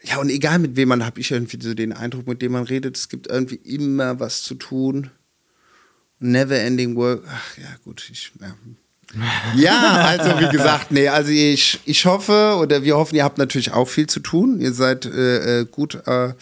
ja, 0.00 0.18
und 0.18 0.30
egal 0.30 0.60
mit 0.60 0.76
wem 0.76 0.90
man, 0.90 1.04
habe 1.04 1.18
ich 1.18 1.32
irgendwie 1.32 1.58
so 1.60 1.74
den 1.74 1.92
Eindruck, 1.92 2.28
mit 2.28 2.40
dem 2.40 2.52
man 2.52 2.62
redet, 2.62 2.96
es 2.96 3.08
gibt 3.08 3.26
irgendwie 3.26 3.56
immer 3.56 4.20
was 4.20 4.44
zu 4.44 4.54
tun. 4.54 5.10
Never 6.20 6.56
ending 6.56 6.94
work. 6.94 7.24
Ach 7.28 7.58
ja, 7.58 7.66
gut, 7.82 8.08
ich, 8.12 8.30
ja. 8.40 8.54
ja, 9.56 10.04
also 10.04 10.38
wie 10.38 10.56
gesagt, 10.56 10.92
nee, 10.92 11.08
also 11.08 11.32
ich, 11.32 11.80
ich 11.84 12.06
hoffe 12.06 12.56
oder 12.60 12.84
wir 12.84 12.96
hoffen, 12.96 13.16
ihr 13.16 13.24
habt 13.24 13.38
natürlich 13.38 13.72
auch 13.72 13.88
viel 13.88 14.06
zu 14.06 14.20
tun. 14.20 14.60
Ihr 14.60 14.72
seid 14.72 15.04
äh, 15.04 15.62
äh, 15.62 15.64
gut 15.64 15.98
äh, 16.06 16.34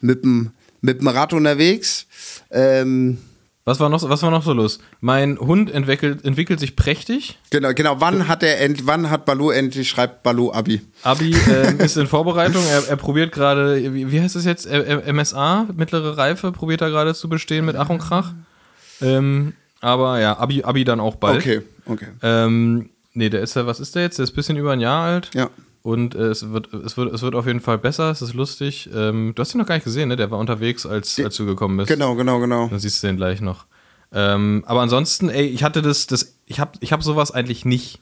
mit 0.00 0.24
dem 0.24 0.52
mit 0.80 1.00
dem 1.00 1.08
Rad 1.08 1.34
unterwegs. 1.34 2.06
Ähm, 2.50 3.18
Was 3.66 3.80
war 3.80 3.88
noch, 3.88 4.06
was 4.06 4.22
war 4.22 4.30
noch 4.30 4.42
so 4.42 4.52
los? 4.52 4.78
Mein 5.00 5.38
Hund 5.38 5.70
entwickelt, 5.70 6.22
entwickelt 6.22 6.60
sich 6.60 6.76
prächtig. 6.76 7.38
genau, 7.48 7.72
genau. 7.72 7.98
Wann 7.98 8.28
hat 8.28 8.42
er 8.42 8.60
end, 8.60 8.86
wann 8.86 9.08
hat 9.08 9.24
Balu 9.24 9.50
endlich 9.50 9.88
schreibt 9.88 10.22
Balu 10.22 10.52
Abi? 10.52 10.82
Abi 11.02 11.34
ähm, 11.48 11.80
ist 11.80 11.96
in 11.96 12.06
Vorbereitung. 12.06 12.62
Er, 12.70 12.88
er 12.88 12.96
probiert 12.96 13.32
gerade, 13.32 13.94
wie, 13.94 14.12
wie 14.12 14.20
heißt 14.20 14.36
es 14.36 14.44
jetzt? 14.44 14.68
MSA, 14.70 15.68
mittlere 15.74 16.18
Reife, 16.18 16.52
probiert 16.52 16.82
er 16.82 16.90
gerade 16.90 17.14
zu 17.14 17.30
bestehen 17.30 17.64
mit 17.64 17.76
Ach 17.76 17.88
und 17.88 18.00
Krach. 18.00 18.34
Ähm, 19.00 19.54
aber 19.80 20.20
ja, 20.20 20.38
Abi, 20.38 20.62
Abi 20.62 20.84
dann 20.84 21.00
auch 21.00 21.16
bald. 21.16 21.40
Okay, 21.40 21.62
okay. 21.86 22.08
Ähm, 22.22 22.90
nee, 23.14 23.30
der 23.30 23.40
ist 23.40 23.56
ja, 23.56 23.66
was 23.66 23.80
ist 23.80 23.94
der 23.94 24.02
jetzt? 24.02 24.18
Der 24.18 24.24
ist 24.24 24.32
ein 24.32 24.36
bisschen 24.36 24.58
über 24.58 24.72
ein 24.72 24.80
Jahr 24.80 25.04
alt. 25.04 25.30
Ja. 25.32 25.48
Und 25.84 26.14
äh, 26.14 26.28
es, 26.28 26.50
wird, 26.50 26.72
es, 26.72 26.96
wird, 26.96 27.12
es 27.12 27.20
wird 27.20 27.34
auf 27.34 27.46
jeden 27.46 27.60
Fall 27.60 27.76
besser, 27.76 28.10
es 28.10 28.22
ist 28.22 28.32
lustig. 28.32 28.88
Ähm, 28.94 29.32
du 29.34 29.40
hast 29.40 29.54
ihn 29.54 29.58
noch 29.58 29.66
gar 29.66 29.74
nicht 29.74 29.84
gesehen, 29.84 30.08
ne? 30.08 30.16
Der 30.16 30.30
war 30.30 30.38
unterwegs, 30.38 30.86
als, 30.86 31.20
als 31.20 31.36
du 31.36 31.44
gekommen 31.44 31.76
bist. 31.76 31.88
Genau, 31.88 32.14
genau, 32.14 32.40
genau. 32.40 32.68
Dann 32.68 32.78
siehst 32.78 33.02
du 33.02 33.06
den 33.06 33.18
gleich 33.18 33.42
noch. 33.42 33.66
Ähm, 34.10 34.64
aber 34.66 34.80
ansonsten, 34.80 35.28
ey, 35.28 35.44
ich 35.44 35.62
hatte 35.62 35.82
das, 35.82 36.06
das 36.06 36.38
ich 36.46 36.58
habe 36.58 36.72
ich 36.80 36.92
hab 36.92 37.02
sowas 37.02 37.32
eigentlich 37.32 37.66
nicht. 37.66 38.00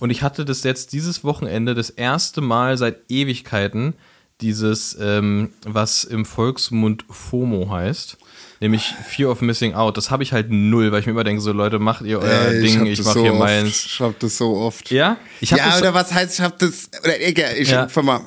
Und 0.00 0.10
ich 0.10 0.24
hatte 0.24 0.44
das 0.44 0.64
jetzt 0.64 0.92
dieses 0.92 1.22
Wochenende 1.22 1.76
das 1.76 1.90
erste 1.90 2.40
Mal 2.40 2.76
seit 2.76 3.08
Ewigkeiten, 3.08 3.94
dieses, 4.40 4.98
ähm, 5.00 5.50
was 5.64 6.02
im 6.02 6.24
Volksmund 6.24 7.04
FOMO 7.08 7.70
heißt. 7.70 8.18
Nämlich 8.62 8.94
Fear 9.08 9.30
of 9.30 9.40
Missing 9.42 9.74
Out. 9.74 9.96
Das 9.96 10.10
habe 10.10 10.22
ich 10.22 10.32
halt 10.32 10.50
null, 10.50 10.92
weil 10.92 11.00
ich 11.00 11.06
mir 11.06 11.12
immer 11.12 11.24
denke, 11.24 11.42
so 11.42 11.52
Leute, 11.52 11.78
macht 11.78 12.02
ihr 12.02 12.18
euer 12.20 12.46
Ey, 12.48 12.62
Ding, 12.62 12.78
hab 12.80 12.86
ich 12.86 12.96
das 12.98 13.06
mach 13.06 13.14
so 13.14 13.22
hier 13.22 13.32
oft. 13.32 13.40
meins. 13.40 13.86
Ich 13.86 14.00
hab 14.00 14.18
das 14.20 14.36
so 14.38 14.56
oft. 14.56 14.90
Ja? 14.90 15.16
Ich 15.40 15.52
hab 15.52 15.58
ja, 15.58 15.66
das, 15.66 15.80
oder 15.80 15.94
was 15.94 16.14
heißt, 16.14 16.38
ich 16.38 16.44
hab 16.44 16.58
das, 16.58 16.88
oder 17.02 17.20
egal, 17.20 17.54
ich 17.58 17.70
Ja. 17.70 17.82
einfach 17.82 18.02
mal. 18.02 18.20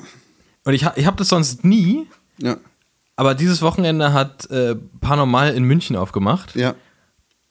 und 0.64 0.74
ich, 0.74 0.86
ich 0.96 1.06
habe 1.06 1.16
das 1.16 1.28
sonst 1.30 1.64
nie, 1.64 2.06
Ja, 2.38 2.58
aber 3.16 3.34
dieses 3.34 3.62
Wochenende 3.62 4.12
hat 4.12 4.48
äh, 4.50 4.76
Paranormal 5.00 5.54
in 5.54 5.64
München 5.64 5.96
aufgemacht. 5.96 6.54
ja. 6.54 6.74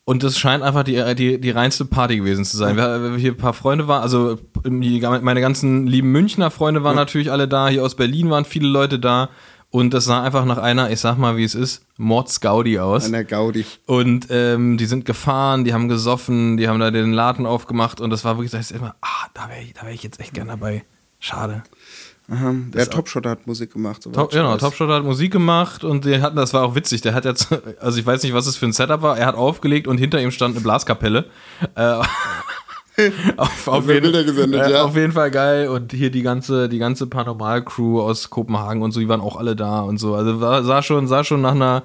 Und 0.08 0.22
das 0.22 0.38
scheint 0.38 0.62
einfach 0.62 0.84
die, 0.84 1.02
die, 1.16 1.42
die 1.42 1.50
reinste 1.50 1.84
Party 1.84 2.18
gewesen 2.18 2.46
zu 2.46 2.58
sein. 2.58 2.78
Wir, 2.78 3.02
wir 3.14 3.18
hier 3.18 3.32
ein 3.32 3.38
paar 3.38 3.54
Freunde 3.54 3.88
waren, 3.88 4.04
also 4.04 4.38
die, 4.64 5.00
meine 5.02 5.42
ganzen 5.42 5.88
lieben 5.88 6.12
Münchner 6.12 6.52
Freunde 6.52 6.84
waren 6.84 6.96
natürlich 6.96 7.32
alle 7.32 7.48
da, 7.48 7.70
hier 7.70 7.84
aus 7.84 7.96
Berlin 7.96 8.30
waren 8.30 8.46
viele 8.46 8.68
Leute 8.68 9.00
da. 9.00 9.30
Und 9.76 9.94
das 9.94 10.06
sah 10.06 10.24
einfach 10.24 10.46
nach 10.46 10.58
einer, 10.58 10.90
ich 10.90 11.02
sag 11.02 11.18
mal, 11.18 11.36
wie 11.36 11.44
es 11.44 11.54
ist, 11.54 11.86
Mordsgaudi 11.98 12.80
aus. 12.80 13.12
Der 13.12 13.26
Gaudi. 13.26 13.66
Und 13.86 14.28
ähm, 14.30 14.78
die 14.78 14.86
sind 14.86 15.04
gefahren, 15.04 15.66
die 15.66 15.74
haben 15.74 15.90
gesoffen, 15.90 16.56
die 16.56 16.70
haben 16.70 16.80
da 16.80 16.92
den 16.92 17.12
Laden 17.12 17.46
aufgemacht 17.46 18.00
und 18.00 18.10
das 18.10 18.24
war 18.24 18.38
wirklich, 18.38 18.52
da 18.52 18.58
ist 18.60 18.72
immer, 18.72 18.96
ah, 19.02 19.28
da 19.34 19.50
wäre 19.50 19.64
ich, 19.64 19.74
da 19.74 19.84
wär 19.84 19.92
ich 19.92 20.02
jetzt 20.02 20.22
echt 20.22 20.34
gern 20.34 20.48
dabei. 20.48 20.86
Schade. 21.20 21.62
Aha. 22.32 22.56
Der 22.74 22.90
Topshot 22.90 23.26
hat 23.26 23.48
Musik 23.48 23.74
gemacht. 23.74 24.02
soweit 24.02 24.16
Top, 24.16 24.32
genau, 24.32 24.54
weiß. 24.54 24.62
Topshot 24.62 24.90
hat 24.90 25.04
Musik 25.04 25.34
gemacht 25.34 25.84
und 25.84 26.06
die 26.06 26.22
hatten, 26.22 26.38
das 26.38 26.54
war 26.54 26.64
auch 26.64 26.76
witzig. 26.76 27.02
Der 27.02 27.14
hat 27.14 27.26
jetzt, 27.26 27.50
also 27.82 28.00
ich 28.00 28.06
weiß 28.06 28.24
nicht, 28.24 28.34
was 28.34 28.48
es 28.48 28.56
für 28.56 28.68
ein 28.68 28.72
Setup 28.72 29.02
war. 29.02 29.18
Er 29.18 29.26
hat 29.26 29.36
aufgelegt 29.36 29.90
und 29.90 29.98
hinter 29.98 30.22
ihm 30.22 30.32
stand 30.32 30.56
eine 30.56 30.64
Blaskapelle. 30.64 31.26
Äh, 31.76 32.02
auf, 33.38 33.68
auf, 33.68 33.88
jeden, 33.88 34.12
gesendet, 34.12 34.68
äh, 34.68 34.72
ja. 34.72 34.84
auf 34.84 34.96
jeden 34.96 35.12
Fall 35.12 35.32
geil. 35.32 35.68
Und 35.70 35.92
hier 35.92 36.12
die 36.12 36.22
ganze, 36.22 36.70
die 36.70 36.78
ganze 36.78 37.08
Paranormal-Crew 37.08 38.02
aus 38.02 38.30
Kopenhagen 38.30 38.82
und 38.82 38.92
so, 38.92 39.00
die 39.00 39.10
waren 39.10 39.22
auch 39.22 39.36
alle 39.36 39.56
da 39.56 39.82
und 39.82 39.98
so. 39.98 40.16
Also 40.16 40.40
sah 40.40 40.82
schon, 40.82 41.08
sah 41.08 41.24
schon 41.24 41.42
nach 41.42 41.56
einer, 41.56 41.84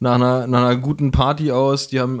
nach 0.00 0.14
einer, 0.14 0.46
nach 0.46 0.60
einer 0.60 0.76
guten 0.76 1.10
Party 1.10 1.50
aus. 1.50 1.88
Die 1.88 2.00
haben, 2.00 2.20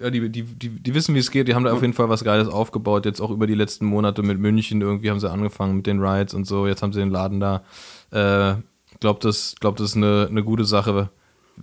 ja, 0.00 0.10
die, 0.10 0.28
die, 0.30 0.42
die, 0.42 0.68
die 0.68 0.94
wissen, 0.94 1.14
wie 1.14 1.18
es 1.18 1.30
geht. 1.30 1.48
Die 1.48 1.54
haben 1.54 1.64
da 1.64 1.72
auf 1.72 1.82
jeden 1.82 1.94
Fall 1.94 2.08
was 2.08 2.24
Geiles 2.24 2.48
aufgebaut. 2.48 3.04
Jetzt 3.04 3.20
auch 3.20 3.30
über 3.30 3.46
die 3.46 3.54
letzten 3.54 3.86
Monate 3.86 4.22
mit 4.22 4.38
München. 4.38 4.80
Irgendwie 4.80 5.10
haben 5.10 5.20
sie 5.20 5.30
angefangen 5.30 5.76
mit 5.76 5.86
den 5.86 6.02
Rides 6.02 6.34
und 6.34 6.46
so. 6.46 6.66
Jetzt 6.66 6.82
haben 6.82 6.92
sie 6.92 7.00
den 7.00 7.10
Laden 7.10 7.40
da. 7.40 7.62
Äh, 8.10 8.56
glaub, 9.00 9.20
das, 9.20 9.54
glaub, 9.60 9.76
das 9.76 9.90
ist 9.90 9.96
eine, 9.96 10.26
eine 10.30 10.42
gute 10.44 10.64
Sache. 10.64 11.10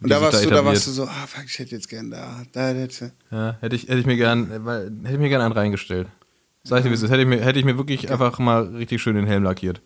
Und 0.02 0.10
da 0.10 0.22
warst 0.22 0.44
du, 0.44 0.50
da 0.50 0.66
warst 0.66 0.88
du 0.88 0.92
so, 0.92 1.04
ah, 1.06 1.28
fuck, 1.28 1.46
ich 1.46 1.60
hätte 1.60 1.72
jetzt 1.76 1.88
gern 1.88 2.10
da. 2.12 2.44
Da 2.52 2.70
hätte 2.70 3.12
Ja, 3.32 3.58
hätte 3.62 3.76
ich, 3.76 3.84
hätte 3.84 4.00
ich 4.00 4.06
mir 4.06 4.18
gern, 4.18 4.66
weil- 4.66 4.92
hätte 5.04 5.14
ich 5.14 5.20
mir 5.20 5.30
gern 5.30 5.42
einen 5.42 5.54
reingestellt. 5.54 6.08
Sag 6.64 6.80
ich 6.80 6.84
dir, 6.86 6.90
wie 6.92 6.96
es 6.96 7.02
ist. 7.04 7.10
Hätte 7.12 7.22
ich 7.22 7.28
mir, 7.28 7.42
hätte 7.42 7.60
ich 7.60 7.66
mir 7.66 7.78
wirklich 7.78 8.12
einfach 8.12 8.40
mal 8.40 8.64
richtig 8.76 9.02
schön 9.02 9.16
den 9.16 9.28
Helm 9.28 9.44
lackiert. 9.44 9.82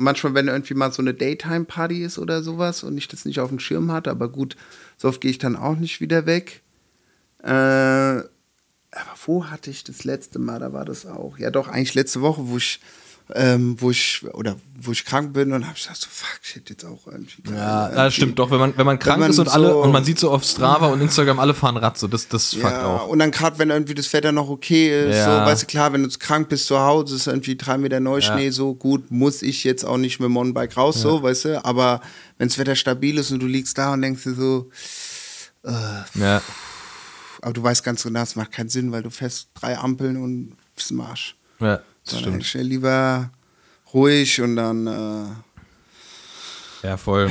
Manchmal, 0.00 0.34
wenn 0.34 0.46
irgendwie 0.48 0.74
mal 0.74 0.92
so 0.92 1.02
eine 1.02 1.12
Daytime-Party 1.12 2.04
ist 2.04 2.18
oder 2.18 2.42
sowas 2.42 2.84
und 2.84 2.96
ich 2.96 3.08
das 3.08 3.24
nicht 3.24 3.40
auf 3.40 3.48
dem 3.48 3.58
Schirm 3.58 3.90
hatte, 3.90 4.10
aber 4.10 4.28
gut, 4.28 4.56
so 4.96 5.08
oft 5.08 5.20
gehe 5.20 5.30
ich 5.30 5.38
dann 5.38 5.56
auch 5.56 5.76
nicht 5.76 6.00
wieder 6.00 6.24
weg. 6.24 6.62
Äh, 7.42 7.48
aber 7.48 9.14
wo 9.26 9.46
hatte 9.46 9.70
ich 9.70 9.82
das 9.84 10.04
letzte 10.04 10.38
Mal? 10.38 10.60
Da 10.60 10.72
war 10.72 10.84
das 10.84 11.04
auch. 11.04 11.36
Ja, 11.38 11.50
doch, 11.50 11.68
eigentlich 11.68 11.94
letzte 11.94 12.20
Woche, 12.20 12.46
wo 12.48 12.56
ich, 12.56 12.80
ähm, 13.34 13.76
wo 13.78 13.90
ich, 13.90 14.24
oder 14.32 14.56
wo 14.80 14.90
ich 14.92 15.04
krank 15.04 15.32
bin 15.34 15.52
und 15.52 15.66
habe 15.66 15.76
ich 15.76 15.82
gedacht, 15.82 16.00
so, 16.00 16.06
fuck, 16.10 16.38
ich 16.42 16.54
hätte 16.54 16.72
jetzt 16.72 16.84
auch 16.84 17.06
irgendwie. 17.06 17.42
Ja, 17.54 17.88
das 17.90 18.14
stimmt 18.14 18.38
doch. 18.38 18.50
Wenn 18.50 18.58
man, 18.58 18.76
wenn 18.78 18.86
man 18.86 18.98
krank 18.98 19.20
man 19.20 19.30
ist 19.30 19.38
und 19.38 19.48
alle, 19.48 19.68
so- 19.70 19.82
und 19.82 19.92
man 19.92 20.04
sieht 20.04 20.18
so 20.18 20.30
auf 20.30 20.44
Strava 20.44 20.86
und 20.86 21.00
Instagram, 21.00 21.38
alle 21.38 21.52
fahren 21.52 21.76
Rad, 21.76 21.98
so, 21.98 22.06
das, 22.08 22.26
das 22.28 22.54
fuckt 22.54 22.64
Ja, 22.64 22.86
auch. 22.96 23.08
und 23.08 23.18
dann 23.18 23.30
gerade, 23.30 23.58
wenn 23.58 23.68
irgendwie 23.70 23.94
das 23.94 24.10
Wetter 24.12 24.32
noch 24.32 24.48
okay 24.48 25.10
ist, 25.10 25.16
Ja. 25.16 25.24
so, 25.44 25.46
weißt 25.50 25.62
du, 25.62 25.66
klar, 25.66 25.92
wenn 25.92 26.02
du 26.04 26.08
krank 26.18 26.48
bist 26.48 26.66
zu 26.66 26.78
Hause, 26.80 27.16
ist 27.16 27.26
irgendwie 27.26 27.56
drei 27.56 27.76
Meter 27.76 28.00
Neuschnee, 28.00 28.46
Ja. 28.46 28.52
so 28.52 28.74
gut, 28.74 29.10
muss 29.10 29.42
ich 29.42 29.62
jetzt 29.64 29.84
auch 29.84 29.98
nicht 29.98 30.20
mit 30.20 30.26
dem 30.26 30.32
Mountainbike 30.32 30.76
raus, 30.76 31.00
so, 31.00 31.22
weißt 31.22 31.44
du, 31.46 31.64
aber 31.64 32.00
wenn 32.38 32.48
das 32.48 32.56
Wetter 32.56 32.76
stabil 32.76 33.18
ist 33.18 33.30
und 33.30 33.40
du 33.40 33.46
liegst 33.46 33.76
da 33.76 33.92
und 33.92 34.00
denkst 34.02 34.22
dir 34.24 34.34
so, 34.34 34.70
Ja, 36.14 36.40
aber 37.42 37.52
du 37.52 37.62
weißt 37.62 37.84
ganz 37.84 38.02
genau, 38.02 38.22
es 38.22 38.36
macht 38.36 38.52
keinen 38.52 38.68
Sinn, 38.68 38.90
weil 38.92 39.02
du 39.02 39.10
fährst 39.10 39.48
drei 39.54 39.76
Ampeln 39.76 40.16
und 40.16 40.56
bist 40.74 40.90
im 40.90 41.00
Arsch. 41.00 41.36
ja, 41.60 41.80
Sondern 42.08 42.42
stimmt. 42.42 42.64
lieber 42.68 43.30
ruhig 43.92 44.40
und 44.40 44.56
dann, 44.56 44.86
äh, 44.86 45.26
Ja, 46.86 46.96
voll. 46.96 47.28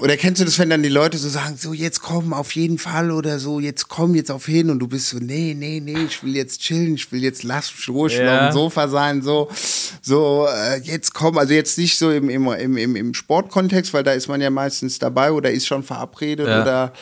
Oder 0.00 0.16
kennst 0.16 0.40
du 0.40 0.44
das, 0.44 0.58
wenn 0.58 0.68
dann 0.70 0.82
die 0.82 0.88
Leute 0.88 1.16
so 1.16 1.28
sagen, 1.28 1.56
so 1.56 1.72
jetzt 1.72 2.00
komm 2.02 2.32
auf 2.32 2.56
jeden 2.56 2.76
Fall 2.78 3.12
oder 3.12 3.38
so, 3.38 3.60
jetzt 3.60 3.86
komm 3.88 4.16
jetzt 4.16 4.32
auf 4.32 4.46
hin 4.46 4.68
und 4.68 4.80
du 4.80 4.88
bist 4.88 5.10
so, 5.10 5.18
nee, 5.18 5.54
nee, 5.56 5.78
nee, 5.78 6.06
ich 6.06 6.24
will 6.24 6.34
jetzt 6.34 6.60
chillen, 6.62 6.94
ich 6.94 7.12
will 7.12 7.22
jetzt 7.22 7.44
lass 7.44 7.72
mich 7.72 7.88
ruhig 7.88 8.18
Ja. 8.18 8.48
auf 8.48 8.48
dem 8.48 8.52
Sofa 8.52 8.88
sein, 8.88 9.22
so, 9.22 9.48
so, 10.02 10.48
äh, 10.52 10.78
jetzt 10.80 11.14
komm, 11.14 11.38
also 11.38 11.54
jetzt 11.54 11.78
nicht 11.78 11.98
so 11.98 12.10
im, 12.10 12.28
im, 12.30 12.48
im, 12.48 12.76
im, 12.76 12.96
im 12.96 13.14
Sportkontext, 13.14 13.94
weil 13.94 14.02
da 14.02 14.12
ist 14.12 14.26
man 14.26 14.40
ja 14.40 14.50
meistens 14.50 14.98
dabei 14.98 15.30
oder 15.30 15.52
ist 15.52 15.68
schon 15.68 15.84
verabredet 15.84 16.48
Ja. 16.48 16.60
oder 16.62 16.92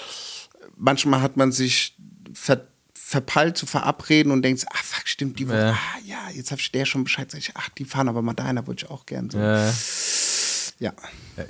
manchmal 0.77 1.23
hat 1.23 1.39
man 1.39 1.53
sich 1.53 1.97
ver, 2.35 2.66
verpeilt 3.09 3.57
zu 3.57 3.65
verabreden 3.65 4.31
und 4.33 4.43
denkt, 4.43 4.67
ah 4.71 4.79
fuck, 4.83 5.09
stimmt, 5.09 5.39
die 5.39 5.49
Woche, 5.49 5.57
Ja. 5.57 5.71
ah 5.73 5.99
ja, 6.05 6.19
jetzt 6.35 6.53
hab 6.53 6.59
ich 6.59 6.71
der 6.73 6.85
schon 6.85 7.05
Bescheid, 7.05 7.31
sag 7.31 7.39
ich, 7.41 7.53
ach, 7.55 7.71
die 7.71 7.87
fahren 7.87 8.07
aber 8.07 8.21
mal 8.21 8.35
dahin, 8.35 8.57
da 8.57 8.67
wollte 8.67 8.85
ich 8.85 8.91
auch 8.91 9.07
gern 9.07 9.31
so. 9.31 9.39
Ja. 9.39 9.73
ja. 10.79 10.93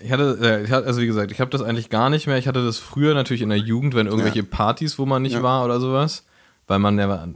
Ich 0.05 0.13
hatte, 0.13 0.69
also 0.87 1.01
wie 1.01 1.07
gesagt, 1.09 1.33
ich 1.33 1.41
habe 1.41 1.51
das 1.51 1.61
eigentlich 1.63 1.91
gar 1.91 2.11
nicht 2.11 2.29
mehr. 2.29 2.39
Ich 2.39 2.47
hatte 2.47 2.65
das 2.65 2.79
früher 2.79 3.13
natürlich 3.13 3.43
in 3.43 3.49
der 3.49 3.59
Jugend, 3.59 3.97
wenn 3.97 4.07
irgendwelche 4.07 4.39
Ja. 4.39 4.45
Partys, 4.49 5.01
wo 5.01 5.07
man 5.07 5.23
nicht 5.23 5.43
war 5.43 5.65
oder 5.65 5.81
sowas. 5.81 6.25
weil 6.69 6.79
man 6.79 6.97
ja 6.97 7.27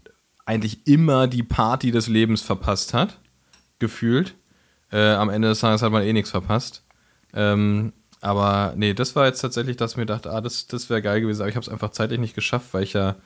eigentlich 0.44 0.86
immer 0.86 1.26
die 1.26 1.42
Party 1.42 1.90
des 1.90 2.06
Lebens 2.06 2.42
verpasst 2.42 2.94
hat, 2.94 3.18
gefühlt. 3.80 4.36
Äh, 4.92 5.14
am 5.14 5.30
Ende 5.30 5.48
des 5.48 5.58
Tages 5.58 5.82
hat 5.82 5.90
man 5.90 6.04
eh 6.04 6.12
nichts 6.12 6.30
verpasst. 6.30 6.84
Ähm, 7.34 7.92
aber 8.20 8.74
nee, 8.76 8.94
das 8.94 9.16
war 9.16 9.26
jetzt 9.26 9.40
tatsächlich, 9.40 9.76
dass 9.78 9.92
ich 9.92 9.96
mir 9.96 10.06
dachte, 10.06 10.30
ah, 10.30 10.40
das, 10.40 10.68
das 10.68 10.90
wäre 10.90 11.02
geil 11.02 11.20
gewesen. 11.22 11.40
Aber 11.40 11.48
ich 11.48 11.56
habe 11.56 11.64
es 11.66 11.72
einfach 11.72 11.90
zeitlich 11.90 12.20
nicht 12.20 12.36
geschafft, 12.36 12.68
weil 12.72 12.84
ich 12.84 12.92
ja 12.92 13.16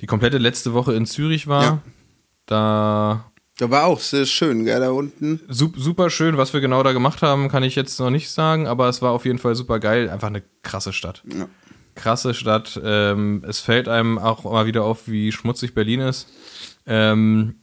die 0.00 0.06
komplette 0.06 0.38
letzte 0.38 0.72
Woche 0.74 0.94
in 0.94 1.06
Zürich 1.06 1.46
war. 1.46 1.62
Ja. 1.62 1.82
Da 2.46 3.24
Da 3.58 3.70
war 3.70 3.84
auch 3.86 4.00
sehr 4.00 4.26
schön, 4.26 4.64
gell, 4.64 4.80
da 4.80 4.90
unten. 4.90 5.40
Sup- 5.48 5.76
super 5.78 6.10
schön, 6.10 6.36
was 6.36 6.52
wir 6.52 6.60
genau 6.60 6.82
da 6.82 6.92
gemacht 6.92 7.22
haben, 7.22 7.48
kann 7.48 7.62
ich 7.62 7.74
jetzt 7.76 7.98
noch 8.00 8.10
nicht 8.10 8.30
sagen, 8.30 8.66
aber 8.66 8.88
es 8.88 9.00
war 9.02 9.12
auf 9.12 9.24
jeden 9.24 9.38
Fall 9.38 9.54
super 9.54 9.78
geil. 9.78 10.10
Einfach 10.10 10.28
eine 10.28 10.42
krasse 10.62 10.92
Stadt. 10.92 11.22
Ja. 11.32 11.48
Krasse 11.94 12.34
Stadt. 12.34 12.80
Ähm, 12.84 13.44
es 13.46 13.60
fällt 13.60 13.88
einem 13.88 14.18
auch 14.18 14.44
mal 14.44 14.66
wieder 14.66 14.82
auf, 14.84 15.06
wie 15.06 15.30
schmutzig 15.30 15.74
Berlin 15.74 16.00
ist. 16.00 16.28
Ähm, 16.86 17.60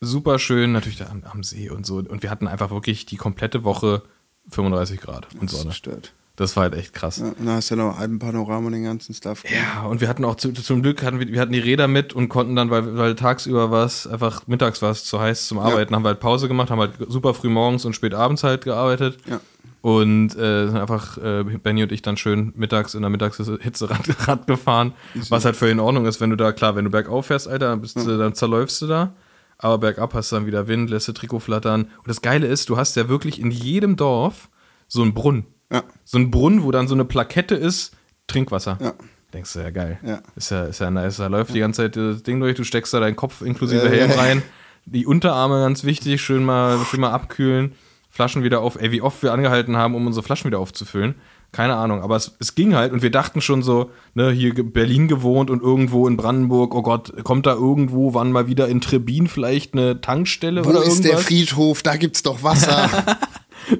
super 0.00 0.38
schön, 0.38 0.72
natürlich 0.72 0.98
da 0.98 1.06
am, 1.06 1.24
am 1.24 1.42
See 1.42 1.70
und 1.70 1.86
so. 1.86 1.96
Und 1.96 2.22
wir 2.22 2.30
hatten 2.30 2.46
einfach 2.46 2.70
wirklich 2.70 3.06
die 3.06 3.16
komplette 3.16 3.64
Woche 3.64 4.02
35 4.50 5.00
Grad 5.00 5.28
und 5.40 5.48
Sonne. 5.50 5.72
Stört. 5.72 6.12
Das 6.36 6.56
war 6.56 6.64
halt 6.64 6.74
echt 6.74 6.92
krass. 6.92 7.18
Ja, 7.18 7.26
und 7.26 7.46
da 7.46 7.52
hast 7.52 7.70
du 7.70 7.76
ja 7.76 7.84
noch 7.84 7.96
Alpenpanorama 7.96 8.66
und 8.66 8.72
den 8.72 8.82
ganzen 8.82 9.14
Stuff. 9.14 9.44
Ja, 9.48 9.84
und 9.84 10.00
wir 10.00 10.08
hatten 10.08 10.24
auch 10.24 10.34
zu, 10.34 10.52
zum 10.52 10.82
Glück 10.82 11.02
hatten 11.04 11.20
wir, 11.20 11.28
wir 11.28 11.40
hatten 11.40 11.52
die 11.52 11.60
Räder 11.60 11.86
mit 11.86 12.12
und 12.12 12.28
konnten 12.28 12.56
dann, 12.56 12.70
weil, 12.70 12.96
weil 12.96 13.14
tagsüber 13.14 13.70
war 13.70 13.86
es, 13.86 14.08
einfach 14.08 14.46
mittags 14.48 14.82
war 14.82 14.90
es 14.90 15.04
zu 15.04 15.20
heiß 15.20 15.46
zum 15.46 15.60
Arbeiten, 15.60 15.94
haben 15.94 16.02
wir 16.02 16.08
halt 16.08 16.20
Pause 16.20 16.48
gemacht, 16.48 16.70
haben 16.70 16.80
halt 16.80 16.94
super 17.08 17.34
früh 17.34 17.48
morgens 17.48 17.84
und 17.84 17.94
spät 17.94 18.14
abends 18.14 18.42
halt 18.42 18.64
gearbeitet. 18.64 19.18
Ja. 19.30 19.40
Und 19.80 20.34
äh, 20.34 20.66
sind 20.66 20.78
einfach 20.78 21.18
äh, 21.18 21.44
Benny 21.44 21.82
und 21.82 21.92
ich 21.92 22.02
dann 22.02 22.16
schön 22.16 22.52
mittags 22.56 22.94
in 22.94 23.02
der 23.02 23.10
Mittagshitze 23.10 23.90
Rad, 23.90 24.08
Rad 24.28 24.46
gefahren, 24.46 24.94
was 25.28 25.44
halt 25.44 25.56
völlig 25.56 25.74
in 25.74 25.80
Ordnung 25.80 26.06
ist, 26.06 26.20
wenn 26.20 26.30
du 26.30 26.36
da, 26.36 26.52
klar, 26.52 26.74
wenn 26.74 26.86
du 26.86 26.90
bergauf 26.90 27.26
fährst, 27.26 27.46
Alter, 27.46 27.68
dann, 27.68 27.80
bist 27.82 27.96
du, 27.96 28.18
dann 28.18 28.34
zerläufst 28.34 28.80
du 28.82 28.86
da. 28.86 29.14
Aber 29.58 29.78
bergab 29.78 30.14
hast 30.14 30.32
du 30.32 30.36
dann 30.36 30.46
wieder 30.46 30.66
Wind, 30.66 30.90
lässt 30.90 31.06
du 31.06 31.12
Trikot 31.12 31.38
flattern. 31.38 31.82
Und 31.82 32.08
das 32.08 32.22
Geile 32.22 32.46
ist, 32.46 32.70
du 32.70 32.76
hast 32.76 32.96
ja 32.96 33.08
wirklich 33.08 33.38
in 33.38 33.50
jedem 33.50 33.96
Dorf 33.96 34.48
so 34.88 35.02
einen 35.02 35.14
Brunnen. 35.14 35.46
Ja. 35.72 35.82
So 36.04 36.18
ein 36.18 36.30
Brunnen, 36.30 36.62
wo 36.62 36.70
dann 36.70 36.88
so 36.88 36.94
eine 36.94 37.04
Plakette 37.04 37.54
ist, 37.54 37.96
Trinkwasser. 38.26 38.78
Ja. 38.80 38.94
Denkst 39.32 39.52
du, 39.52 39.58
ja 39.60 39.70
geil. 39.70 39.98
Ja. 40.04 40.20
Ist 40.36 40.50
ja, 40.50 40.64
ist 40.64 40.80
ja 40.80 40.90
nice. 40.90 41.16
Da 41.16 41.26
läuft 41.26 41.54
die 41.54 41.58
ganze 41.58 41.82
Zeit 41.82 41.96
das 41.96 42.22
Ding 42.22 42.38
durch, 42.40 42.54
du 42.54 42.64
steckst 42.64 42.94
da 42.94 43.00
deinen 43.00 43.16
Kopf 43.16 43.42
inklusive 43.42 43.88
Helm 43.88 44.12
rein. 44.12 44.42
Die 44.86 45.06
Unterarme 45.06 45.60
ganz 45.60 45.84
wichtig, 45.84 46.20
schön 46.20 46.44
mal, 46.44 46.78
schön 46.84 47.00
mal 47.00 47.10
abkühlen. 47.10 47.74
Flaschen 48.10 48.44
wieder 48.44 48.60
auf. 48.60 48.76
Ey, 48.80 48.92
wie 48.92 49.02
oft 49.02 49.22
wir 49.24 49.32
angehalten 49.32 49.76
haben, 49.76 49.96
um 49.96 50.06
unsere 50.06 50.22
Flaschen 50.22 50.46
wieder 50.46 50.60
aufzufüllen. 50.60 51.16
Keine 51.50 51.76
Ahnung, 51.76 52.02
aber 52.02 52.16
es, 52.16 52.36
es 52.40 52.56
ging 52.56 52.74
halt 52.74 52.92
und 52.92 53.02
wir 53.02 53.12
dachten 53.12 53.40
schon 53.40 53.62
so, 53.62 53.90
ne, 54.14 54.32
hier 54.32 54.54
Berlin 54.54 55.06
gewohnt 55.06 55.50
und 55.50 55.62
irgendwo 55.62 56.08
in 56.08 56.16
Brandenburg, 56.16 56.74
oh 56.74 56.82
Gott, 56.82 57.12
kommt 57.22 57.46
da 57.46 57.54
irgendwo, 57.54 58.12
wann 58.12 58.32
mal 58.32 58.48
wieder 58.48 58.66
in 58.66 58.80
Trebin 58.80 59.28
vielleicht 59.28 59.72
eine 59.72 60.00
Tankstelle 60.00 60.64
Wo 60.64 60.70
oder 60.70 60.82
ist 60.82 61.04
der 61.04 61.12
irgendwas? 61.12 61.26
Friedhof? 61.26 61.82
Da 61.84 61.96
gibt's 61.96 62.24
doch 62.24 62.42
Wasser. 62.42 62.90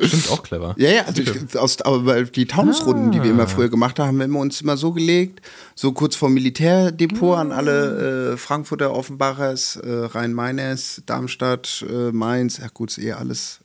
Stimmt 0.01 0.31
auch 0.31 0.43
clever. 0.43 0.75
Ja, 0.79 0.91
ja, 0.91 1.03
also 1.05 1.22
ich, 1.22 1.59
aus, 1.59 1.81
aber 1.83 2.22
die 2.25 2.47
Taunusrunden, 2.47 3.12
die 3.12 3.22
wir 3.22 3.31
immer 3.31 3.47
früher 3.47 3.68
gemacht 3.68 3.99
haben, 3.99 4.20
haben 4.20 4.33
wir 4.33 4.41
uns 4.41 4.61
immer 4.61 4.77
so 4.77 4.93
gelegt, 4.93 5.41
so 5.75 5.93
kurz 5.93 6.16
vor 6.16 6.31
Militärdepot 6.31 7.37
an 7.37 7.53
alle 7.53 8.33
äh, 8.33 8.37
Frankfurter, 8.37 8.93
Offenbachers, 8.93 9.77
äh, 9.77 9.91
Rhein-Mainers, 9.91 11.03
Darmstadt, 11.07 11.85
äh, 11.89 12.12
Mainz, 12.12 12.59
ja 12.59 12.68
gut, 12.72 12.91
ist 12.91 12.99
eh 12.99 13.12
alles 13.12 13.61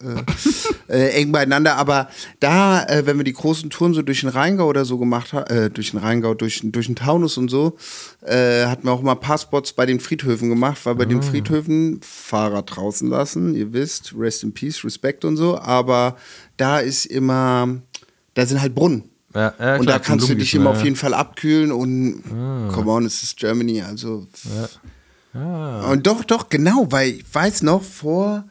äh, 0.90 1.10
eng 1.12 1.32
beieinander, 1.32 1.76
aber 1.76 2.10
da, 2.40 2.84
äh, 2.84 3.06
wenn 3.06 3.18
wir 3.18 3.24
die 3.24 3.34
großen 3.34 3.70
Touren 3.70 3.94
so 3.94 4.02
durch 4.02 4.22
den 4.22 4.30
Rheingau 4.30 4.68
oder 4.68 4.86
so 4.86 4.98
gemacht 4.98 5.34
haben, 5.34 5.50
äh, 5.50 5.70
durch 5.70 5.92
den 5.92 6.00
Rheingau, 6.00 6.34
durch, 6.34 6.62
durch 6.64 6.88
den 6.88 6.96
Taunus 6.96 7.38
und 7.38 7.50
so, 7.50 7.78
äh, 8.26 8.66
hatten 8.66 8.88
wir 8.88 8.92
auch 8.92 9.02
mal 9.02 9.16
Passports 9.16 9.74
bei 9.74 9.86
den 9.86 10.00
Friedhöfen 10.00 10.50
gemacht, 10.50 10.80
weil 10.84 10.96
bei 10.96 11.06
den 11.06 11.22
Friedhöfen 11.22 12.02
Fahrer 12.02 12.64
draußen 12.64 13.08
lassen, 13.08 13.56
ihr 13.56 13.72
wisst, 13.72 14.14
Rest 14.18 14.44
in 14.44 14.54
Peace, 14.54 14.84
Respekt 14.84 15.26
und 15.26 15.38
so, 15.38 15.58
aber 15.58 16.18
da 16.58 16.80
ist 16.80 17.06
immer, 17.06 17.78
da 18.34 18.46
sind 18.46 18.62
halt 18.62 18.74
Brunnen. 18.76 19.04
Ja, 19.36 19.54
ja, 19.60 19.76
und 19.76 19.84
klar, 19.84 20.00
da 20.00 20.04
kannst 20.04 20.28
du 20.28 20.34
dich 20.34 20.56
immer 20.56 20.66
ne? 20.66 20.70
auf 20.72 20.84
jeden 20.84 20.96
Fall 20.96 21.14
abkühlen 21.14 21.72
und 21.72 22.24
come 22.74 22.92
on, 22.92 23.06
es 23.06 23.22
ist 23.22 23.38
Germany, 23.38 23.84
also. 23.84 24.26
Und 25.34 26.08
doch, 26.08 26.24
doch, 26.24 26.50
genau, 26.50 26.88
weil 26.90 27.10
ich 27.10 27.26
weiß 27.32 27.62
noch 27.62 27.84
vor, 27.84 28.49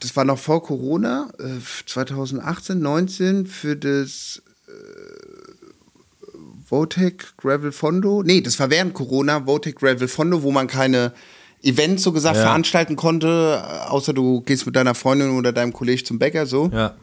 das 0.00 0.16
war 0.16 0.24
noch 0.24 0.38
vor 0.38 0.62
Corona, 0.62 1.28
äh, 1.38 1.60
2018, 1.86 2.78
19 2.80 3.46
für 3.46 3.76
das 3.76 4.42
äh, 4.68 4.70
Votec 6.68 7.36
Gravel 7.36 7.72
Fondo. 7.72 8.22
Nee, 8.22 8.40
das 8.40 8.58
war 8.58 8.70
während 8.70 8.94
Corona, 8.94 9.46
Votec 9.46 9.76
Gravel 9.76 10.08
Fondo, 10.08 10.42
wo 10.42 10.50
man 10.50 10.66
keine 10.66 11.12
Events 11.62 12.02
so 12.02 12.12
gesagt 12.12 12.36
Ja. 12.36 12.42
veranstalten 12.42 12.96
konnte, 12.96 13.62
äh, 13.62 13.88
außer 13.88 14.12
du 14.12 14.40
gehst 14.42 14.66
mit 14.66 14.76
deiner 14.76 14.94
Freundin 14.94 15.30
oder 15.30 15.52
deinem 15.52 15.72
Kollegen 15.72 16.04
zum 16.04 16.18
Bäcker 16.18 16.46
so. 16.46 16.70
Ja. 16.72 16.94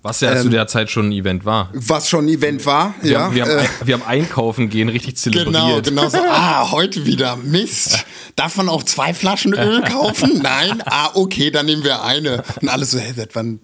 Was 0.00 0.20
ja 0.20 0.36
zu 0.36 0.42
Ähm, 0.46 0.50
der 0.52 0.68
Zeit 0.68 0.90
schon 0.90 1.08
ein 1.08 1.12
Event 1.12 1.44
war. 1.44 1.70
Was 1.74 2.08
schon 2.08 2.26
ein 2.26 2.28
Event 2.28 2.64
war. 2.66 2.94
Wir, 3.02 3.10
ja, 3.10 3.20
haben, 3.22 3.34
wir, 3.34 3.42
haben, 3.42 3.50
äh, 3.50 3.68
wir 3.84 3.94
haben 3.94 4.04
einkaufen 4.04 4.68
gehen 4.68 4.88
richtig 4.88 5.20
Genau, 5.24 5.50
zelebriert. 5.50 5.86
genau 5.86 6.08
so. 6.08 6.18
Ah, 6.18 6.70
heute 6.70 7.04
wieder. 7.04 7.36
Mist. 7.36 8.04
Darf 8.36 8.56
man 8.56 8.68
auch 8.68 8.84
zwei 8.84 9.12
Flaschen 9.12 9.54
Öl 9.54 9.82
kaufen? 9.82 10.40
Nein? 10.40 10.82
Ah, 10.86 11.10
okay, 11.14 11.50
dann 11.50 11.66
nehmen 11.66 11.82
wir 11.82 12.04
eine. 12.04 12.44
Und 12.60 12.68
alle 12.68 12.84
so, 12.84 12.98
hä, 12.98 13.12
seit 13.16 13.34
wann 13.34 13.58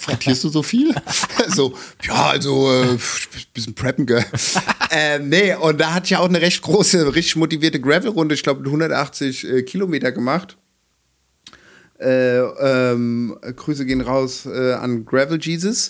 frittierst 0.00 0.42
du 0.42 0.48
so 0.48 0.64
viel? 0.64 0.92
so, 1.48 1.74
ja, 2.02 2.26
also, 2.30 2.72
äh, 2.72 2.98
bisschen 3.54 3.74
preppen, 3.76 4.06
gell. 4.06 4.24
ähm, 4.90 5.28
nee, 5.28 5.54
und 5.54 5.80
da 5.80 5.94
hatte 5.94 6.06
ich 6.06 6.10
ja 6.10 6.18
auch 6.18 6.28
eine 6.28 6.40
recht 6.40 6.60
große, 6.62 7.14
richtig 7.14 7.36
motivierte 7.36 7.80
Gravel-Runde, 7.80 8.34
ich 8.34 8.42
glaube, 8.42 8.64
180 8.64 9.48
äh, 9.48 9.62
Kilometer 9.62 10.10
gemacht. 10.10 10.56
Äh, 12.00 12.38
ähm, 12.38 13.36
Grüße 13.56 13.84
gehen 13.86 14.00
raus 14.00 14.46
äh, 14.46 14.74
an 14.74 15.04
Gravel 15.04 15.38
Jesus. 15.40 15.88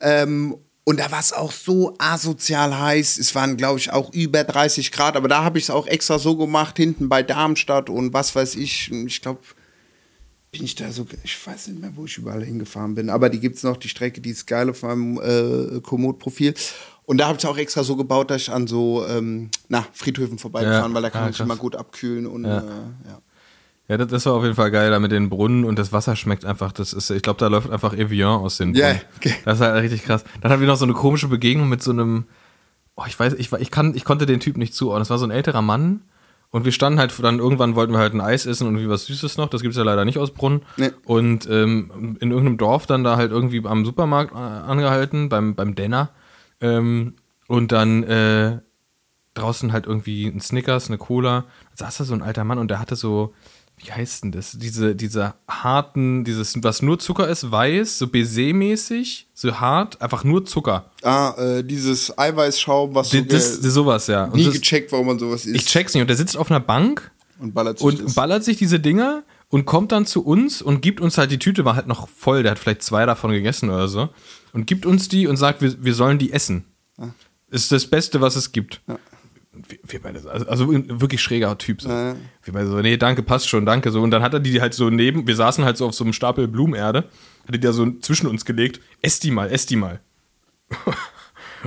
Ähm, 0.00 0.56
und 0.84 1.00
da 1.00 1.10
war 1.10 1.20
es 1.20 1.32
auch 1.32 1.52
so 1.52 1.94
asozial 1.98 2.78
heiß. 2.78 3.18
Es 3.18 3.34
waren, 3.34 3.56
glaube 3.56 3.78
ich, 3.78 3.92
auch 3.92 4.12
über 4.12 4.44
30 4.44 4.90
Grad. 4.92 5.16
Aber 5.16 5.28
da 5.28 5.44
habe 5.44 5.58
ich 5.58 5.64
es 5.64 5.70
auch 5.70 5.86
extra 5.86 6.18
so 6.18 6.36
gemacht, 6.36 6.76
hinten 6.78 7.08
bei 7.08 7.22
Darmstadt 7.22 7.90
und 7.90 8.12
was 8.14 8.34
weiß 8.34 8.54
ich. 8.56 8.90
Ich 8.90 9.20
glaube, 9.20 9.40
bin 10.50 10.64
ich 10.64 10.74
da 10.76 10.90
so, 10.90 11.06
ich 11.24 11.46
weiß 11.46 11.68
nicht 11.68 11.80
mehr, 11.82 11.92
wo 11.94 12.06
ich 12.06 12.16
überall 12.16 12.42
hingefahren 12.42 12.94
bin. 12.94 13.10
Aber 13.10 13.28
die 13.28 13.38
gibt 13.40 13.56
es 13.56 13.62
noch, 13.64 13.76
die 13.76 13.88
Strecke, 13.90 14.22
die 14.22 14.30
ist 14.30 14.46
geil 14.46 14.70
auf 14.70 14.82
meinem 14.82 15.20
äh, 15.20 15.80
Komoot-Profil. 15.80 16.54
Und 17.04 17.18
da 17.18 17.26
habe 17.28 17.36
ich 17.38 17.44
es 17.44 17.50
auch 17.50 17.56
extra 17.58 17.84
so 17.84 17.96
gebaut, 17.96 18.30
dass 18.30 18.42
ich 18.42 18.50
an 18.50 18.66
so 18.66 19.04
ähm, 19.06 19.50
na, 19.68 19.86
Friedhöfen 19.92 20.38
vorbeigefahren, 20.38 20.90
Ja. 20.90 20.94
weil 20.94 21.02
da 21.02 21.10
kann 21.10 21.20
Ah, 21.20 21.24
man 21.24 21.32
sich 21.32 21.40
immer 21.40 21.56
gut 21.56 21.76
abkühlen. 21.76 22.26
Und 22.26 22.44
Ja. 22.44 22.58
Äh, 22.58 22.62
ja. 23.08 23.20
Ja, 23.88 23.96
das, 23.96 24.08
das 24.08 24.26
war 24.26 24.34
auf 24.34 24.42
jeden 24.42 24.54
Fall 24.54 24.70
geil, 24.70 24.90
da 24.90 24.98
mit 25.00 25.12
den 25.12 25.30
Brunnen 25.30 25.64
und 25.64 25.78
das 25.78 25.92
Wasser 25.92 26.14
schmeckt 26.14 26.44
einfach, 26.44 26.72
das 26.72 26.92
ist, 26.92 27.08
ich 27.10 27.22
glaube, 27.22 27.40
da 27.40 27.46
läuft 27.48 27.70
einfach 27.70 27.94
Evian 27.94 28.40
aus 28.40 28.58
den 28.58 28.74
Ja, 28.74 28.88
Brunnen. 28.88 29.00
okay. 29.16 29.34
Das 29.44 29.58
ist 29.60 29.64
halt 29.66 29.82
richtig 29.82 30.04
krass. 30.04 30.24
Dann 30.42 30.50
hatten 30.52 30.60
wir 30.60 30.68
noch 30.68 30.76
so 30.76 30.84
eine 30.84 30.92
komische 30.94 31.28
Begegnung 31.28 31.68
mit 31.70 31.82
so 31.82 31.90
einem, 31.92 32.24
oh, 32.96 33.04
ich 33.06 33.18
weiß, 33.18 33.32
ich, 33.34 33.50
ich, 33.52 33.70
kann, 33.70 33.94
ich 33.94 34.04
konnte 34.04 34.26
den 34.26 34.40
Typ 34.40 34.58
nicht 34.58 34.74
zuordnen. 34.74 35.00
Das 35.00 35.10
war 35.10 35.16
so 35.18 35.24
ein 35.26 35.30
älterer 35.30 35.62
Mann 35.62 36.02
und 36.50 36.66
wir 36.66 36.72
standen 36.72 36.98
halt, 36.98 37.14
dann 37.22 37.38
irgendwann 37.38 37.76
wollten 37.76 37.92
wir 37.94 37.98
halt 37.98 38.12
ein 38.12 38.20
Eis 38.20 38.44
essen 38.44 38.66
und 38.66 38.74
irgendwie 38.74 38.90
was 38.90 39.06
Süßes 39.06 39.38
noch, 39.38 39.48
das 39.48 39.62
gibt's 39.62 39.76
ja 39.78 39.84
leider 39.84 40.04
nicht 40.04 40.18
aus 40.18 40.32
Brunnen. 40.32 40.62
Nee. 40.76 40.90
Und 41.06 41.48
ähm, 41.48 42.16
in 42.20 42.30
irgendeinem 42.30 42.58
Dorf 42.58 42.86
dann 42.86 43.04
da 43.04 43.16
halt 43.16 43.30
irgendwie 43.32 43.64
am 43.66 43.86
Supermarkt 43.86 44.32
äh, 44.34 44.36
angehalten, 44.36 45.30
beim, 45.30 45.54
beim 45.54 45.74
Denner. 45.74 46.10
Ähm, 46.60 47.14
und 47.46 47.72
dann 47.72 48.02
äh, 48.02 48.58
draußen 49.34 49.72
halt 49.72 49.86
irgendwie 49.86 50.26
ein 50.26 50.40
Snickers, 50.40 50.88
eine 50.88 50.98
Cola. 50.98 51.44
Da 51.76 51.86
saß 51.86 51.98
da 51.98 52.04
so 52.04 52.12
ein 52.14 52.22
alter 52.22 52.44
Mann 52.44 52.58
und 52.58 52.68
der 52.70 52.78
hatte 52.80 52.96
so, 52.96 53.32
wie 53.78 53.92
heißt 53.92 54.24
denn 54.24 54.32
das? 54.32 54.52
Diese, 54.58 54.94
diese 54.94 55.34
harten, 55.48 56.24
dieses, 56.24 56.62
was 56.62 56.82
nur 56.82 56.98
Zucker 56.98 57.28
ist, 57.28 57.50
weiß, 57.50 57.98
so 57.98 58.06
Baiser-mäßig, 58.06 59.26
so 59.34 59.60
hart, 59.60 60.00
einfach 60.02 60.24
nur 60.24 60.44
Zucker. 60.44 60.90
Ah, 61.02 61.34
äh, 61.38 61.64
dieses 61.64 62.16
Eiweißschaum, 62.18 62.94
was 62.94 63.10
so 63.10 63.20
Das, 63.20 63.60
das, 63.60 63.72
sowas, 63.72 64.06
ja. 64.08 64.24
Und 64.24 64.36
nie 64.36 64.44
das, 64.44 64.54
gecheckt, 64.54 64.92
warum 64.92 65.06
man 65.06 65.18
sowas 65.18 65.46
isst. 65.46 65.56
ich 65.56 65.66
check's 65.66 65.94
nicht. 65.94 66.00
Und 66.00 66.08
der 66.08 66.16
sitzt 66.16 66.36
auf 66.36 66.50
einer 66.50 66.60
Bank 66.60 67.10
und 67.38 67.54
ballert 67.54 67.78
sich 67.78 67.86
und 67.86 68.14
ballert 68.14 68.44
sich 68.44 68.56
diese 68.56 68.80
Dinger 68.80 69.22
und 69.48 69.64
kommt 69.64 69.92
dann 69.92 70.06
zu 70.06 70.24
uns 70.24 70.60
und 70.60 70.82
gibt 70.82 71.00
uns 71.00 71.16
halt, 71.16 71.30
die 71.30 71.38
Tüte 71.38 71.64
war 71.64 71.76
halt 71.76 71.86
noch 71.86 72.08
voll, 72.08 72.42
der 72.42 72.52
hat 72.52 72.58
vielleicht 72.58 72.82
zwei 72.82 73.06
davon 73.06 73.30
gegessen 73.30 73.70
oder 73.70 73.88
so. 73.88 74.08
Und 74.52 74.66
gibt 74.66 74.86
uns 74.86 75.08
die 75.08 75.26
und 75.26 75.36
sagt, 75.36 75.62
wir, 75.62 75.82
wir 75.84 75.94
sollen 75.94 76.18
die 76.18 76.32
essen. 76.32 76.64
Ist 77.50 77.72
das 77.72 77.86
Beste, 77.86 78.20
was 78.20 78.36
es 78.36 78.52
gibt. 78.52 78.82
Wir, 79.68 79.78
wir 79.86 80.02
beide, 80.02 80.20
so- 80.20 80.28
also, 80.28 80.46
also 80.46 80.68
wirklich 81.00 81.20
schräger 81.22 81.56
Typ. 81.58 81.82
So. 81.82 81.88
Ja. 81.88 82.14
Wir 82.44 82.52
beide 82.52 82.66
so, 82.68 82.76
nee, 82.80 82.96
danke, 82.96 83.22
passt 83.22 83.48
schon, 83.48 83.64
danke. 83.66 83.90
So. 83.90 84.00
Und 84.02 84.10
dann 84.10 84.22
hat 84.22 84.34
er 84.34 84.40
die 84.40 84.60
halt 84.60 84.74
so 84.74 84.90
neben, 84.90 85.26
wir 85.26 85.36
saßen 85.36 85.64
halt 85.64 85.76
so 85.76 85.86
auf 85.86 85.94
so 85.94 86.04
einem 86.04 86.12
Stapel 86.12 86.48
Blumenerde, 86.48 87.04
hat 87.46 87.54
die 87.54 87.60
da 87.60 87.72
so 87.72 87.90
zwischen 88.00 88.26
uns 88.26 88.44
gelegt, 88.44 88.80
ess 89.02 89.20
die 89.20 89.30
mal, 89.30 89.50
ess 89.50 89.66
die 89.66 89.76
mal. 89.76 90.00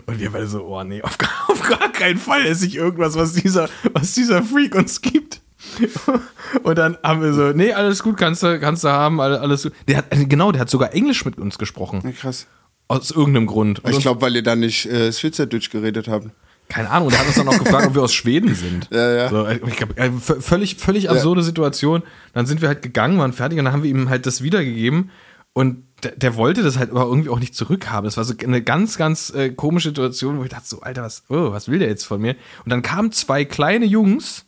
Und 0.05 0.19
wir 0.19 0.31
beide 0.31 0.47
so, 0.47 0.63
oh 0.65 0.83
nee, 0.83 1.01
auf 1.01 1.17
gar, 1.17 1.29
auf 1.47 1.61
gar 1.63 1.91
keinen 1.91 2.17
Fall 2.17 2.45
esse 2.45 2.65
ich 2.65 2.75
irgendwas, 2.75 3.15
was 3.15 3.33
dieser, 3.33 3.67
was 3.91 4.13
dieser 4.13 4.41
Freak 4.43 4.73
uns 4.75 5.01
gibt. 5.01 5.41
Und 6.63 6.77
dann 6.77 6.97
haben 7.03 7.21
wir 7.21 7.33
so, 7.33 7.49
nee, 7.51 7.73
alles 7.73 8.01
gut, 8.01 8.17
kannst 8.17 8.41
du, 8.43 8.59
kannst 8.59 8.83
du 8.83 8.89
haben, 8.89 9.19
alle- 9.19 9.41
alles 9.41 9.63
gut. 9.63 9.73
Der 9.87 9.97
hat, 9.97 10.05
genau, 10.11 10.51
der 10.51 10.61
hat 10.61 10.69
sogar 10.69 10.93
Englisch 10.93 11.25
mit 11.25 11.37
uns 11.37 11.57
gesprochen. 11.57 12.01
Ja, 12.05 12.11
krass. 12.11 12.47
Aus 12.87 13.11
irgendeinem 13.11 13.47
Grund. 13.47 13.83
Und 13.83 13.91
Ich 13.91 13.99
glaube, 13.99 14.21
weil 14.21 14.35
ihr 14.35 14.43
da 14.43 14.55
nicht 14.55 14.85
äh, 14.85 15.11
Schweizerdeutsch 15.13 15.69
geredet 15.69 16.07
habt. 16.07 16.27
Keine 16.71 16.89
Ahnung, 16.89 17.09
der 17.09 17.19
hat 17.19 17.27
uns 17.27 17.35
dann 17.35 17.47
auch 17.49 17.59
gefragt, 17.59 17.87
ob 17.87 17.95
wir 17.95 18.03
aus 18.03 18.13
Schweden 18.13 18.55
sind. 18.55 18.87
Ja, 18.91 19.13
ja. 19.13 19.29
So, 19.29 19.47
ich 19.47 19.75
glaub, 19.75 19.99
äh, 19.99 20.09
völlig, 20.11 20.77
völlig 20.77 21.09
absurde 21.09 21.43
Situation. 21.43 22.01
Dann 22.33 22.45
sind 22.45 22.61
wir 22.61 22.69
halt 22.69 22.81
gegangen, 22.81 23.19
waren 23.19 23.33
fertig 23.33 23.59
und 23.59 23.65
dann 23.65 23.73
haben 23.73 23.83
wir 23.83 23.89
ihm 23.89 24.09
halt 24.09 24.25
das 24.25 24.41
wiedergegeben 24.41 25.11
und 25.53 25.83
der, 26.03 26.11
der 26.11 26.35
wollte 26.35 26.63
das 26.63 26.79
halt 26.79 26.91
aber 26.91 27.03
irgendwie 27.03 27.29
auch 27.29 27.39
nicht 27.39 27.55
zurückhaben. 27.55 28.05
Das 28.05 28.15
war 28.15 28.23
so 28.23 28.33
eine 28.41 28.61
ganz, 28.61 28.97
ganz 28.97 29.31
äh, 29.31 29.49
komische 29.49 29.89
Situation, 29.89 30.39
wo 30.39 30.43
ich 30.43 30.49
dachte 30.49 30.65
so, 30.65 30.81
Alter, 30.81 31.03
was, 31.03 31.23
oh, 31.29 31.51
was 31.51 31.67
will 31.67 31.79
der 31.79 31.89
jetzt 31.89 32.05
von 32.05 32.21
mir? 32.21 32.35
Und 32.63 32.69
dann 32.71 32.81
kamen 32.81 33.11
zwei 33.11 33.43
kleine 33.43 33.85
Jungs, 33.85 34.45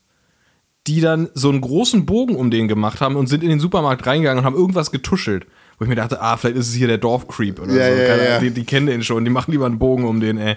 die 0.88 1.01
dann 1.01 1.30
so 1.34 1.49
einen 1.49 1.61
großen 1.61 2.05
Bogen 2.05 2.36
um 2.36 2.51
den 2.51 2.67
gemacht 2.69 3.01
haben 3.01 3.17
und 3.17 3.28
sind 3.28 3.43
in 3.43 3.49
den 3.49 3.59
Supermarkt 3.59 4.05
reingegangen 4.07 4.39
und 4.39 4.45
haben 4.45 4.55
irgendwas 4.55 4.91
getuschelt. 4.91 5.45
Wo 5.78 5.86
ich 5.86 5.89
mir 5.89 5.95
dachte, 5.95 6.21
ah, 6.21 6.38
vielleicht 6.38 6.57
ist 6.57 6.69
es 6.69 6.74
hier 6.74 6.88
der 6.88 6.99
Dorfcreep 6.99 7.59
oder 7.59 7.74
Ja, 7.74 7.91
so. 7.91 8.01
ja, 8.01 8.24
ja. 8.24 8.39
Die, 8.39 8.51
die 8.51 8.63
kennen 8.63 8.88
den 8.88 9.03
schon, 9.03 9.26
die 9.26 9.32
machen 9.32 9.51
lieber 9.51 9.65
einen 9.65 9.80
Bogen 9.80 10.05
um 10.05 10.21
den, 10.21 10.38
ey. 10.38 10.55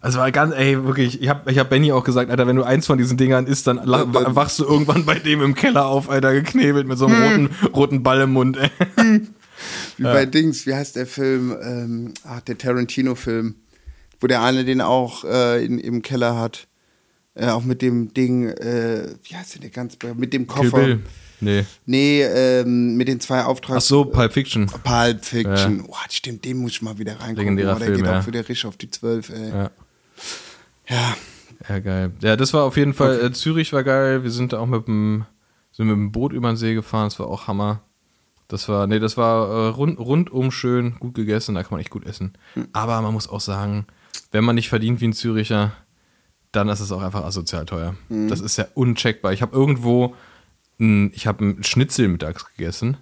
Also 0.00 0.18
war 0.18 0.30
ganz, 0.30 0.54
ey, 0.54 0.84
wirklich, 0.84 1.20
ich 1.20 1.28
hab, 1.28 1.50
ich 1.50 1.58
hab 1.58 1.70
Benny 1.70 1.90
auch 1.92 2.04
gesagt, 2.04 2.30
Alter, 2.30 2.46
wenn 2.46 2.56
du 2.56 2.62
eins 2.62 2.86
von 2.86 2.98
diesen 2.98 3.16
Dingern 3.16 3.46
isst, 3.46 3.66
dann 3.66 3.76
la- 3.84 4.12
wa- 4.12 4.34
wachst 4.34 4.58
du 4.58 4.64
irgendwann 4.64 5.04
bei 5.04 5.18
dem 5.18 5.42
im 5.42 5.54
Keller 5.54 5.86
auf, 5.86 6.08
Alter, 6.10 6.32
geknebelt 6.32 6.86
mit 6.86 6.98
so 6.98 7.06
einem 7.06 7.22
roten, 7.22 7.50
roten 7.74 8.02
Ball 8.02 8.20
im 8.20 8.32
Mund, 8.32 8.56
ey. 8.58 8.70
Wie 9.96 10.02
bei 10.02 10.26
Dings, 10.26 10.66
wie 10.66 10.74
heißt 10.74 10.96
der 10.96 11.06
Film? 11.06 11.56
Ähm, 11.62 12.14
ach, 12.24 12.40
der 12.42 12.58
Tarantino-Film, 12.58 13.54
wo 14.20 14.26
der 14.26 14.42
eine 14.42 14.64
den 14.64 14.80
auch 14.80 15.24
äh, 15.24 15.64
in, 15.64 15.78
im 15.78 16.02
Keller 16.02 16.38
hat. 16.38 16.68
Äh, 17.34 17.48
auch 17.48 17.64
mit 17.64 17.82
dem 17.82 18.14
Ding, 18.14 18.48
äh, 18.48 19.08
wie 19.24 19.34
heißt 19.36 19.54
der 19.54 19.62
denn 19.62 19.72
ganz, 19.72 19.96
mit 20.16 20.32
dem 20.32 20.46
Kill 20.46 20.70
Koffer. 20.70 20.84
Bill. 20.84 21.00
Nee. 21.40 21.64
Nee, 21.84 22.22
ähm, 22.22 22.96
mit 22.96 23.08
den 23.08 23.20
zwei 23.20 23.44
Auftrags. 23.44 23.84
Ach 23.84 23.88
so, 23.88 24.04
Pulp 24.06 24.32
Fiction. 24.32 24.66
Pulp 24.66 25.24
Fiction. 25.24 25.84
Oh, 25.86 25.94
stimmt, 26.10 26.44
den 26.46 26.58
muss 26.58 26.72
ich 26.72 26.82
mal 26.82 26.98
wieder 26.98 27.12
reingucken. 27.12 27.36
Legendärer 27.56 27.76
oh, 27.76 27.78
der 27.78 27.86
Film, 27.88 27.96
geht 27.98 28.06
ja. 28.06 28.20
auch 28.20 28.26
wieder 28.26 28.40
richtig 28.40 28.64
auf 28.66 28.76
die 28.78 28.90
12, 28.90 29.30
ey. 29.30 29.48
Ja. 29.50 29.70
Ja. 30.88 31.16
Ja, 31.68 31.78
geil. 31.80 32.12
Ja, 32.20 32.36
das 32.36 32.52
war 32.52 32.64
auf 32.64 32.76
jeden 32.76 32.92
Fall, 32.94 33.20
äh, 33.24 33.32
Zürich 33.32 33.72
war 33.72 33.82
geil. 33.82 34.22
Wir 34.22 34.30
sind 34.30 34.52
da 34.52 34.58
auch 34.60 34.66
mit 34.66 34.86
dem, 34.86 35.24
sind 35.72 35.86
mit 35.86 35.94
dem 35.96 36.12
Boot 36.12 36.32
über 36.32 36.48
den 36.48 36.56
See 36.56 36.74
gefahren, 36.74 37.06
das 37.06 37.18
war 37.18 37.26
auch 37.28 37.46
Hammer. 37.48 37.80
Das 38.48 38.68
war, 38.68 38.86
nee, 38.86 38.98
das 39.00 39.16
war 39.16 39.48
äh, 39.48 39.68
rund, 39.70 39.98
rundum 39.98 40.50
schön, 40.52 40.96
gut 41.00 41.14
gegessen, 41.14 41.54
da 41.56 41.62
kann 41.62 41.72
man 41.72 41.80
echt 41.80 41.90
gut 41.90 42.04
essen. 42.06 42.34
Aber 42.72 43.00
man 43.02 43.12
muss 43.12 43.28
auch 43.28 43.40
sagen, 43.40 43.86
wenn 44.30 44.44
man 44.44 44.54
nicht 44.54 44.68
verdient 44.68 45.00
wie 45.00 45.08
ein 45.08 45.12
Züricher, 45.14 45.72
dann 46.52 46.68
ist 46.68 46.80
es 46.80 46.92
auch 46.92 47.02
einfach 47.02 47.24
asozial 47.24 47.64
teuer. 47.66 47.96
Das 48.08 48.40
ist 48.40 48.56
ja 48.58 48.66
uncheckbar. 48.74 49.32
Ich 49.32 49.42
habe 49.42 49.56
irgendwo, 49.56 50.14
ein, 50.78 51.10
ich 51.14 51.26
habe 51.26 51.42
einen 51.44 51.64
Schnitzel 51.64 52.06
mittags 52.08 52.46
gegessen, 52.54 52.98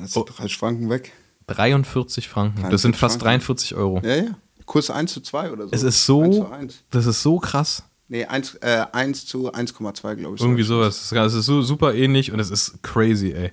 Das 0.00 0.16
Oh. 0.16 0.24
sind 0.24 0.38
drei 0.38 0.48
Franken 0.48 0.88
weg. 0.88 1.12
43 1.48 2.28
Franken. 2.28 2.70
Das 2.70 2.80
sind 2.82 2.92
43 2.92 2.98
fast 3.00 3.20
Franken. 3.20 3.44
43 3.44 3.74
Euro. 3.74 4.00
Ja, 4.02 4.14
ja. 4.16 4.24
Kurs 4.66 4.90
1 4.90 5.12
zu 5.12 5.20
2 5.20 5.52
oder 5.52 5.64
so. 5.64 5.70
Es 5.72 5.82
ist 5.82 5.96
1 5.96 6.06
so, 6.06 6.32
zu 6.32 6.50
1. 6.50 6.84
das 6.90 7.06
ist 7.06 7.22
so 7.22 7.38
krass. 7.38 7.84
Nee, 8.08 8.24
1, 8.26 8.56
äh, 8.56 8.84
1 8.92 9.26
zu 9.26 9.52
1,2, 9.52 10.14
glaube 10.16 10.36
ich. 10.36 10.42
Irgendwie 10.42 10.62
sowas. 10.62 11.12
Es 11.12 11.34
ist- 11.34 11.46
so 11.46 11.62
super 11.62 11.94
ähnlich 11.94 12.32
und 12.32 12.40
es 12.40 12.50
ist 12.50 12.82
crazy, 12.82 13.32
ey. 13.32 13.50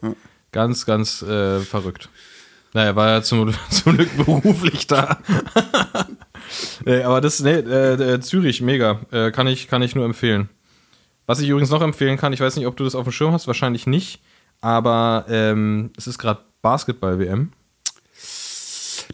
Ganz, 0.51 0.85
ganz 0.85 1.21
äh, 1.21 1.59
verrückt. 1.61 2.09
Naja, 2.73 2.95
war 2.95 3.09
ja 3.09 3.21
zum, 3.21 3.53
zum 3.69 3.95
Glück 3.95 4.09
beruflich 4.17 4.87
da. 4.87 5.19
nee, 6.85 7.03
aber 7.03 7.21
das, 7.21 7.39
nee, 7.41 7.51
äh, 7.51 7.93
äh, 8.15 8.19
Zürich, 8.19 8.61
mega. 8.61 9.01
Äh, 9.11 9.31
kann, 9.31 9.47
ich, 9.47 9.67
kann 9.67 9.81
ich 9.81 9.95
nur 9.95 10.05
empfehlen. 10.05 10.49
Was 11.25 11.39
ich 11.39 11.49
übrigens 11.49 11.69
noch 11.69 11.81
empfehlen 11.81 12.17
kann, 12.17 12.33
ich 12.33 12.39
weiß 12.41 12.55
nicht, 12.57 12.67
ob 12.67 12.75
du 12.75 12.83
das 12.83 12.95
auf 12.95 13.03
dem 13.05 13.13
Schirm 13.13 13.31
hast, 13.33 13.47
wahrscheinlich 13.47 13.87
nicht, 13.87 14.21
aber 14.59 15.25
ähm, 15.29 15.91
es 15.97 16.07
ist 16.07 16.17
gerade 16.17 16.41
Basketball-WM. 16.61 17.51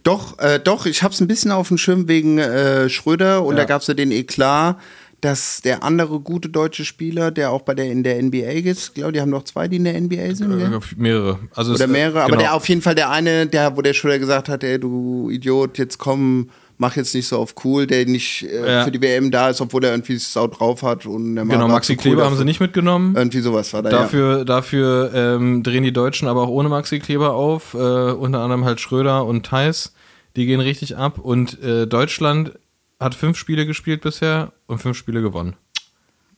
Doch, 0.04 0.40
äh, 0.40 0.60
doch, 0.60 0.86
ich 0.86 1.04
hab's 1.04 1.20
ein 1.22 1.28
bisschen 1.28 1.52
auf 1.52 1.68
dem 1.70 1.78
Schirm 1.78 2.08
wegen 2.08 2.38
äh, 2.38 2.90
Schröder 2.90 3.44
und 3.44 3.56
Ja. 3.56 3.62
da 3.62 3.66
gab's 3.66 3.88
ja 3.88 3.94
den 3.94 4.12
Eklat, 4.12 4.78
dass 5.22 5.62
der 5.62 5.82
andere 5.84 6.20
gute 6.20 6.48
deutsche 6.50 6.86
Spieler, 6.86 7.32
der 7.32 7.50
auch 7.52 7.62
bei 7.64 7.74
der 7.74 7.86
in 7.92 8.04
der 8.04 8.22
NBA 8.22 8.52
ist, 8.70 8.94
glaube 8.94 9.14
die 9.14 9.22
haben 9.22 9.32
noch 9.32 9.44
zwei, 9.44 9.68
die 9.68 9.78
in 9.78 9.84
der 9.86 10.00
NBA 10.00 10.36
sind? 10.36 10.52
Äh, 10.52 10.80
mehrere. 10.96 11.40
Also 11.56 11.74
es- 11.74 11.80
oder 11.82 11.88
mehrere, 11.88 12.20
aber 12.22 12.30
genau. 12.32 12.42
der 12.42 12.54
auf 12.54 12.70
jeden 12.70 12.82
Fall 12.82 12.94
der 12.96 13.10
eine, 13.10 13.48
der, 13.48 13.76
wo 13.76 13.82
der 13.82 13.94
Schröder 13.94 14.20
gesagt 14.20 14.48
hat, 14.50 14.64
ey, 14.64 14.80
du 14.80 15.30
Idiot, 15.32 15.78
jetzt 15.80 15.98
komm, 15.98 16.50
mach 16.78 16.96
jetzt 16.96 17.14
nicht 17.16 17.28
so 17.28 17.38
auf 17.38 17.56
cool, 17.64 17.88
der 17.88 18.06
nicht 18.06 18.44
äh, 18.44 18.74
Ja. 18.74 18.84
für 18.84 18.92
die 18.92 19.02
WM 19.02 19.32
da 19.32 19.50
ist, 19.50 19.62
obwohl 19.62 19.84
er 19.84 19.92
irgendwie 19.92 20.18
Sau 20.18 20.48
drauf 20.48 20.84
hat 20.84 21.06
und 21.06 21.36
Genau, 21.36 21.68
Maxi 21.68 21.94
cool 21.94 21.98
Kleber 21.98 22.18
haben 22.24 22.32
dafür. 22.32 22.38
sie 22.40 22.46
nicht 22.46 22.60
mitgenommen. 22.60 23.16
Irgendwie 23.16 23.40
sowas 23.40 23.74
war 23.74 23.82
da, 23.82 23.90
Dafür, 23.90 24.46
dafür 24.46 25.12
ähm, 25.14 25.64
drehen 25.64 25.84
die 25.84 25.94
Deutschen 25.94 26.28
aber 26.28 26.44
auch 26.44 26.50
ohne 26.50 26.70
Maxi 26.70 27.00
Kleber 27.00 27.34
auf. 27.34 27.74
Äh, 27.74 27.78
unter 27.78 28.40
anderem 28.42 28.66
halt 28.66 28.80
Schröder 28.80 29.26
und 29.26 29.46
Theis. 29.46 29.94
Die 30.36 30.46
gehen 30.46 30.60
richtig 30.60 30.98
ab. 30.98 31.18
Und 31.18 31.62
äh, 31.64 31.88
Deutschland 31.88 32.52
hat 33.00 33.16
fünf 33.16 33.38
Spiele 33.38 33.66
gespielt 33.66 34.02
bisher 34.02 34.52
und 34.68 34.80
fünf 34.80 34.98
Spiele 34.98 35.22
gewonnen. 35.22 35.56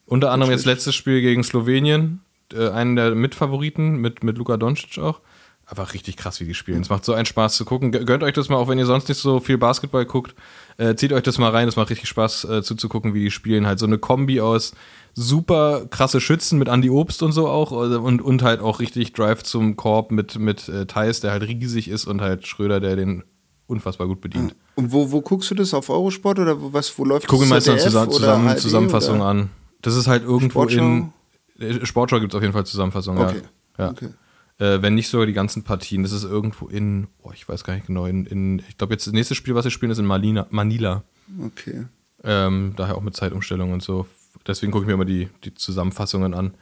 Unter 0.05 0.31
anderem 0.31 0.51
jetzt 0.51 0.65
letztes 0.65 0.95
Spiel 0.95 1.21
gegen 1.21 1.43
Slowenien. 1.43 2.21
Äh, 2.53 2.69
einen 2.69 2.95
der 2.95 3.13
Mitfavoriten 3.13 3.97
mit, 3.97 4.23
mit 4.23 4.37
Luka 4.37 4.57
Doncic 4.57 4.97
auch. 4.99 5.19
Einfach 5.70 5.93
richtig 5.93 6.17
krass, 6.17 6.39
wie 6.39 6.45
die 6.45 6.55
spielen. 6.55 6.82
Es 6.82 6.89
macht 6.89 7.05
so 7.05 7.13
einen 7.13 7.28
Spaß 7.28 7.55
zu 7.55 7.63
gucken. 7.63 7.93
Gö- 7.93 8.03
Gönnt 8.03 8.24
euch 8.24 8.34
das 8.34 8.49
mal, 8.49 8.55
auch 8.55 8.67
wenn 8.67 8.80
ihr 8.80 8.88
sonst 8.88 9.07
nicht 9.07 9.20
so 9.22 9.39
viel 9.39 9.59
Basketball 9.59 10.03
guckt. 10.05 10.34
Äh, 10.78 10.95
zieht 10.95 11.13
euch 11.13 11.22
das 11.22 11.38
mal 11.38 11.51
rein. 11.51 11.67
Es 11.67 11.76
macht 11.76 11.91
richtig 11.91 12.09
Spaß 12.09 12.45
äh, 12.45 12.63
zuzugucken, 12.63 13.13
wie 13.13 13.20
die 13.20 13.30
spielen. 13.30 13.67
Halt 13.67 13.78
so 13.78 13.86
eine 13.86 13.99
Kombi 13.99 14.41
aus 14.41 14.74
super 15.13 15.86
krasse 15.89 16.22
Schützen 16.22 16.57
mit 16.57 16.67
Andy 16.70 16.89
Obst 16.89 17.22
und 17.22 17.34
so 17.34 17.47
auch. 17.47 17.72
Also, 17.72 18.01
Und, 18.01 18.22
und 18.22 18.41
halt 18.41 18.61
auch 18.61 18.80
richtig 18.80 19.13
Drive 19.13 19.43
zum 19.43 19.76
Korb 19.76 20.11
mit, 20.11 20.39
mit 20.39 20.67
äh, 20.70 20.88
Thais, 20.88 21.20
der 21.22 21.32
halt 21.32 21.43
riesig 21.43 21.88
ist 21.88 22.05
und 22.07 22.20
halt 22.22 22.47
Schröder, 22.47 22.80
der 22.80 22.95
den 22.95 23.24
unfassbar 23.67 24.07
gut 24.07 24.22
bedient. 24.22 24.55
Und 24.74 24.91
wo, 24.91 25.11
wo 25.11 25.22
guckst 25.22 25.51
du 25.51 25.55
das? 25.55 25.76
Auf 25.76 25.89
Eurosport 25.91 26.39
oder 26.39 26.59
wo, 26.59 26.74
was, 26.74 26.97
wo 26.97 27.05
läuft 27.05 27.26
Ich 27.26 27.30
gucke 27.30 27.45
mir 27.45 27.55
das? 27.55 27.67
meistens 27.67 27.84
ZDF 27.84 27.91
zusammen, 27.91 28.07
oder 28.09 28.17
zusammen, 28.20 28.47
ARD 28.47 28.59
Zusammenfassung 28.59 29.22
an. 29.22 29.49
Das 29.84 29.95
ist 29.95 30.07
halt 30.07 30.24
irgendwo 30.24 30.61
Sportschau? 30.67 30.80
in. 30.80 31.13
äh, 31.59 31.86
Sportschau 31.86 32.20
gibt 32.20 32.34
es 32.34 32.38
auf 32.38 32.41
jeden 32.41 32.53
Fall 32.53 32.65
Zusammenfassung, 32.65 33.20
Okay. 33.20 33.41
ja. 33.78 33.86
ja. 33.86 33.91
Okay. 33.91 34.09
Äh, 34.60 34.82
wenn 34.82 34.95
nicht 34.95 35.07
sogar 35.07 35.26
die 35.26 35.34
ganzen 35.34 35.64
Partien. 35.64 36.03
Das 36.03 36.12
ist 36.12 36.26
irgendwo 36.26 36.68
in, 36.68 37.07
oh, 37.24 37.32
ich 37.34 37.47
weiß 37.47 37.64
gar 37.64 37.74
nicht 37.74 37.88
genau, 37.88 38.05
in, 38.05 38.26
in 38.26 38.62
ich 38.68 38.78
glaube 38.78 38.93
jetzt 38.93 39.07
das 39.07 39.14
nächste 39.14 39.34
Spiel, 39.34 39.55
was 39.55 39.64
wir 39.64 39.72
spielen, 39.72 39.91
ist 39.91 39.99
in 39.99 40.05
Malina, 40.05 40.47
Manila. 40.49 41.03
Okay. 41.45 41.86
Ähm, 42.24 42.74
daher 42.76 42.97
auch 42.97 43.01
mit 43.01 43.16
Zeitumstellung 43.16 43.72
und 43.72 43.82
so. 43.82 44.05
Deswegen 44.45 44.72
gucke 44.72 44.84
ich 44.84 44.88
mir 44.88 44.93
immer 44.93 45.05
die, 45.05 45.30
die 45.45 45.53
Zusammenfassungen 45.53 46.34
an. 46.34 46.53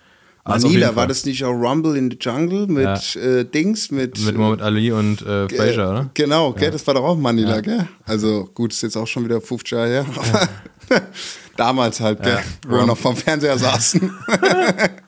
Also 0.43 0.68
Manila, 0.68 0.95
war 0.95 1.08
das 1.08 1.26
nicht 1.26 1.43
auch 1.43 1.52
Rumble 1.52 1.98
in 1.98 2.10
the 2.10 2.18
Jungle 2.20 2.68
mit 2.68 3.16
äh, 3.18 3.43
Dings, 3.43 3.91
mit. 3.91 4.18
Mit 4.24 4.38
Mohamed 4.38 4.62
Ali 4.62 4.91
und 4.91 5.22
äh, 5.24 5.50
Fraser, 5.50 5.89
oder? 5.89 6.10
Genau, 6.14 6.54
gell, 6.54 6.72
das 6.72 6.88
war 6.88 6.93
doch 6.93 7.04
auch 7.04 7.18
Manila, 7.18 7.60
gell? 7.60 7.88
Also 8.06 8.50
gut, 8.54 8.72
ist 8.72 8.82
jetzt 8.82 8.95
auch 8.95 9.08
schon 9.08 9.26
wieder 9.26 9.41
50 9.41 9.72
Jahre 9.72 9.88
her. 9.88 10.06
aber 10.16 10.48
Damals 11.58 12.00
halt, 12.00 12.22
gell? 12.24 12.36
Ja. 12.36 12.43
Wo 12.70 12.78
wir 12.78 12.86
noch 12.86 12.98
vom 12.98 13.16
Fernseher 13.16 13.58
saßen. 13.58 14.10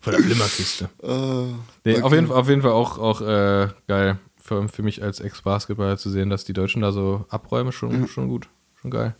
Von 0.00 0.12
der 0.12 0.22
Flimmerkiste. 0.22 0.88
Äh, 1.02 1.54
Nee, 1.84 2.00
auf, 2.02 2.12
jeden, 2.12 2.26
Fall- 2.28 2.36
auf 2.36 2.48
jeden 2.48 2.62
Fall 2.62 2.72
auch, 2.72 2.98
auch 2.98 3.20
äh, 3.20 3.68
geil 3.88 4.18
für, 4.42 4.68
für 4.68 4.82
mich 4.82 5.02
als 5.02 5.20
Ex-Basketballer 5.20 5.96
zu 5.98 6.10
sehen, 6.10 6.30
dass 6.30 6.44
die 6.44 6.52
Deutschen 6.54 6.82
da 6.82 6.92
so 6.92 7.24
abräumen, 7.28 7.72
schon, 7.72 8.08
schon 8.08 8.28
gut. 8.28 8.48
Schon 8.80 8.90
geil. 8.90 9.14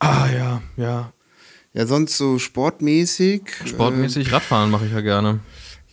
Ah 0.00 0.26
ja, 0.32 0.62
ja. 0.76 1.12
ja, 1.72 1.86
sonst 1.86 2.16
so 2.16 2.38
sportmäßig. 2.38 3.42
Sportmäßig 3.64 4.32
Radfahren 4.32 4.70
mache 4.70 4.86
ich 4.86 4.92
ja 4.92 5.00
gerne. 5.00 5.40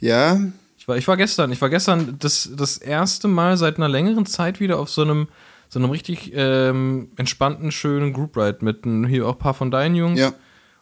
Äh, 0.01 0.05
ja, 0.07 0.39
Ich 0.77 0.87
war, 0.87 0.97
ich 0.97 1.07
war 1.07 1.17
gestern, 1.17 1.51
ich 1.51 1.61
war 1.61 1.69
gestern 1.69 2.17
das, 2.19 2.49
das 2.55 2.77
erste 2.77 3.27
Mal 3.27 3.57
seit 3.57 3.77
einer 3.77 3.89
längeren 3.89 4.25
Zeit 4.25 4.59
wieder 4.59 4.77
auf 4.79 4.89
so 4.89 5.01
einem, 5.01 5.27
so 5.69 5.79
einem 5.79 5.89
richtig 5.89 6.31
ähm, 6.35 7.09
entspannten, 7.15 7.71
schönen 7.71 8.13
Group 8.13 8.37
Ride 8.37 8.59
mit 8.61 8.83
hier 9.09 9.27
auch 9.27 9.33
ein 9.33 9.39
paar 9.39 9.53
von 9.55 9.71
deinen 9.71 9.95
Jungs. 9.95 10.19
Ja. 10.19 10.33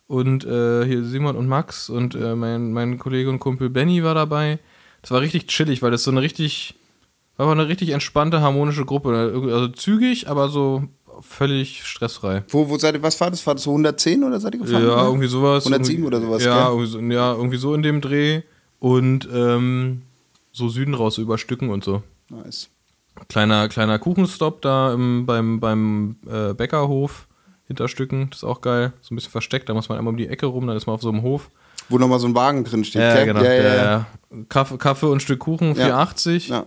Und 0.07 0.45
äh, 0.45 0.85
hier 0.85 1.03
Simon 1.03 1.35
und 1.35 1.47
Max 1.47 1.89
und 1.89 2.15
äh, 2.15 2.35
mein, 2.35 2.73
mein 2.73 2.99
Kollege 2.99 3.29
und 3.29 3.39
Kumpel 3.39 3.69
Benny 3.69 4.03
war 4.03 4.13
dabei. 4.13 4.59
Das 5.01 5.11
war 5.11 5.21
richtig 5.21 5.47
chillig, 5.47 5.81
weil 5.81 5.91
das 5.91 6.03
so 6.03 6.11
eine 6.11 6.21
richtig, 6.21 6.75
war 7.37 7.45
aber 7.45 7.53
eine 7.53 7.67
richtig 7.67 7.89
entspannte, 7.89 8.41
harmonische 8.41 8.85
Gruppe. 8.85 9.31
Also 9.51 9.67
zügig, 9.69 10.29
aber 10.29 10.49
so 10.49 10.83
völlig 11.21 11.83
stressfrei. 11.85 12.43
wo, 12.49 12.69
wo 12.69 12.77
seid 12.77 12.95
ihr, 12.95 13.03
was 13.03 13.19
war 13.21 13.31
das? 13.31 13.45
War 13.45 13.55
das 13.55 13.63
so 13.63 13.71
110 13.71 14.23
oder 14.23 14.39
seid 14.39 14.55
ihr 14.55 14.59
gefahren? 14.61 14.85
Ja, 14.85 15.05
irgendwie 15.05 15.27
sowas. 15.27 15.65
107 15.65 16.03
irgendwie, 16.03 16.07
oder 16.07 16.21
sowas, 16.25 16.43
Ja, 16.43 16.69
irgendwie 16.69 16.87
so, 16.87 16.99
ja, 16.99 17.33
irgendwie 17.33 17.57
so 17.57 17.73
in 17.73 17.83
dem 17.83 18.01
Dreh. 18.01 18.41
Und 18.79 19.27
ähm, 19.33 20.01
so 20.51 20.69
Süden 20.69 20.93
raus, 20.93 21.15
so 21.15 21.21
über 21.21 21.37
Stücken 21.37 21.69
und 21.69 21.83
so. 21.83 22.03
Nice. 22.29 22.69
Kleiner, 23.29 23.69
kleiner 23.69 23.99
Kuchenstopp 23.99 24.61
da 24.61 24.93
im, 24.93 25.25
beim, 25.25 25.59
beim 25.59 26.17
äh, 26.27 26.53
Bäckerhof 26.53 27.27
hinter 27.67 27.87
Stücken. 27.87 28.29
Das 28.29 28.39
ist 28.39 28.43
auch 28.43 28.61
geil. 28.61 28.93
So 29.01 29.13
ein 29.13 29.15
bisschen 29.15 29.31
versteckt. 29.31 29.69
Da 29.69 29.73
muss 29.73 29.89
man 29.89 29.97
einmal 29.97 30.11
um 30.11 30.17
die 30.17 30.27
Ecke 30.27 30.45
rum, 30.45 30.67
dann 30.67 30.77
ist 30.77 30.85
man 30.87 30.95
auf 30.95 31.01
so 31.01 31.09
einem 31.09 31.21
Hof. 31.21 31.49
Wo 31.89 31.97
nochmal 31.97 32.19
so 32.19 32.27
ein 32.27 32.35
Wagen 32.35 32.63
drin 32.63 32.83
steht, 32.83 33.01
Ja, 33.01 33.25
genau. 33.25 33.43
Ja, 33.43 33.53
ja, 33.53 33.75
ja. 33.75 34.05
Kaffee, 34.49 34.77
Kaffee 34.77 35.07
und 35.07 35.17
ein 35.17 35.19
Stück 35.19 35.39
Kuchen, 35.39 35.75
Ja. 35.75 36.01
4,80. 36.01 36.49
Ja. 36.49 36.65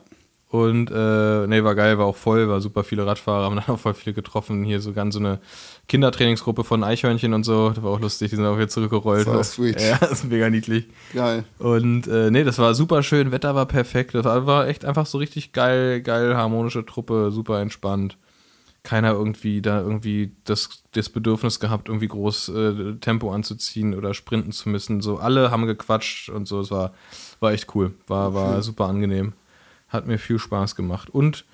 Und 0.48 0.90
äh, 0.90 1.46
nee, 1.48 1.64
war 1.64 1.74
geil, 1.74 1.98
war 1.98 2.06
auch 2.06 2.16
voll, 2.16 2.48
war 2.48 2.60
super 2.60 2.84
viele 2.84 3.04
Radfahrer, 3.04 3.44
haben 3.44 3.56
dann 3.66 3.74
auch 3.74 3.78
voll 3.80 3.94
viele 3.94 4.14
getroffen. 4.14 4.62
Hier 4.64 4.80
so 4.80 4.92
ganz 4.92 5.14
so 5.14 5.20
eine 5.20 5.40
Kindertrainingsgruppe 5.88 6.64
von 6.64 6.84
Eichhörnchen 6.84 7.34
und 7.34 7.44
so. 7.44 7.70
Das 7.70 7.82
war 7.82 7.90
auch 7.90 8.00
lustig, 8.00 8.30
die 8.30 8.36
sind 8.36 8.46
auch 8.46 8.56
hier 8.56 8.68
zurückgerollt. 8.68 9.26
So 9.26 9.42
sweet. 9.42 9.80
Ja, 9.80 9.98
das 9.98 10.12
ist 10.12 10.24
mega 10.24 10.48
niedlich. 10.48 10.86
Geil. 11.12 11.44
Und 11.58 12.06
äh, 12.06 12.30
nee, 12.30 12.44
das 12.44 12.58
war 12.58 12.74
super 12.74 13.02
schön, 13.02 13.32
Wetter 13.32 13.54
war 13.54 13.66
perfekt. 13.66 14.14
Das 14.14 14.24
war, 14.24 14.46
war 14.46 14.68
echt 14.68 14.84
einfach 14.84 15.06
so 15.06 15.18
richtig 15.18 15.52
geil, 15.52 16.00
geil, 16.00 16.36
harmonische 16.36 16.86
Truppe, 16.86 17.30
super 17.32 17.60
entspannt. 17.60 18.16
Keiner 18.86 19.10
irgendwie 19.10 19.60
da 19.60 19.80
irgendwie 19.80 20.32
das, 20.44 20.84
das 20.92 21.08
Bedürfnis 21.08 21.58
gehabt, 21.58 21.88
irgendwie 21.88 22.06
groß 22.06 22.48
äh, 22.50 22.94
Tempo 23.00 23.32
anzuziehen 23.32 23.94
oder 23.94 24.14
sprinten 24.14 24.52
zu 24.52 24.68
müssen. 24.68 25.00
So 25.00 25.18
alle 25.18 25.50
haben 25.50 25.66
gequatscht 25.66 26.28
und 26.28 26.46
so. 26.46 26.60
Es 26.60 26.70
war, 26.70 26.94
war 27.40 27.52
echt 27.52 27.74
cool. 27.74 27.94
War, 28.06 28.32
war 28.32 28.62
super 28.62 28.86
angenehm. 28.86 29.32
Hat 29.88 30.06
mir 30.06 30.18
viel 30.18 30.38
Spaß 30.38 30.76
gemacht. 30.76 31.10
Und 31.10 31.44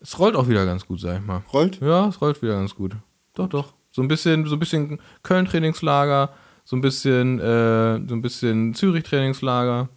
es 0.00 0.18
rollt 0.18 0.36
auch 0.36 0.48
wieder 0.48 0.66
ganz 0.66 0.86
gut, 0.86 1.00
sag 1.00 1.20
ich 1.20 1.26
mal. 1.26 1.42
Rollt? 1.54 1.80
Ja, 1.80 2.08
es 2.08 2.20
rollt 2.20 2.42
wieder 2.42 2.54
ganz 2.54 2.74
gut. 2.74 2.92
Doch, 3.32 3.48
doch. 3.48 3.72
So 3.90 4.02
ein 4.02 4.08
bisschen, 4.08 4.44
so 4.46 4.56
ein 4.56 4.58
bisschen 4.58 5.00
Köln-Trainingslager, 5.22 6.34
so 6.64 6.76
ein 6.76 6.82
bisschen, 6.82 7.40
äh, 7.40 8.06
so 8.06 8.14
ein 8.14 8.20
bisschen 8.20 8.74
Zürich-Trainingslager. 8.74 9.88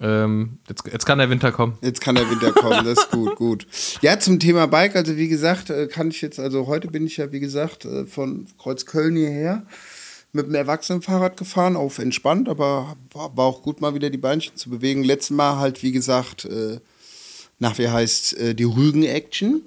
Ähm, 0.00 0.58
jetzt, 0.68 0.84
jetzt 0.90 1.04
kann 1.04 1.18
der 1.18 1.28
Winter 1.28 1.52
kommen. 1.52 1.76
Jetzt 1.82 2.00
kann 2.00 2.14
der 2.14 2.28
Winter 2.30 2.52
kommen, 2.52 2.84
das 2.84 3.00
ist 3.00 3.10
gut, 3.10 3.36
gut. 3.36 3.66
Ja, 4.00 4.18
zum 4.18 4.40
Thema 4.40 4.66
Bike, 4.66 4.96
also 4.96 5.16
wie 5.16 5.28
gesagt, 5.28 5.68
äh, 5.68 5.88
kann 5.88 6.08
ich 6.08 6.22
jetzt, 6.22 6.40
also 6.40 6.66
heute 6.66 6.88
bin 6.88 7.06
ich 7.06 7.18
ja, 7.18 7.32
wie 7.32 7.40
gesagt, 7.40 7.84
äh, 7.84 8.06
von 8.06 8.46
Kreuzköln 8.58 9.14
hierher 9.16 9.66
mit 10.32 10.46
dem 10.46 10.54
Erwachsenenfahrrad 10.54 11.36
gefahren, 11.36 11.76
auf 11.76 11.98
entspannt, 11.98 12.48
aber 12.48 12.96
war, 13.12 13.32
auch 13.36 13.62
gut, 13.62 13.80
mal 13.80 13.94
wieder 13.94 14.10
die 14.10 14.18
Beinchen 14.18 14.56
zu 14.56 14.70
bewegen. 14.70 15.02
Letztes 15.02 15.36
Mal 15.36 15.58
halt, 15.58 15.82
wie 15.82 15.92
gesagt, 15.92 16.44
äh, 16.44 16.78
nach 17.58 17.76
wie 17.78 17.88
heißt 17.88 18.36
die 18.54 18.64
Rügen-Action. 18.64 19.62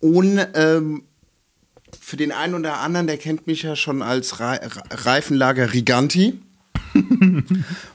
Und 0.00 0.44
ähm, 0.54 1.04
für 2.00 2.16
den 2.16 2.32
einen 2.32 2.54
oder 2.54 2.78
anderen, 2.78 3.06
der 3.06 3.18
kennt 3.18 3.46
mich 3.46 3.62
ja 3.62 3.76
schon 3.76 4.02
als 4.02 4.40
Re 4.40 4.58
Reifenlager 4.90 5.72
Riganti. 5.72 6.40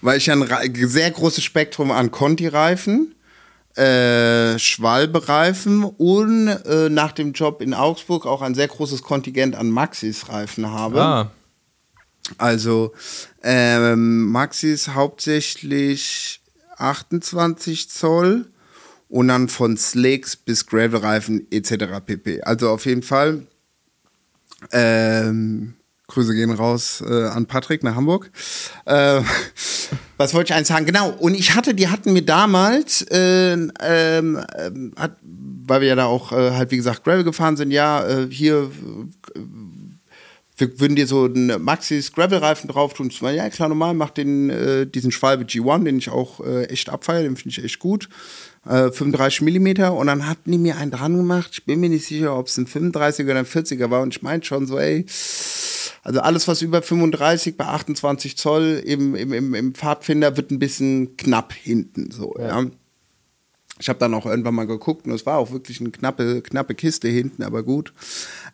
Weil 0.01 0.17
ich 0.17 0.31
ein 0.31 0.47
sehr 0.73 1.11
großes 1.11 1.43
Spektrum 1.43 1.91
an 1.91 2.11
Conti-Reifen, 2.11 3.15
äh, 3.75 4.57
Schwalbe-Reifen 4.57 5.83
und 5.83 6.47
äh, 6.47 6.89
nach 6.89 7.11
dem 7.11 7.33
Job 7.33 7.61
in 7.61 7.73
Augsburg 7.73 8.25
auch 8.25 8.41
ein 8.41 8.55
sehr 8.55 8.67
großes 8.67 9.03
Kontingent 9.03 9.55
an 9.55 9.69
Maxis-Reifen 9.69 10.71
habe. 10.71 11.01
Ah. 11.01 11.31
Also 12.37 12.93
ähm, 13.43 14.31
Maxis 14.31 14.89
hauptsächlich 14.89 16.41
28 16.77 17.89
Zoll 17.89 18.49
und 19.09 19.27
dann 19.27 19.49
von 19.49 19.77
Slicks 19.77 20.35
bis 20.35 20.65
Gravel-Reifen 20.65 21.47
etc. 21.51 22.01
pp. 22.05 22.41
Also 22.41 22.69
auf 22.69 22.85
jeden 22.85 23.03
Fall 23.03 23.45
ähm, 24.71 25.75
Grüße 26.07 26.35
gehen 26.35 26.51
raus 26.51 27.03
äh, 27.07 27.27
an 27.27 27.45
Patrick 27.45 27.83
nach 27.83 27.95
Hamburg. 27.95 28.31
Äh, 28.85 29.21
was 30.17 30.33
wollte 30.33 30.51
ich 30.51 30.55
eigentlich 30.55 30.67
sagen? 30.67 30.85
Genau. 30.85 31.09
Und 31.09 31.33
ich 31.33 31.55
hatte, 31.55 31.73
die 31.73 31.87
hatten 31.87 32.13
mir 32.13 32.21
damals, 32.23 33.01
äh, 33.09 33.53
ähm, 33.53 34.45
hat, 34.95 35.17
weil 35.21 35.81
wir 35.81 35.87
ja 35.87 35.95
da 35.95 36.05
auch 36.05 36.31
äh, 36.31 36.51
halt 36.51 36.71
wie 36.71 36.77
gesagt 36.77 37.03
Gravel 37.03 37.23
gefahren 37.23 37.57
sind, 37.57 37.71
ja 37.71 38.05
äh, 38.05 38.27
hier 38.29 38.69
äh, 39.35 39.39
wir 40.57 40.79
würden 40.79 40.95
dir 40.95 41.07
so 41.07 41.25
einen 41.25 41.61
Maxis 41.61 42.13
Gravel-Reifen 42.13 42.69
drauf 42.69 42.93
tun. 42.93 43.07
Ich 43.11 43.21
meine, 43.21 43.37
ja, 43.37 43.49
klar, 43.49 43.67
normal, 43.67 43.93
mach 43.93 44.11
den, 44.11 44.49
äh, 44.49 44.87
diesen 44.87 45.11
Schwalbe 45.11 45.43
G1, 45.43 45.83
den 45.83 45.97
ich 45.97 46.09
auch 46.09 46.39
äh, 46.39 46.65
echt 46.65 46.89
abfeiere, 46.89 47.23
den 47.23 47.35
finde 47.35 47.49
ich 47.49 47.63
echt 47.63 47.79
gut. 47.79 48.07
Äh, 48.67 48.91
35 48.91 49.41
Millimeter 49.41 49.93
und 49.93 50.07
dann 50.07 50.27
hatten 50.27 50.51
die 50.51 50.57
mir 50.57 50.77
einen 50.77 50.89
dran 50.89 51.15
gemacht. 51.15 51.51
Ich 51.53 51.65
bin 51.65 51.79
mir 51.79 51.89
nicht 51.89 52.07
sicher, 52.07 52.35
ob 52.35 52.47
es 52.47 52.57
ein 52.57 52.65
35er 52.65 53.25
oder 53.25 53.39
ein 53.39 53.45
40er 53.45 53.91
war 53.91 54.01
und 54.01 54.15
ich 54.15 54.23
meinte 54.23 54.47
schon 54.47 54.65
so, 54.65 54.79
ey, 54.79 55.05
also 56.01 56.19
alles, 56.21 56.47
was 56.47 56.63
über 56.63 56.81
35 56.81 57.57
bei 57.57 57.65
28 57.65 58.37
Zoll 58.37 58.81
im, 58.83 59.13
im, 59.13 59.33
im, 59.33 59.53
im 59.53 59.75
Pfadfinder 59.75 60.35
wird 60.35 60.49
ein 60.49 60.57
bisschen 60.57 61.15
knapp 61.15 61.53
hinten, 61.53 62.09
so, 62.09 62.33
ja. 62.39 62.61
ja. 62.61 62.71
Ich 63.77 63.89
habe 63.89 63.99
dann 63.99 64.13
auch 64.13 64.25
irgendwann 64.25 64.55
mal 64.55 64.65
geguckt 64.65 65.05
und 65.05 65.11
es 65.11 65.25
war 65.25 65.37
auch 65.37 65.51
wirklich 65.51 65.81
eine 65.81 65.91
knappe, 65.91 66.41
knappe 66.41 66.75
Kiste 66.75 67.09
hinten, 67.09 67.43
aber 67.43 67.61
gut. 67.61 67.93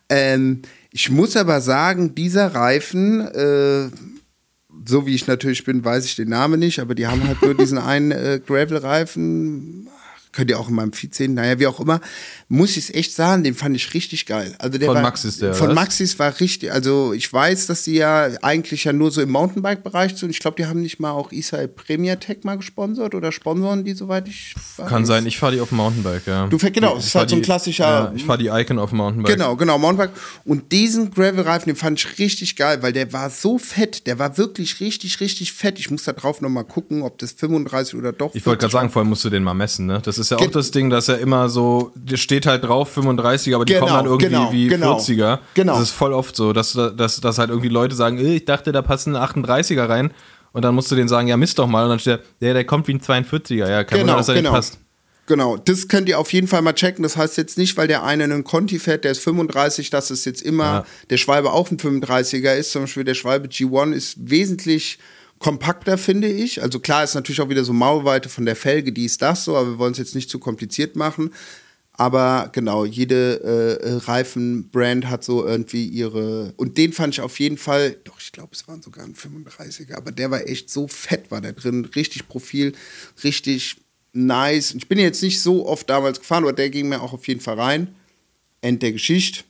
Ähm, 0.08 0.62
ich 0.90 1.10
muss 1.10 1.36
aber 1.36 1.60
sagen, 1.60 2.14
dieser 2.14 2.54
Reifen, 2.54 3.20
äh, 3.20 3.88
so 4.84 5.06
wie 5.06 5.14
ich 5.14 5.26
natürlich 5.26 5.64
bin, 5.64 5.84
weiß 5.84 6.04
ich 6.04 6.16
den 6.16 6.28
Namen 6.28 6.58
nicht, 6.58 6.80
aber 6.80 6.94
die 6.94 7.06
haben 7.06 7.26
halt 7.26 7.40
nur 7.40 7.54
diesen 7.54 7.78
einen 7.78 8.10
äh, 8.10 8.40
Gravel-Reifen 8.44 9.88
könnt 10.32 10.50
ihr 10.50 10.58
auch 10.58 10.68
in 10.68 10.74
meinem 10.74 10.92
Feed 10.92 11.14
sehen, 11.14 11.34
naja, 11.34 11.58
wie 11.58 11.66
auch 11.66 11.78
immer, 11.80 12.00
muss 12.48 12.70
ich 12.72 12.88
es 12.88 12.94
echt 12.94 13.14
sagen, 13.14 13.44
den 13.44 13.54
fand 13.54 13.76
ich 13.76 13.92
richtig 13.94 14.26
geil. 14.26 14.54
Also 14.58 14.78
der 14.78 14.86
Von 14.86 14.96
war, 14.96 15.02
Maxis 15.02 15.36
der, 15.38 15.54
Von 15.54 15.68
was? 15.68 15.74
Maxis 15.74 16.18
war 16.18 16.40
richtig, 16.40 16.72
also 16.72 17.12
ich 17.12 17.30
weiß, 17.32 17.66
dass 17.66 17.84
die 17.84 17.94
ja 17.94 18.28
eigentlich 18.42 18.84
ja 18.84 18.92
nur 18.92 19.10
so 19.10 19.20
im 19.20 19.30
Mountainbike-Bereich 19.30 20.16
sind. 20.16 20.30
Ich 20.30 20.38
glaube, 20.40 20.56
die 20.56 20.66
haben 20.66 20.80
nicht 20.80 20.98
mal 21.00 21.10
auch 21.10 21.32
Israel 21.32 21.68
Premier 21.68 22.18
Tech 22.18 22.38
mal 22.44 22.56
gesponsert 22.56 23.14
oder 23.14 23.30
sponsoren 23.32 23.84
die, 23.84 23.92
soweit 23.94 24.26
ich 24.28 24.54
weiß. 24.76 24.88
Kann 24.88 25.04
sein, 25.06 25.26
ich 25.26 25.38
fahre 25.38 25.54
die 25.54 25.60
auf 25.60 25.68
dem 25.68 25.78
Mountainbike, 25.78 26.26
ja. 26.26 26.46
Du 26.46 26.58
fährst, 26.58 26.74
genau, 26.74 26.90
Ich 26.92 26.96
das 26.96 27.06
ist 27.06 27.14
halt 27.14 27.30
so 27.30 27.36
ein 27.36 27.42
klassischer- 27.42 27.84
Ja, 27.84 28.12
ich 28.14 28.24
fahre 28.24 28.38
die 28.38 28.46
Icon 28.48 28.78
auf 28.78 28.90
dem 28.90 28.98
Mountainbike. 28.98 29.34
Genau, 29.36 29.56
genau, 29.56 29.78
Mountainbike. 29.78 30.16
Und 30.44 30.72
diesen 30.72 31.10
Gravel-Reifen, 31.10 31.66
den 31.66 31.76
fand 31.76 31.98
ich 31.98 32.18
richtig 32.18 32.56
geil, 32.56 32.82
weil 32.82 32.92
der 32.92 33.12
war 33.12 33.28
so 33.30 33.58
fett, 33.58 34.06
der 34.06 34.18
war 34.18 34.38
wirklich 34.38 34.80
richtig, 34.80 35.20
richtig 35.20 35.52
fett. 35.52 35.78
Ich 35.78 35.90
muss 35.90 36.04
da 36.04 36.12
drauf 36.12 36.40
nochmal 36.40 36.64
gucken, 36.64 37.02
ob 37.02 37.18
das 37.18 37.32
35 37.32 37.96
oder 37.96 38.12
doch. 38.12 38.34
Ich 38.34 38.46
wollte 38.46 38.60
gerade 38.60 38.70
40 38.70 38.72
sagen, 38.72 38.90
vorher 38.90 39.08
musst 39.08 39.24
du 39.24 39.30
den 39.30 39.42
mal 39.42 39.54
messen, 39.54 39.86
ne? 39.86 40.00
Das 40.02 40.18
ist 40.18 40.21
ja 40.30 40.36
auch 40.36 40.40
Ge- 40.40 40.50
das 40.50 40.70
Ding, 40.70 40.90
dass 40.90 41.08
er 41.08 41.18
immer 41.18 41.48
so, 41.48 41.92
der 41.94 42.16
steht 42.16 42.46
halt 42.46 42.64
drauf 42.64 42.90
35, 42.90 43.54
aber 43.54 43.64
die 43.64 43.72
Genau, 43.74 43.86
kommen 43.86 43.96
dann 43.98 44.06
irgendwie 44.06 44.26
genau, 44.28 44.52
wie 44.52 44.68
genau. 44.68 44.96
40er. 44.98 45.38
Genau. 45.54 45.74
Das 45.74 45.82
ist 45.82 45.90
voll 45.90 46.12
oft 46.12 46.34
so, 46.36 46.52
dass, 46.52 46.72
dass, 46.96 47.20
dass 47.20 47.38
halt 47.38 47.50
irgendwie 47.50 47.68
Leute 47.68 47.94
sagen, 47.94 48.18
"Äh, 48.18 48.36
ich 48.36 48.44
dachte, 48.44 48.72
da 48.72 48.82
passen 48.82 49.16
38er 49.16 49.88
rein. 49.88 50.12
Und 50.52 50.62
dann 50.66 50.74
musst 50.74 50.90
du 50.90 50.94
denen 50.96 51.08
sagen, 51.08 51.28
ja, 51.28 51.36
misst 51.38 51.58
doch 51.58 51.66
mal. 51.66 51.84
Und 51.84 51.88
dann 51.90 51.98
steht 51.98 52.20
der, 52.20 52.48
der, 52.48 52.54
der 52.54 52.64
kommt 52.64 52.86
wie 52.86 52.92
ein 52.92 53.00
42er. 53.00 53.68
Ja, 53.70 53.84
kein 53.84 54.00
Wunder, 54.00 54.12
Genau, 54.12 54.16
dass 54.18 54.28
er 54.28 54.34
genau. 54.34 54.50
nicht 54.50 54.56
passt. 54.56 54.78
Genau, 55.26 55.56
das 55.56 55.88
könnt 55.88 56.08
ihr 56.10 56.18
auf 56.18 56.32
jeden 56.32 56.46
Fall 56.48 56.60
mal 56.62 56.74
checken. 56.74 57.02
Das 57.04 57.16
heißt 57.16 57.38
jetzt 57.38 57.56
nicht, 57.56 57.76
weil 57.78 57.86
der 57.88 58.02
eine 58.02 58.24
einen 58.24 58.44
Conti 58.44 58.78
fährt, 58.78 59.04
der 59.04 59.12
ist 59.12 59.20
35, 59.20 59.88
dass 59.88 60.10
es 60.10 60.24
jetzt 60.26 60.42
immer 60.42 60.64
Ja. 60.64 60.84
der 61.10 61.16
Schwalbe 61.16 61.52
auch 61.52 61.70
ein 61.70 61.78
35er 61.78 62.54
ist. 62.54 62.72
Zum 62.72 62.82
Beispiel 62.82 63.04
der 63.04 63.14
Schwalbe 63.14 63.48
G1 63.48 63.92
ist 63.92 64.16
wesentlich 64.18 64.98
kompakter, 65.42 65.98
finde 65.98 66.28
ich. 66.28 66.62
Also 66.62 66.80
klar 66.80 67.04
ist 67.04 67.14
natürlich 67.14 67.40
auch 67.40 67.48
wieder 67.48 67.64
so 67.64 67.72
Maulweite 67.72 68.28
von 68.28 68.46
der 68.46 68.56
Felge, 68.56 68.92
die 68.92 69.04
ist 69.04 69.20
das 69.20 69.44
so, 69.44 69.56
aber 69.56 69.72
wir 69.72 69.78
wollen 69.78 69.92
es 69.92 69.98
jetzt 69.98 70.14
nicht 70.14 70.30
zu 70.30 70.38
kompliziert 70.38 70.96
machen. 70.96 71.32
Aber 71.94 72.48
genau, 72.52 72.86
jede 72.86 73.40
äh, 73.44 73.86
äh, 73.86 73.96
Reifenbrand 73.96 75.10
hat 75.10 75.24
so 75.24 75.46
irgendwie 75.46 75.86
ihre. 75.86 76.54
Und 76.56 76.78
den 76.78 76.92
fand 76.92 77.14
ich 77.14 77.20
auf 77.20 77.38
jeden 77.38 77.58
Fall, 77.58 77.96
doch, 78.04 78.18
ich 78.18 78.32
glaube, 78.32 78.50
es 78.52 78.66
waren 78.66 78.80
sogar 78.80 79.04
ein 79.04 79.14
35er, 79.14 79.96
aber 79.96 80.10
der 80.10 80.30
war 80.30 80.48
echt 80.48 80.70
so 80.70 80.88
fett, 80.88 81.30
war 81.30 81.42
der 81.42 81.52
drin. 81.52 81.84
Richtig 81.84 82.28
Profil, 82.28 82.72
richtig 83.22 83.76
nice. 84.14 84.74
Ich 84.74 84.88
bin 84.88 84.98
jetzt 84.98 85.22
nicht 85.22 85.42
so 85.42 85.66
oft 85.66 85.90
damals 85.90 86.20
gefahren, 86.20 86.44
aber 86.44 86.54
der 86.54 86.70
ging 86.70 86.88
mir 86.88 87.02
auch 87.02 87.12
auf 87.12 87.28
jeden 87.28 87.40
Fall 87.40 87.60
rein. 87.60 87.94
End 88.62 88.82
der 88.82 88.92
Geschichte. 88.92 89.44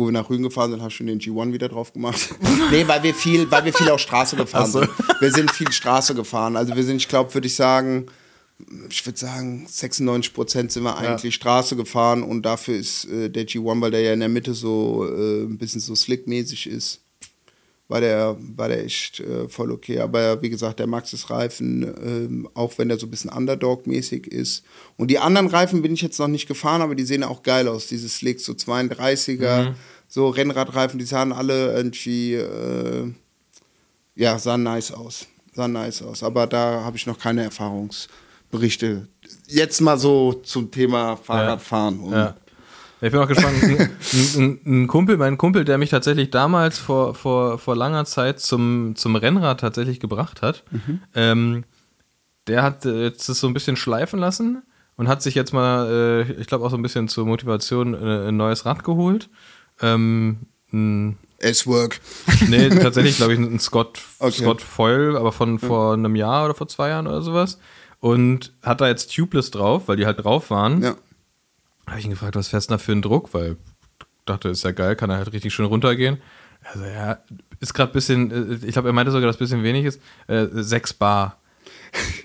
Wo 0.00 0.06
wir 0.06 0.12
nach 0.12 0.30
Rügen 0.30 0.44
gefahren 0.44 0.70
sind, 0.70 0.84
ich 0.86 0.94
schon 0.94 1.06
den 1.08 1.20
G1 1.20 1.52
wieder 1.52 1.68
drauf 1.68 1.92
gemacht. 1.92 2.34
nee, 2.70 2.88
weil 2.88 3.02
wir 3.02 3.14
viel, 3.14 3.50
weil 3.50 3.66
wir 3.66 3.74
viel 3.74 3.90
auf 3.90 4.00
Straße 4.00 4.34
gefahren 4.34 4.70
so. 4.70 4.80
sind. 4.80 4.90
Wir 5.20 5.30
sind 5.30 5.50
viel 5.50 5.70
Straße 5.70 6.14
gefahren. 6.14 6.56
Also 6.56 6.74
wir 6.74 6.84
sind, 6.84 6.96
ich 6.96 7.08
glaube, 7.08 7.34
würde 7.34 7.46
ich 7.46 7.54
sagen, 7.54 8.06
ich 8.88 9.04
würde 9.04 9.18
sagen, 9.18 9.66
96 9.68 10.32
Prozent 10.32 10.72
sind 10.72 10.84
wir 10.84 10.96
eigentlich 10.96 11.34
Straße 11.34 11.76
gefahren 11.76 12.22
und 12.22 12.42
dafür 12.42 12.76
ist 12.76 13.04
äh, 13.06 13.28
der 13.28 13.46
G1, 13.46 13.80
weil 13.82 13.90
der 13.90 14.00
ja 14.00 14.14
in 14.14 14.20
der 14.20 14.30
Mitte 14.30 14.54
so 14.54 15.06
äh, 15.06 15.42
ein 15.42 15.58
bisschen 15.58 15.82
so 15.82 15.94
slickmäßig 15.94 16.66
ist, 16.66 17.02
war 17.90 18.00
der, 18.00 18.36
war 18.56 18.68
der 18.68 18.84
echt 18.84 19.18
äh, 19.18 19.48
voll 19.48 19.72
okay. 19.72 19.98
Aber 19.98 20.40
wie 20.42 20.48
gesagt, 20.48 20.78
der 20.78 20.86
Maxis 20.86 21.28
Reifen, 21.28 21.82
ähm, 21.82 22.48
auch 22.54 22.78
wenn 22.78 22.88
der 22.88 22.98
so 22.98 23.06
ein 23.06 23.10
bisschen 23.10 23.30
Underdog-mäßig 23.30 24.28
ist. 24.28 24.64
Und 24.96 25.10
die 25.10 25.18
anderen 25.18 25.48
Reifen 25.48 25.82
bin 25.82 25.92
ich 25.92 26.00
jetzt 26.00 26.20
noch 26.20 26.28
nicht 26.28 26.46
gefahren, 26.46 26.82
aber 26.82 26.94
die 26.94 27.02
sehen 27.04 27.24
auch 27.24 27.42
geil 27.42 27.66
aus. 27.66 27.88
Diese 27.88 28.08
Slicks, 28.08 28.44
so 28.44 28.52
32er, 28.52 29.74
so 30.06 30.28
Rennradreifen, 30.28 31.00
die 31.00 31.04
sahen 31.04 31.32
alle 31.32 31.74
irgendwie, 31.74 32.34
äh, 32.34 33.10
ja, 34.14 34.38
sahen 34.38 34.62
nice 34.62 34.92
aus. 34.92 35.26
Sahen 35.52 35.72
nice 35.72 36.02
aus. 36.02 36.22
Aber 36.22 36.46
da 36.46 36.82
habe 36.84 36.96
ich 36.96 37.06
noch 37.08 37.18
keine 37.18 37.42
Erfahrungsberichte. 37.42 39.08
Jetzt 39.48 39.80
mal 39.80 39.98
so 39.98 40.32
zum 40.34 40.70
Thema 40.70 41.16
Fahrradfahren. 41.16 41.98
Und 41.98 42.12
Ja. 42.12 42.36
Ich 43.00 43.10
bin 43.12 43.20
auch 43.20 43.28
gespannt. 43.28 43.62
Ein, 43.62 43.90
ein, 44.36 44.60
ein 44.66 44.86
Kumpel, 44.86 45.16
mein 45.16 45.38
Kumpel, 45.38 45.64
der 45.64 45.78
mich 45.78 45.90
tatsächlich 45.90 46.30
damals 46.30 46.78
vor, 46.78 47.14
vor, 47.14 47.58
vor 47.58 47.74
langer 47.76 48.04
Zeit 48.04 48.40
zum, 48.40 48.94
zum 48.96 49.16
Rennrad 49.16 49.60
tatsächlich 49.60 50.00
gebracht 50.00 50.42
hat, 50.42 50.64
ähm, 51.14 51.64
der 52.46 52.62
hat 52.62 52.84
äh, 52.84 53.04
jetzt 53.04 53.28
das 53.28 53.40
so 53.40 53.46
ein 53.46 53.54
bisschen 53.54 53.76
schleifen 53.76 54.18
lassen 54.18 54.62
und 54.96 55.08
hat 55.08 55.22
sich 55.22 55.34
jetzt 55.34 55.52
mal, 55.52 56.26
äh, 56.28 56.32
ich 56.40 56.46
glaube 56.46 56.64
auch 56.64 56.70
so 56.70 56.76
ein 56.76 56.82
bisschen 56.82 57.08
zur 57.08 57.24
Motivation 57.26 57.94
äh, 57.94 58.28
ein 58.28 58.36
neues 58.36 58.66
Rad 58.66 58.84
geholt. 58.84 59.30
Ähm, 59.80 60.40
ein, 60.72 61.16
S-Work. 61.38 62.00
nee, 62.48 62.68
tatsächlich 62.82 63.16
glaube 63.16 63.32
ich 63.32 63.38
ein 63.38 63.58
Scott, 63.60 63.98
Okay. 64.18 64.42
Scott 64.42 64.60
Foil, 64.60 65.16
aber 65.16 65.32
von 65.32 65.58
vor 65.58 65.94
einem 65.94 66.16
Jahr 66.16 66.44
oder 66.44 66.54
vor 66.54 66.68
zwei 66.68 66.90
Jahren 66.90 67.06
oder 67.06 67.22
sowas. 67.22 67.58
Und 67.98 68.52
hat 68.62 68.80
da 68.82 68.88
jetzt 68.88 69.14
Tubeless 69.14 69.50
drauf, 69.50 69.84
weil 69.88 69.96
die 69.96 70.04
halt 70.06 70.22
drauf 70.22 70.50
waren 70.50 70.82
Ja. 70.82 70.94
Habe 71.90 71.98
ich 72.00 72.04
ihn 72.06 72.10
gefragt, 72.10 72.36
was 72.36 72.48
fährst 72.48 72.70
du 72.70 72.74
da 72.74 72.78
für 72.78 72.92
einen 72.92 73.02
Druck? 73.02 73.34
Weil 73.34 73.52
ich 73.98 74.06
dachte, 74.26 74.48
ist 74.48 74.64
ja 74.64 74.72
geil, 74.72 74.96
kann 74.96 75.10
er 75.10 75.16
halt 75.16 75.32
richtig 75.32 75.52
schön 75.52 75.66
runtergehen. 75.66 76.18
Also 76.62 76.84
ja, 76.84 77.18
ist 77.60 77.74
gerade 77.74 77.90
ein 77.90 77.94
bisschen, 77.94 78.30
äh, 78.62 78.66
ich 78.66 78.72
glaube, 78.72 78.88
er 78.88 78.92
meinte 78.92 79.12
sogar, 79.12 79.26
dass 79.26 79.36
ein 79.36 79.40
bisschen 79.40 79.62
wenig 79.62 79.84
ist. 79.84 80.00
Äh, 80.26 80.46
6 80.52 80.94
Bar. 80.94 81.36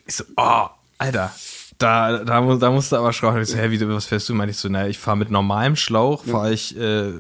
Ich 0.06 0.16
so, 0.16 0.24
oh, 0.38 0.68
Alter. 0.98 1.34
Da, 1.78 2.24
da, 2.24 2.56
da 2.56 2.72
musste 2.72 2.98
aber 2.98 3.12
schrauben. 3.12 3.42
Ich 3.42 3.50
so, 3.50 3.58
hä, 3.58 3.70
wie, 3.72 3.88
was 3.90 4.06
fährst 4.06 4.30
du? 4.30 4.34
Meinte 4.34 4.52
ich 4.52 4.58
so, 4.58 4.70
naja, 4.70 4.88
ich 4.88 4.98
fahre 4.98 5.18
mit 5.18 5.30
normalem 5.30 5.76
Schlauch, 5.76 6.24
fahre 6.24 6.54
ich 6.54 6.78
äh, 6.78 7.12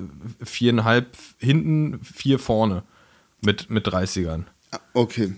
viereinhalb 0.42 1.08
hinten, 1.40 2.00
vier 2.04 2.40
vorne. 2.40 2.84
Mit, 3.42 3.70
mit 3.70 3.88
30ern. 3.88 4.44
Ah, 4.72 4.80
Okay. 4.94 5.36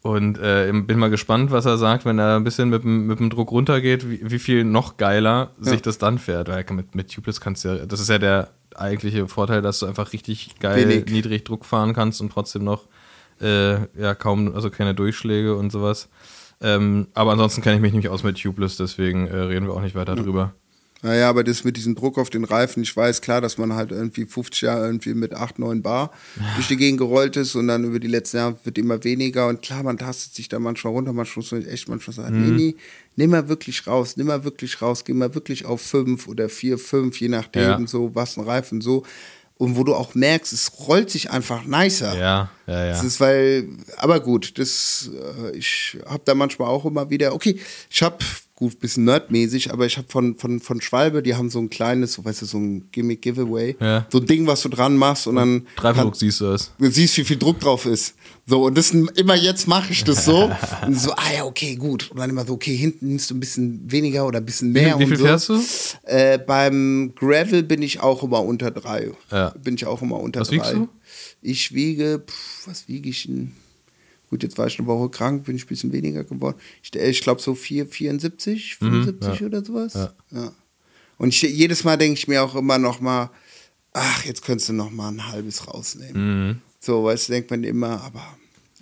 Und 0.00 0.38
äh, 0.38 0.70
bin 0.72 0.98
mal 0.98 1.10
gespannt, 1.10 1.50
was 1.50 1.66
er 1.66 1.76
sagt, 1.76 2.04
wenn 2.04 2.18
er 2.20 2.36
ein 2.36 2.44
bisschen 2.44 2.68
mit, 2.70 2.84
dem- 2.84 3.06
mit 3.08 3.18
dem 3.18 3.30
Druck 3.30 3.50
runtergeht, 3.50 4.08
wie, 4.08 4.20
wie 4.22 4.38
viel 4.38 4.62
noch 4.64 4.96
geiler 4.96 5.50
sich 5.58 5.82
das 5.82 5.98
dann 5.98 6.18
fährt. 6.18 6.48
Weil 6.48 6.64
mit, 6.70 6.94
mit 6.94 7.12
Tubeless 7.12 7.40
kannst 7.40 7.64
du 7.64 7.68
ja, 7.68 7.86
das 7.86 7.98
ist 8.00 8.08
ja 8.08 8.18
der 8.18 8.50
eigentliche 8.76 9.26
Vorteil, 9.26 9.60
dass 9.60 9.80
du 9.80 9.86
einfach 9.86 10.12
richtig 10.12 10.54
geil 10.60 10.88
Wenig. 10.88 11.06
niedrig 11.10 11.44
Druck 11.44 11.64
fahren 11.64 11.94
kannst 11.94 12.20
und 12.20 12.30
trotzdem 12.32 12.62
noch 12.62 12.86
äh, 13.40 13.74
ja 14.00 14.14
kaum, 14.14 14.54
also 14.54 14.70
keine 14.70 14.94
Durchschläge 14.94 15.56
und 15.56 15.70
sowas. 15.70 16.08
Ähm, 16.60 17.08
aber 17.14 17.32
ansonsten 17.32 17.60
kenne 17.62 17.76
ich 17.76 17.82
mich 17.82 17.92
nicht 17.92 18.08
aus 18.08 18.22
mit 18.22 18.40
Tubeless, 18.40 18.76
deswegen 18.76 19.26
äh, 19.26 19.36
reden 19.36 19.66
wir 19.66 19.74
auch 19.74 19.80
nicht 19.82 19.94
weiter 19.96 20.14
drüber. 20.16 20.54
Naja, 21.02 21.28
aber 21.30 21.44
das 21.44 21.62
mit 21.62 21.76
diesem 21.76 21.94
Druck 21.94 22.18
auf 22.18 22.28
den 22.28 22.42
Reifen, 22.42 22.82
ich 22.82 22.96
weiß 22.96 23.20
klar, 23.20 23.40
dass 23.40 23.56
man 23.56 23.72
halt 23.74 23.92
irgendwie 23.92 24.26
50 24.26 24.62
Jahre 24.62 24.86
irgendwie 24.86 25.14
mit 25.14 25.32
8, 25.32 25.60
9 25.60 25.80
Bar 25.80 26.10
durch 26.56 26.66
die 26.66 26.76
Gegend 26.76 26.98
gerollt 26.98 27.36
ist 27.36 27.54
und 27.54 27.68
dann 27.68 27.84
über 27.84 28.00
die 28.00 28.08
letzten 28.08 28.38
Jahre 28.38 28.56
wird 28.64 28.78
immer 28.78 29.04
weniger 29.04 29.46
und 29.46 29.62
klar, 29.62 29.84
man 29.84 29.96
tastet 29.96 30.34
sich 30.34 30.48
da 30.48 30.58
manchmal 30.58 30.92
runter, 30.94 31.12
manchmal 31.12 31.42
muss 31.44 31.52
man 31.52 31.64
echt 31.66 31.88
manchmal 31.88 32.14
sagen, 32.16 32.40
nee, 32.40 32.50
nee, 32.50 32.76
nimm 33.14 33.30
mal 33.30 33.48
wirklich 33.48 33.86
raus, 33.86 34.16
nimm 34.16 34.26
mal 34.26 34.42
wirklich 34.42 34.82
raus, 34.82 35.04
geh 35.04 35.12
mal 35.14 35.34
wirklich 35.36 35.66
auf 35.66 35.80
5 35.82 36.26
oder 36.26 36.48
4, 36.48 36.78
5, 36.78 37.20
je 37.20 37.28
nachdem, 37.28 37.62
Ja. 37.62 37.86
so 37.86 38.12
was 38.16 38.36
ein 38.36 38.42
Reifen 38.44 38.80
so. 38.80 39.04
Und 39.56 39.76
wo 39.76 39.82
du 39.82 39.92
auch 39.94 40.14
merkst, 40.14 40.52
es 40.52 40.70
rollt 40.86 41.10
sich 41.10 41.30
einfach 41.32 41.64
nicer. 41.64 42.16
Ja, 42.16 42.50
ja, 42.68 42.84
ja. 42.86 42.90
Das 42.90 43.02
ist, 43.02 43.18
weil, 43.18 43.68
aber 43.96 44.20
gut, 44.20 44.56
das, 44.56 45.10
äh, 45.52 45.56
ich 45.56 45.98
habe 46.06 46.22
da 46.24 46.34
manchmal 46.36 46.68
auch 46.68 46.84
immer 46.84 47.10
wieder, 47.10 47.34
okay, 47.34 47.58
ich 47.90 48.02
habe, 48.02 48.18
gut, 48.58 48.80
bisschen 48.80 49.04
nerdmäßig, 49.04 49.72
aber 49.72 49.86
ich 49.86 49.96
habe 49.98 50.08
von, 50.10 50.36
von, 50.36 50.58
von 50.58 50.80
Schwalbe, 50.80 51.22
die 51.22 51.36
haben 51.36 51.48
so 51.48 51.60
ein 51.60 51.70
kleines, 51.70 52.14
so, 52.14 52.24
weißt 52.24 52.42
du, 52.42 52.46
so 52.46 52.58
ein 52.58 52.88
Gimmick 52.90 53.22
Giveaway, 53.22 53.76
Ja. 53.80 54.04
so 54.10 54.18
ein 54.18 54.26
Ding, 54.26 54.48
was 54.48 54.62
du 54.62 54.68
dran 54.68 54.96
machst 54.96 55.28
und 55.28 55.36
dann 55.36 55.64
Dreifach 55.76 56.12
siehst 56.12 56.40
du 56.40 56.46
es. 56.46 56.72
du 56.76 56.90
siehst, 56.90 57.16
wie 57.18 57.22
viel 57.24 57.36
Druck 57.38 57.60
drauf 57.60 57.86
ist. 57.86 58.16
So, 58.46 58.64
und 58.64 58.76
das 58.76 58.90
immer 58.90 59.36
jetzt 59.36 59.68
mache 59.68 59.92
ich 59.92 60.02
das 60.02 60.24
so. 60.24 60.50
und 60.86 60.98
so, 60.98 61.12
ah 61.12 61.32
ja, 61.36 61.44
okay, 61.44 61.76
gut. 61.76 62.10
Und 62.10 62.18
dann 62.18 62.30
immer 62.30 62.44
so, 62.44 62.54
okay, 62.54 62.74
hinten 62.74 63.06
nimmst 63.08 63.30
du 63.30 63.36
ein 63.36 63.40
bisschen 63.40 63.88
weniger 63.92 64.26
oder 64.26 64.38
ein 64.40 64.44
bisschen 64.44 64.70
Wie, 64.74 64.80
mehr. 64.80 64.96
viel- 64.96 64.98
wie 64.98 65.04
und 65.04 65.08
viel 65.10 65.18
so. 65.18 65.24
fährst 65.24 65.48
du? 65.50 66.08
Äh, 66.10 66.38
beim 66.44 67.12
Gravel 67.14 67.62
bin 67.62 67.80
ich 67.82 68.00
auch 68.00 68.24
immer 68.24 68.42
unter 68.42 68.72
drei. 68.72 69.12
Ja. 69.30 69.50
Bin 69.62 69.74
ich 69.76 69.86
auch 69.86 70.02
immer 70.02 70.18
unter 70.18 70.40
Was 70.40 70.48
drei. 70.48 70.56
wiegst 70.56 70.72
du? 70.72 70.88
Ich 71.42 71.72
wiege, 71.74 72.24
pff, 72.26 72.66
was 72.66 72.88
wiege 72.88 73.08
ich 73.08 73.22
denn? 73.28 73.52
Gut, 74.30 74.42
jetzt 74.42 74.58
war 74.58 74.66
ich 74.66 74.78
eine 74.78 74.86
Woche 74.86 75.08
krank, 75.08 75.44
bin 75.44 75.56
ich 75.56 75.64
ein 75.64 75.68
bisschen 75.68 75.92
weniger 75.92 76.24
geworden. 76.24 76.58
Ich, 76.82 76.94
äh, 76.94 77.08
ich 77.10 77.20
glaube 77.22 77.40
so 77.40 77.54
4, 77.54 77.86
74, 77.86 78.76
75 78.76 79.42
oder 79.44 79.64
sowas. 79.64 79.94
Mhm, 79.94 80.00
Ja. 80.00 80.42
Ja. 80.42 80.52
Und 81.16 81.28
ich, 81.30 81.42
jedes 81.42 81.84
Mal 81.84 81.96
denke 81.96 82.18
ich 82.18 82.28
mir 82.28 82.42
auch 82.42 82.54
immer 82.54 82.78
noch 82.78 83.00
mal, 83.00 83.30
ach, 83.92 84.24
jetzt 84.24 84.42
könntest 84.44 84.68
du 84.68 84.72
noch 84.74 84.90
mal 84.90 85.08
ein 85.08 85.26
halbes 85.26 85.66
rausnehmen. 85.66 86.48
Mhm. 86.48 86.62
So, 86.78 87.04
weißt 87.04 87.28
du, 87.28 87.32
denkt 87.32 87.50
man 87.50 87.64
immer, 87.64 88.02
aber 88.02 88.36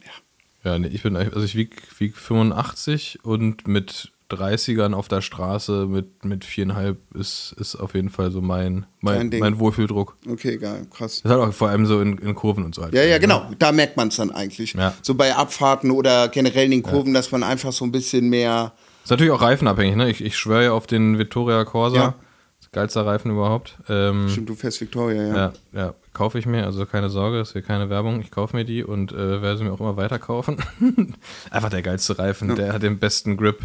ja. 0.04 0.72
Ja, 0.72 0.78
nee, 0.78 0.88
ich 0.88 1.02
bin, 1.02 1.16
also 1.16 1.42
ich 1.42 1.54
wieg, 1.54 1.80
wieg 1.98 2.16
85 2.16 3.24
und 3.24 3.66
mit 3.68 4.12
30ern 4.30 4.92
auf 4.92 5.08
der 5.08 5.20
Straße 5.20 5.86
mit, 5.86 6.24
mit 6.24 6.44
viereinhalb 6.44 6.98
ist, 7.14 7.54
ist 7.58 7.76
auf 7.76 7.94
jeden 7.94 8.10
Fall 8.10 8.32
so 8.32 8.40
mein, 8.40 8.86
mein, 9.00 9.30
mein 9.38 9.58
Wohlfühldruck. 9.58 10.16
Okay, 10.28 10.56
geil, 10.56 10.86
krass. 10.90 11.20
Das 11.22 11.32
hat 11.32 11.38
auch 11.38 11.52
vor 11.52 11.68
allem 11.68 11.86
so 11.86 12.00
in, 12.00 12.18
in 12.18 12.34
Kurven 12.34 12.64
und 12.64 12.74
so 12.74 12.82
halt. 12.82 12.94
Ja, 12.94 13.04
ja, 13.04 13.18
genau. 13.18 13.50
Da 13.58 13.70
merkt 13.70 13.96
man 13.96 14.08
es 14.08 14.16
dann 14.16 14.32
eigentlich. 14.32 14.74
Ja. 14.74 14.94
So 15.02 15.14
bei 15.14 15.34
Abfahrten 15.34 15.92
oder 15.92 16.28
generell 16.28 16.64
in 16.64 16.72
den 16.72 16.82
Kurven, 16.82 17.14
dass 17.14 17.30
man 17.30 17.44
einfach 17.44 17.72
so 17.72 17.84
ein 17.84 17.92
bisschen 17.92 18.28
mehr. 18.28 18.72
Ist 19.04 19.10
natürlich 19.10 19.32
auch 19.32 19.42
reifenabhängig, 19.42 19.94
ne? 19.94 20.10
Ich, 20.10 20.24
ich 20.24 20.36
schwöre 20.36 20.64
ja 20.64 20.72
auf 20.72 20.88
den 20.88 21.18
Vittoria 21.18 21.64
Corsa. 21.64 21.96
Ja. 21.96 22.14
Das 22.60 22.72
geilste 22.72 23.06
Reifen 23.06 23.30
überhaupt. 23.30 23.78
Ähm, 23.88 24.28
Stimmt, 24.28 24.48
du 24.48 24.54
fährst 24.54 24.80
Victoria, 24.80 25.22
ja. 25.22 25.36
ja, 25.36 25.52
ja, 25.72 25.94
kaufe 26.12 26.38
ich 26.38 26.46
mir, 26.46 26.64
also 26.64 26.84
keine 26.86 27.10
Sorge, 27.10 27.40
ist 27.40 27.52
hier 27.52 27.62
keine 27.62 27.90
Werbung. 27.90 28.20
Ich 28.20 28.30
kaufe 28.30 28.56
mir 28.56 28.64
die 28.64 28.82
und 28.82 29.12
äh, 29.12 29.42
werde 29.42 29.58
sie 29.58 29.64
mir 29.64 29.72
auch 29.72 29.80
immer 29.80 29.96
weiter 29.96 30.18
kaufen. 30.18 30.56
Einfach 31.50 31.70
der 31.70 31.82
geilste 31.82 32.18
Reifen, 32.18 32.56
der 32.56 32.72
hat 32.72 32.82
den 32.82 32.98
besten 32.98 33.36
Grip. 33.36 33.60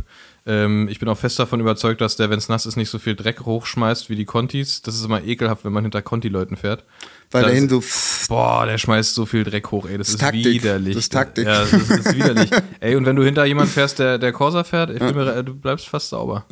Ähm, 0.46 0.88
ich 0.89 1.00
bin 1.00 1.08
auch 1.08 1.18
fest 1.18 1.38
davon 1.38 1.60
überzeugt, 1.60 2.02
dass 2.02 2.16
der, 2.16 2.30
wenn 2.32 2.39
es 2.39 2.50
nass 2.50 2.66
ist, 2.66 2.76
nicht 2.76 2.89
so 2.89 2.98
viel 2.98 3.16
Dreck 3.16 3.42
hochschmeißt 3.42 4.10
wie 4.10 4.16
die 4.16 4.26
Contis. 4.26 4.82
Das 4.82 4.96
ist 4.96 5.06
immer 5.06 5.24
ekelhaft, 5.24 5.64
wenn 5.66 5.72
man 5.74 5.84
hinter 5.84 6.02
Conti-Leuten 6.02 6.56
fährt. 6.58 6.84
Weil 7.30 7.44
Das- 7.44 7.52
dahin 7.52 7.70
so. 7.70 7.84
Boah, 8.28 8.66
der 8.66 8.78
schmeißt 8.80 9.14
so 9.14 9.26
viel 9.28 9.44
Dreck 9.44 9.70
hoch, 9.72 9.86
ey. 9.88 9.98
Das, 10.00 10.08
Das 10.08 10.10
ist 10.10 10.14
ist 10.16 10.22
Taktik. 10.22 10.46
widerlich. 10.46 10.96
Das 10.96 11.04
ist 11.04 11.14
Taktik. 11.14 11.46
Ja, 11.46 11.60
das 11.62 11.74
ist, 11.74 11.92
das 11.92 12.00
ist 12.08 12.16
widerlich. 12.16 12.50
ey, 12.80 12.96
und 12.96 13.06
wenn 13.06 13.16
du 13.16 13.24
hinter 13.24 13.46
jemand 13.46 13.70
fährst, 13.70 14.00
der, 14.00 14.18
der 14.18 14.32
Corsa 14.34 14.64
fährt, 14.64 14.89
ich 14.89 15.00
bin 15.00 15.14
mir, 15.16 15.44
du 15.44 15.54
bleibst 15.54 15.88
fast 15.88 16.10
sauber. 16.10 16.46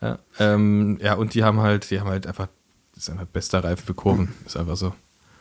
Ja, 0.00 0.18
ähm, 0.38 0.98
ja, 1.02 1.14
und 1.14 1.34
die 1.34 1.44
haben 1.44 1.60
halt, 1.60 1.90
die 1.90 2.00
haben 2.00 2.08
halt 2.08 2.26
einfach, 2.26 2.48
das 2.94 3.04
ist 3.04 3.10
einfach 3.10 3.26
bester 3.26 3.62
Reifen 3.62 3.84
für 3.86 3.94
Kurven. 3.94 4.32
Ist 4.46 4.56
einfach 4.56 4.76
so 4.76 4.92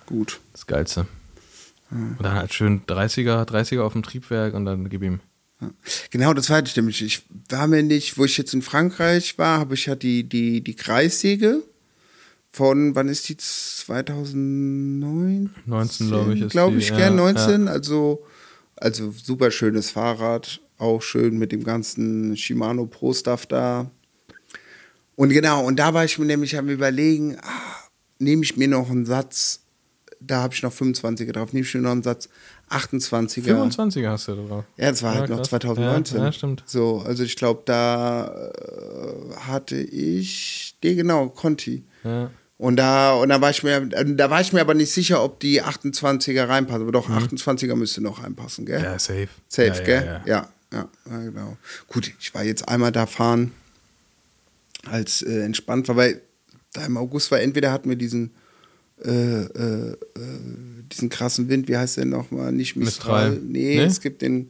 Gut. 0.05 0.39
das 0.53 0.65
Geilste. 0.67 1.07
Und 1.89 2.17
dann 2.21 2.33
halt 2.35 2.53
schön 2.53 2.81
30er, 2.85 3.45
30er 3.47 3.81
auf 3.81 3.93
dem 3.93 4.03
Triebwerk 4.03 4.53
und 4.53 4.65
dann 4.65 4.89
gib 4.89 5.01
ihm. 5.03 5.21
Genau, 6.11 6.33
das 6.33 6.49
ich 6.69 6.75
nämlich. 6.75 7.01
Ich 7.01 7.23
war 7.49 7.67
mir 7.67 7.83
nicht, 7.83 8.17
wo 8.17 8.25
ich 8.25 8.37
jetzt 8.37 8.53
in 8.53 8.61
Frankreich 8.61 9.37
war, 9.37 9.59
habe 9.59 9.73
ich 9.73 9.85
ja 9.87 9.95
die, 9.95 10.23
die, 10.23 10.61
die 10.61 10.75
Kreissäge 10.75 11.63
von, 12.51 12.95
wann 12.95 13.07
ist 13.07 13.29
die? 13.29 13.37
2009? 13.37 15.55
19, 15.65 16.07
glaube 16.07 16.33
ich, 16.33 16.49
Glaube 16.49 16.77
die, 16.77 16.83
ich, 16.83 16.89
ja, 16.89 16.97
gern, 16.97 17.15
19. 17.15 17.67
Also, 17.67 18.25
also 18.75 19.11
super 19.11 19.51
schönes 19.51 19.91
Fahrrad. 19.91 20.61
Auch 20.77 21.01
schön 21.01 21.39
mit 21.39 21.51
dem 21.51 21.63
ganzen 21.63 22.37
Shimano 22.37 22.85
Pro 22.85 23.13
Stuff 23.13 23.47
da. 23.47 23.89
Und 25.15 25.29
genau, 25.29 25.65
und 25.65 25.79
da 25.79 25.95
war 25.95 26.05
ich 26.05 26.19
mir 26.19 26.25
nämlich 26.25 26.55
am 26.55 26.69
überlegen, 26.69 27.37
ah, 27.41 27.89
nehme 28.19 28.43
ich 28.43 28.57
mir 28.57 28.67
noch 28.67 28.91
einen 28.91 29.07
Satz, 29.07 29.61
da 30.19 30.43
habe 30.43 30.53
ich 30.53 30.61
noch 30.61 30.73
25er 30.73 31.31
drauf, 31.31 31.53
nehme 31.53 31.65
ich 31.65 31.73
mir 31.73 31.81
noch 31.81 31.91
einen 31.91 32.03
Satz 32.03 32.29
28er. 32.69 33.55
25er 33.71 34.09
hast 34.09 34.27
du 34.27 34.35
da 34.35 34.41
drauf. 34.43 34.65
Ja, 34.77 34.89
das 34.91 35.01
war 35.03 35.13
Ja, 35.13 35.19
halt 35.21 35.29
noch 35.29 35.37
krass. 35.37 35.49
2019. 35.49 36.17
Ja, 36.17 36.25
ja, 36.25 36.31
stimmt. 36.31 36.63
So, 36.65 36.99
also 37.05 37.23
ich 37.23 37.35
glaube, 37.35 37.61
da 37.65 38.51
äh, 38.53 39.35
hatte 39.47 39.77
ich, 39.77 40.75
nee, 40.83 40.95
genau, 40.95 41.29
Conti. 41.29 41.83
Ja. 42.03 42.29
Und 42.57 42.77
da, 42.77 43.13
und 43.13 43.29
da 43.29 43.39
war 43.39 43.51
ich 43.51 43.61
mir, 43.61 43.85
da 43.85 44.29
war 44.31 44.41
ich 44.41 44.51
mir 44.51 44.61
aber 44.61 44.73
nicht 44.73 44.91
sicher, 44.91 45.23
ob 45.23 45.39
die 45.39 45.61
28er 45.63 46.47
reinpassen. 46.49 46.81
Aber 46.81 46.91
doch, 46.91 47.07
28er 47.07 47.75
müsste 47.75 48.01
noch 48.01 48.23
reinpassen, 48.23 48.65
gell? 48.65 48.79
Mhm. 48.79 48.85
Ja, 48.85 48.99
safe. 48.99 49.27
Safe, 49.47 49.67
ja, 49.67 49.83
gell? 49.83 50.05
Ja, 50.05 50.13
ja. 50.25 50.25
Ja, 50.25 50.49
ja, 50.73 50.89
ja, 51.11 51.17
genau. 51.23 51.57
Gut, 51.87 52.11
ich 52.19 52.33
war 52.33 52.43
jetzt 52.43 52.67
einmal 52.67 52.91
da 52.91 53.05
fahren, 53.05 53.53
als 54.89 55.21
äh, 55.21 55.41
entspannt 55.43 55.87
war, 55.87 55.95
weil 55.97 56.21
da 56.73 56.85
im 56.85 56.97
August 56.97 57.31
war, 57.31 57.39
entweder 57.39 57.71
hatten 57.71 57.89
wir 57.89 57.95
diesen, 57.95 58.31
äh, 59.05 59.09
äh, 59.11 59.91
äh, 59.91 60.76
diesen 60.91 61.09
krassen 61.09 61.49
Wind, 61.49 61.67
wie 61.67 61.77
heißt 61.77 61.97
der 61.97 62.05
nochmal? 62.05 62.51
Nicht 62.51 62.75
Mistral. 62.75 63.31
Mistral. 63.31 63.45
Nee, 63.47 63.75
Nee? 63.77 63.83
es 63.83 64.01
gibt 64.01 64.21
den 64.21 64.49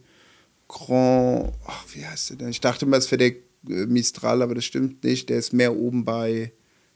Grand, 0.67 1.53
ach, 1.65 1.85
wie 1.93 2.05
heißt 2.05 2.31
der 2.31 2.38
denn? 2.38 2.49
Ich 2.49 2.59
dachte 2.61 2.85
immer, 2.85 2.97
es 2.97 3.09
wäre 3.11 3.17
der 3.19 3.27
äh, 3.75 3.85
Mistral, 3.85 4.41
aber 4.41 4.53
das 4.55 4.65
stimmt 4.65 5.03
nicht. 5.03 5.29
Der 5.29 5.38
ist 5.38 5.53
mehr 5.53 5.73
oben 5.75 6.03
bei, 6.05 6.51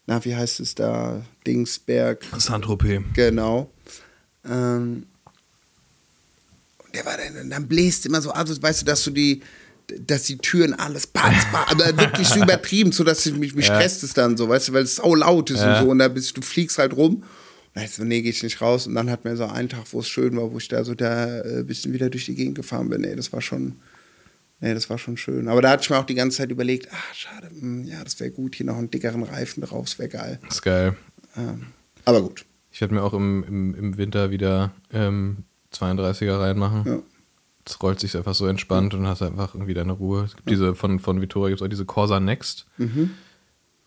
na, 0.08 0.24
wie 0.26 0.36
heißt 0.36 0.60
es 0.60 0.76
da? 0.76 1.22
Dingsberg. 1.48 2.24
Saint-Tropez. 2.38 3.02
Genau. 3.14 3.72
Ähm, 4.46 5.06
und 6.84 6.96
der 6.96 7.06
war 7.06 7.16
dann, 7.18 7.50
dann 7.50 7.68
bläst 7.68 8.06
immer 8.06 8.22
so, 8.22 8.32
also 8.32 8.62
weißt 8.62 8.82
du, 8.82 8.86
dass 8.86 9.04
du 9.04 9.12
die, 9.12 9.42
dass 10.06 10.24
die 10.24 10.38
Türen 10.38 10.74
alles 10.74 11.08
patz, 11.08 11.46
patz, 11.52 11.72
aber 11.72 11.86
wirklich 11.98 12.28
so 12.28 12.40
übertrieben, 12.44 12.92
so 12.92 13.04
dass 13.04 13.26
ich 13.26 13.34
mich, 13.36 13.56
mich 13.56 13.68
Ja. 13.68 13.76
stresst 13.76 14.04
es 14.04 14.14
dann 14.14 14.36
so, 14.38 14.50
weißt 14.50 14.70
du, 14.70 14.74
weil 14.74 14.84
es 14.84 14.98
sau 14.98 15.16
laut 15.16 15.50
ist 15.52 15.60
Ja. 15.62 15.80
und 15.80 15.86
so 15.86 15.92
und 15.92 16.00
da 16.00 16.08
bist 16.08 16.36
du 16.36 16.42
fliegst 16.42 16.78
halt 16.78 16.94
rum. 16.94 17.24
Ich 17.76 17.92
so, 17.92 18.04
nee, 18.04 18.22
geh 18.22 18.30
ich 18.30 18.44
nicht 18.44 18.62
raus. 18.62 18.88
Und 18.88 18.96
dann 18.96 19.10
hat 19.10 19.24
mir 19.24 19.38
so 19.38 19.46
einen 19.46 19.70
Tag, 19.70 19.86
wo 19.92 20.00
es 20.00 20.10
schön 20.10 20.36
war, 20.36 20.52
wo 20.52 20.58
ich 20.58 20.68
da 20.68 20.84
so 20.84 20.94
da 20.94 21.42
äh, 21.42 21.64
bisschen 21.64 21.94
wieder 21.94 22.10
durch 22.10 22.26
die 22.26 22.36
Gegend 22.36 22.56
gefahren 22.56 22.90
bin. 22.90 23.02
Nee, 23.02 23.16
das 23.16 23.32
war 23.32 23.42
schon, 23.42 23.76
nee, 24.60 24.74
das 24.74 24.90
war 24.90 24.98
schon 24.98 25.16
schön. 25.16 25.48
Aber 25.48 25.62
da 25.62 25.72
hatte 25.72 25.84
ich 25.84 25.90
mir 25.90 25.98
auch 25.98 26.06
die 26.06 26.16
ganze 26.16 26.38
Zeit 26.38 26.52
überlegt, 26.52 26.90
ach, 26.92 27.14
schade, 27.14 27.50
hm, 27.50 27.86
ja, 27.86 28.04
das 28.04 28.20
wäre 28.20 28.32
gut, 28.32 28.56
hier 28.56 28.66
noch 28.66 28.78
einen 28.78 28.92
dickeren 28.92 29.24
Reifen 29.24 29.62
drauf, 29.64 29.86
das 29.86 30.00
wäre 30.00 30.10
geil. 30.10 30.40
ist 30.50 30.62
geil. 30.62 30.98
Ähm, 31.38 31.68
aber 32.04 32.22
gut. 32.22 32.46
Ich 32.72 32.82
werde 32.82 32.94
mir 32.94 33.04
auch 33.04 33.14
im, 33.14 33.44
im, 33.44 33.76
im 33.76 33.98
Winter 33.98 34.32
wieder 34.32 34.74
ähm, 34.92 35.44
32er 35.74 36.40
reinmachen. 36.40 36.84
Ja. 36.86 37.00
Es 37.66 37.82
rollt 37.82 38.00
sich 38.00 38.18
einfach 38.18 38.34
so 38.34 38.48
entspannt 38.48 38.94
und 38.94 39.08
hast 39.08 39.22
einfach 39.22 39.54
irgendwie 39.54 39.74
deine 39.74 39.94
Ruhe. 39.94 40.24
Es 40.24 40.36
gibt 40.36 40.50
diese 40.50 40.74
von, 40.74 41.00
von 41.00 41.22
Vittoria 41.22 41.50
gibt 41.50 41.62
es 41.62 41.66
auch 41.66 41.70
diese 41.70 41.86
Corsa 41.86 42.20
Next. 42.20 42.66
Mhm. 42.78 43.12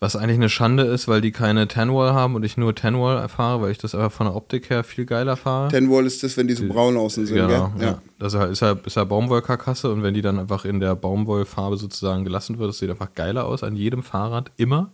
Was 0.05 0.15
eigentlich 0.15 0.35
eine 0.35 0.49
Schande 0.49 0.83
ist, 0.83 1.07
weil 1.07 1.19
die 1.19 1.31
keine 1.31 1.67
Tenwall 1.67 2.13
haben 2.13 2.35
und 2.35 2.43
ich 2.45 2.57
nur 2.57 2.75
Tenwall 2.75 3.27
fahre, 3.27 3.63
weil 3.63 3.71
ich 3.71 3.79
das 3.79 3.95
einfach 3.95 4.11
von 4.11 4.27
der 4.27 4.35
Optik 4.35 4.69
her 4.69 4.83
viel 4.83 5.07
geiler 5.07 5.35
fahre. 5.35 5.69
Ten 5.69 5.89
Wall 5.89 6.05
ist 6.05 6.21
das, 6.21 6.37
wenn 6.37 6.47
die 6.47 6.53
so 6.53 6.67
braun 6.67 6.95
außen 6.95 7.25
sind, 7.25 7.37
Genau, 7.37 7.71
gell? 7.75 7.87
ja. 7.87 8.01
Das 8.19 8.35
ist 8.35 8.39
halt, 8.39 8.51
ist 8.51 8.61
halt, 8.61 8.85
halt 8.85 9.09
Baumwollkarkasse 9.09 9.91
und 9.91 10.03
wenn 10.03 10.13
die 10.13 10.21
dann 10.21 10.37
einfach 10.37 10.63
in 10.63 10.79
der 10.79 10.95
Baumwollfarbe 10.95 11.77
sozusagen 11.77 12.23
gelassen 12.23 12.59
wird, 12.59 12.69
das 12.69 12.77
sieht 12.77 12.91
einfach 12.91 13.15
geiler 13.15 13.45
aus 13.45 13.63
an 13.63 13.75
jedem 13.75 14.03
Fahrrad, 14.03 14.51
immer. 14.57 14.91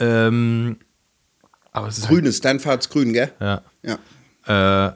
Ähm, 0.00 0.78
aber 1.70 1.86
es 1.86 1.98
ist 1.98 2.08
Grün 2.08 2.24
ist, 2.24 2.44
dein 2.44 2.58
Fahrrad 2.58 2.80
ist 2.80 2.90
grün, 2.90 3.12
gell? 3.12 3.30
Halt, 3.38 3.62
Ja. 3.84 3.98
ja. 4.48 4.88
Äh, 4.88 4.92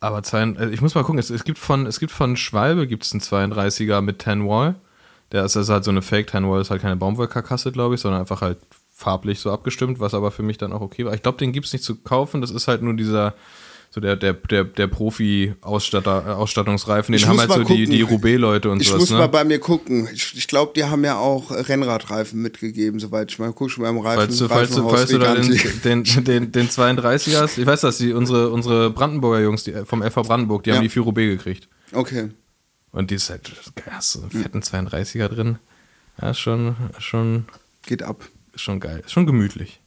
aber 0.00 0.22
zwei, 0.22 0.42
äh, 0.42 0.70
ich 0.70 0.80
muss 0.80 0.94
mal 0.94 1.04
gucken, 1.04 1.18
es, 1.18 1.28
es 1.28 1.44
gibt 1.44 1.58
von, 1.58 1.84
es 1.84 2.00
gibt 2.00 2.12
von 2.12 2.38
Schwalbe 2.38 2.86
gibt's 2.86 3.12
einen 3.12 3.20
32er 3.20 4.00
mit 4.00 4.22
10 4.22 4.48
Wall. 4.48 4.76
Der 5.34 5.44
ist, 5.44 5.56
das 5.56 5.64
ist 5.64 5.70
halt 5.70 5.84
so 5.84 5.90
eine 5.90 6.00
Fake 6.00 6.28
Tan 6.28 6.48
Wall, 6.48 6.60
ist 6.62 6.70
halt 6.70 6.80
keine 6.80 6.96
Baumwollkarkasse, 6.96 7.72
glaube 7.72 7.96
ich, 7.96 8.00
sondern 8.00 8.20
einfach 8.20 8.40
halt 8.40 8.58
farblich 8.94 9.40
so 9.40 9.50
abgestimmt, 9.50 9.98
was 10.00 10.14
aber 10.14 10.30
für 10.30 10.42
mich 10.44 10.56
dann 10.56 10.72
auch 10.72 10.80
okay 10.80 11.04
war. 11.04 11.12
Ich 11.12 11.22
glaube, 11.22 11.36
den 11.38 11.52
gibt 11.52 11.66
es 11.66 11.72
nicht 11.72 11.84
zu 11.84 11.96
kaufen. 11.96 12.40
Das 12.40 12.50
ist 12.52 12.68
halt 12.68 12.80
nur 12.82 12.94
dieser, 12.94 13.34
so 13.90 14.00
der, 14.00 14.14
der, 14.16 14.32
der, 14.34 14.62
der 14.64 14.86
Profi-Ausstattungsreifen. 14.86 17.12
Den 17.12 17.18
Ich 17.18 17.26
haben 17.26 17.38
halt 17.38 17.52
so 17.52 17.64
die, 17.64 17.86
die. 17.86 18.02
Roubaix-Leute 18.02 18.70
und 18.70 18.80
Ich 18.80 18.88
sowas. 18.88 19.00
muss 19.00 19.10
ne? 19.10 19.18
mal 19.18 19.26
bei 19.26 19.44
mir 19.44 19.58
gucken. 19.58 20.08
Ich, 20.12 20.34
ich 20.36 20.46
glaube, 20.48 20.72
die 20.76 20.84
haben 20.84 21.04
ja 21.04 21.18
auch 21.18 21.50
Rennradreifen 21.50 22.40
mitgegeben, 22.40 22.98
soweit 23.00 23.30
ich 23.32 23.38
mal 23.38 23.52
gucke 23.52 23.70
schon 23.70 23.84
beim 23.84 23.98
Reifen. 23.98 24.20
Falls 24.20 24.38
du, 24.38 24.48
falls 24.48 24.70
du, 24.70 24.88
falls 24.88 25.10
du 25.10 25.18
da 25.18 25.34
den, 25.34 26.04
den, 26.04 26.24
den, 26.24 26.52
den 26.52 26.70
32 26.70 27.36
hast, 27.36 27.58
ich 27.58 27.66
weiß 27.66 27.80
das, 27.82 27.98
die, 27.98 28.12
unsere, 28.12 28.50
unsere 28.50 28.90
Brandenburger 28.90 29.40
Jungs 29.42 29.64
die, 29.64 29.72
vom 29.84 30.02
FV 30.02 30.22
Brandenburg, 30.22 30.62
die 30.64 30.70
Ja. 30.70 30.76
haben 30.76 30.82
die 30.82 30.88
für 30.88 31.00
Roubaix 31.00 31.36
gekriegt. 31.38 31.68
Okay. 31.92 32.30
Und 32.94 33.10
die 33.10 33.16
ist 33.16 33.28
halt, 33.28 33.50
geil, 33.74 33.86
hast 33.90 34.14
du 34.14 34.20
so 34.20 34.26
einen 34.26 34.42
fetten 34.42 34.60
32er 34.60 35.26
drin. 35.26 35.58
Ja, 36.22 36.30
ist 36.30 36.38
schon, 36.38 36.76
schon, 36.98 37.46
Geht 37.82 38.04
ab. 38.04 38.24
ist 38.54 38.60
schon 38.60 38.78
geil. 38.78 39.02
Ist 39.04 39.10
schon 39.10 39.26
gemütlich. 39.26 39.80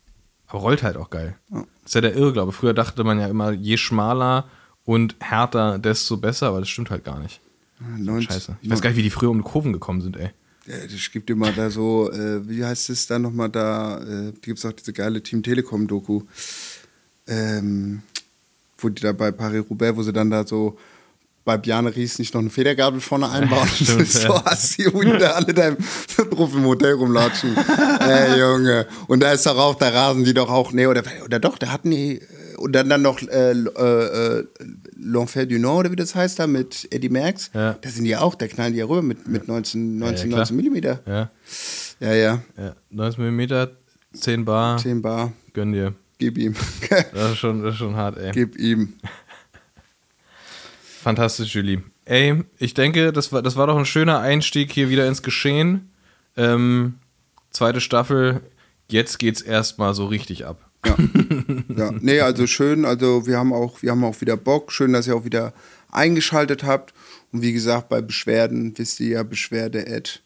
Aber 0.48 0.60
rollt 0.60 0.84
halt 0.84 0.98
auch 0.98 1.10
geil. 1.10 1.38
Ja. 1.50 1.60
Das 1.62 1.92
ist 1.92 1.96
ja 1.96 2.02
der 2.02 2.16
Irrglaube. 2.16 2.52
Früher 2.52 2.74
dachte 2.74 3.06
man 3.06 3.18
ja 3.18 3.28
immer, 3.28 3.52
je 3.52 3.78
schmaler 3.78 4.50
und 4.84 5.16
härter, 5.20 5.80
desto 5.80 6.18
besser, 6.18 6.48
aber 6.48 6.60
das 6.60 6.68
stimmt 6.68 6.90
halt 6.90 7.06
gar 7.06 7.20
nicht. 7.22 7.40
90, 7.80 8.30
Scheiße. 8.30 8.58
Ich 8.62 8.70
weiß 8.70 8.82
gar 8.82 8.90
nicht, 8.90 8.98
wie 8.98 9.04
die 9.04 9.10
früher 9.10 9.30
um 9.30 9.38
die 9.38 9.50
Kurven 9.50 9.72
gekommen 9.72 10.02
sind, 10.02 10.18
ey. 10.18 10.32
Ja, 10.66 10.76
gebe 11.14 11.26
dir 11.26 11.36
mal 11.38 11.54
da 11.54 11.70
so, 11.70 12.12
äh, 12.12 12.46
wie 12.50 12.66
heißt 12.66 12.90
es 12.90 13.08
da 13.08 13.20
nochmal 13.20 13.50
da, 13.50 14.04
äh, 14.04 14.34
gibt 14.42 14.60
es 14.60 14.66
auch 14.66 14.74
diese 14.74 14.92
geile 14.92 15.24
Team 15.24 15.44
Telekom-Doku, 15.44 16.24
ähm, 17.28 18.02
wo 18.78 18.90
die 18.90 19.02
da 19.02 19.14
bei 19.14 19.32
Paris-Roubaix, 19.32 19.96
wo 19.96 20.04
sie 20.04 20.12
dann 20.12 20.30
da 20.30 20.46
so 20.46 20.78
bei 21.48 21.58
Bjarne 21.58 21.96
Ries 21.96 22.20
nicht 22.20 22.34
noch 22.34 22.42
eine 22.42 22.50
Federgabel 22.50 23.00
vorne 23.00 23.30
einbauen. 23.32 23.68
Stimmt, 23.70 24.08
so 24.12 24.28
ja. 24.28 24.44
hast 24.46 24.78
Hunde 24.80 25.18
da 25.18 25.32
alle 25.32 25.54
im 25.70 25.78
drauf 26.30 26.54
im 26.54 26.66
Hotel 26.66 26.94
rumlatschen. 26.94 27.56
Ey, 28.02 28.38
Junge. 28.38 28.86
Und 29.08 29.22
da 29.22 29.32
ist 29.32 29.46
doch 29.46 29.58
auch, 29.58 29.76
da 29.76 29.88
rasen 29.90 30.26
die 30.26 30.34
doch 30.34 30.50
auch, 30.50 30.74
nee, 30.74 30.86
oder, 30.86 31.02
oder 31.24 31.40
doch, 31.40 31.58
da 31.58 31.70
hatten 31.70 31.90
die, 31.92 32.22
und 32.58 32.74
dann, 32.74 32.90
dann 32.90 33.02
noch 33.02 33.22
äh, 33.22 33.52
äh, 33.52 33.60
äh, 34.40 34.46
L'Enfer 35.00 35.46
du 35.46 35.58
Nord, 35.58 35.80
oder 35.86 35.92
wie 35.92 35.96
das 35.96 36.16
heißt 36.16 36.38
da, 36.38 36.48
mit 36.48 36.86
Eddie 36.92 37.10
Merckx. 37.10 37.52
Ja. 37.54 37.78
Da 37.80 37.90
sind 37.90 38.04
die 38.04 38.18
auch, 38.18 38.36
da 38.36 38.48
knallen 38.48 38.74
die 38.74 38.80
ja 38.80 38.86
rüber 38.86 39.02
mit, 39.02 39.26
mit 39.28 39.48
19, 39.48 39.98
19, 40.00 40.28
klar. 40.28 40.40
19 40.40 40.56
Millimeter. 40.56 41.00
Ja, 41.06 41.32
Ja, 42.02 42.14
ja. 42.14 42.42
ja. 42.58 42.76
90 42.90 43.20
mm, 43.20 43.68
10 44.14 44.44
Bar, 44.44 44.78
10 44.80 45.02
Bar. 45.02 45.32
gönn 45.54 45.72
dir. 45.72 45.94
Gib 46.20 46.38
ihm. 46.38 46.56
Das 47.14 47.32
ist 47.32 47.38
schon, 47.38 47.64
das 47.64 47.76
ist 47.76 47.80
schon 47.80 47.96
hart, 47.96 48.18
ey. 48.18 48.32
Gib 48.32 48.58
ihm. 48.58 48.94
Fantastisch, 51.08 51.56
Julie. 51.56 51.84
Ey, 52.04 52.44
ich 52.60 52.74
denke, 52.74 53.14
das 53.14 53.32
war, 53.32 53.42
das 53.42 53.56
war 53.56 53.66
doch 53.66 53.78
ein 53.78 53.86
schöner 53.86 54.20
Einstieg 54.20 54.74
hier 54.74 54.90
wieder 54.90 55.08
ins 55.08 55.24
Geschehen. 55.24 55.90
Ähm, 56.36 56.96
zweite 57.50 57.80
Staffel, 57.80 58.42
jetzt 58.90 59.18
geht's 59.18 59.40
erstmal 59.40 59.94
so 59.94 60.08
richtig 60.08 60.46
ab. 60.46 60.70
Ja. 60.86 60.98
ja. 61.78 61.92
Nee, 62.02 62.20
also 62.20 62.46
schön. 62.46 62.84
Also 62.84 63.26
wir 63.26 63.38
haben 63.38 63.54
auch, 63.54 63.82
wir 63.82 63.92
haben 63.92 64.04
auch 64.04 64.20
wieder 64.20 64.36
Bock. 64.36 64.74
Schön, 64.74 64.92
dass 64.92 65.08
ihr 65.08 65.16
auch 65.16 65.24
wieder 65.24 65.54
eingeschaltet 65.94 66.66
habt. 66.66 66.94
Und 67.32 67.42
wie 67.42 67.54
gesagt, 67.54 67.88
bei 67.88 68.02
Beschwerden 68.02 68.78
wisst 68.78 69.00
ihr 69.00 69.12
ja 69.12 69.24
Beschwerde 69.24 69.88
at 69.88 70.22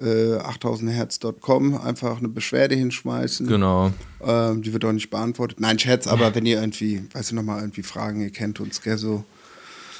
äh, 0.00 0.38
8000herz.com. 0.38 1.76
Einfach 1.76 2.16
eine 2.16 2.28
Beschwerde 2.28 2.74
hinschmeißen. 2.74 3.46
Genau. 3.46 3.92
Ähm, 4.24 4.62
die 4.62 4.72
wird 4.72 4.86
auch 4.86 4.92
nicht 4.92 5.10
beantwortet. 5.10 5.60
Nein, 5.60 5.78
Scherz, 5.78 6.06
aber 6.06 6.34
wenn 6.34 6.46
ihr 6.46 6.58
irgendwie, 6.58 7.02
weißt 7.12 7.32
du, 7.32 7.34
nochmal 7.34 7.60
irgendwie 7.60 7.82
Fragen, 7.82 8.22
ihr 8.22 8.30
kennt 8.30 8.60
uns, 8.60 8.80
gell, 8.80 8.96
so 8.96 9.26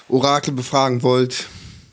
Orakel 0.08 0.54
befragen 0.54 1.02
wollt. 1.02 1.48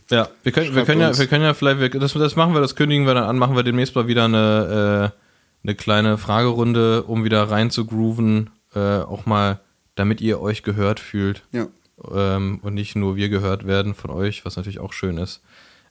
Ja, 0.09 0.27
wir 0.43 0.51
können, 0.51 0.75
wir 0.75 0.85
können 0.85 1.01
ja, 1.01 1.15
wir 1.15 1.27
können 1.27 1.43
ja 1.43 1.53
vielleicht, 1.53 1.79
wir, 1.79 1.89
das, 1.89 2.13
das 2.13 2.35
machen 2.35 2.53
wir, 2.53 2.61
das 2.61 2.75
kündigen 2.75 3.05
wir 3.05 3.13
dann 3.13 3.25
an, 3.25 3.37
machen 3.37 3.55
wir 3.55 3.63
demnächst 3.63 3.95
mal 3.95 4.07
wieder 4.07 4.25
eine, 4.25 5.13
äh, 5.13 5.67
eine 5.67 5.75
kleine 5.75 6.17
Fragerunde, 6.17 7.03
um 7.03 7.23
wieder 7.23 7.43
rein 7.43 7.69
zu 7.69 7.85
grooven, 7.85 8.49
äh, 8.73 8.79
auch 8.79 9.25
mal, 9.25 9.59
damit 9.95 10.19
ihr 10.21 10.41
euch 10.41 10.63
gehört 10.63 10.99
fühlt. 10.99 11.43
Ja. 11.51 11.67
ähm, 12.11 12.59
und 12.63 12.73
nicht 12.73 12.95
nur 12.95 13.17
wir 13.17 13.29
gehört 13.29 13.67
werden 13.67 13.93
von 13.93 14.09
euch, 14.09 14.45
was 14.45 14.55
natürlich 14.55 14.79
auch 14.79 14.93
schön 14.93 15.17
ist. 15.17 15.41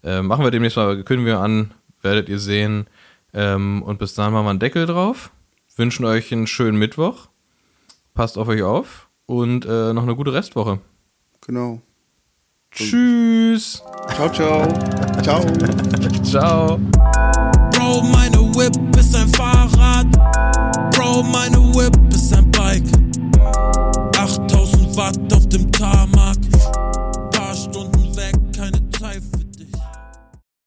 Äh, 0.03 0.23
machen 0.23 0.45
wir 0.45 0.51
demnächst 0.51 0.77
mal, 0.77 1.03
kündigen 1.05 1.27
wir 1.27 1.41
an, 1.41 1.73
werdet 2.03 2.29
ihr 2.29 2.39
sehen. 2.39 2.87
Ähm, 3.35 3.83
und 3.83 3.99
bis 3.99 4.15
dahin 4.15 4.33
machen 4.33 4.47
wir 4.47 4.51
einen 4.51 4.59
Deckel 4.59 4.87
drauf. 4.87 5.31
Wünschen 5.77 6.05
euch 6.05 6.33
einen 6.33 6.47
schönen 6.49 6.79
Mittwoch. 6.79 7.29
Passt 8.15 8.37
auf 8.37 8.49
euch 8.49 8.63
auf 8.63 9.09
und 9.27 9.65
äh, 9.65 9.93
noch 9.93 10.03
eine 10.03 10.17
gute 10.17 10.33
Restwoche. 10.33 10.81
Genau. 11.47 11.83
Tschüss. 12.71 13.83
Ciao, 14.15 14.29
ciao. 14.29 14.69
ciao. 15.23 15.41
ciao. 16.23 16.79
Bro, 17.73 18.03
meine 18.03 18.39
Whip 18.55 18.77
ist 18.97 19.15
ein 19.17 19.29
Fahrrad. 19.29 20.07
Bro, 20.95 21.23
meine 21.25 21.59
Whip 21.75 21.97
ist 22.13 22.33
ein 22.37 22.51
Bike. 22.51 22.85
8000 24.17 24.97
Watt 24.97 25.19
auf 25.33 25.49
dem 25.49 25.71
Tarmac. 25.73 26.18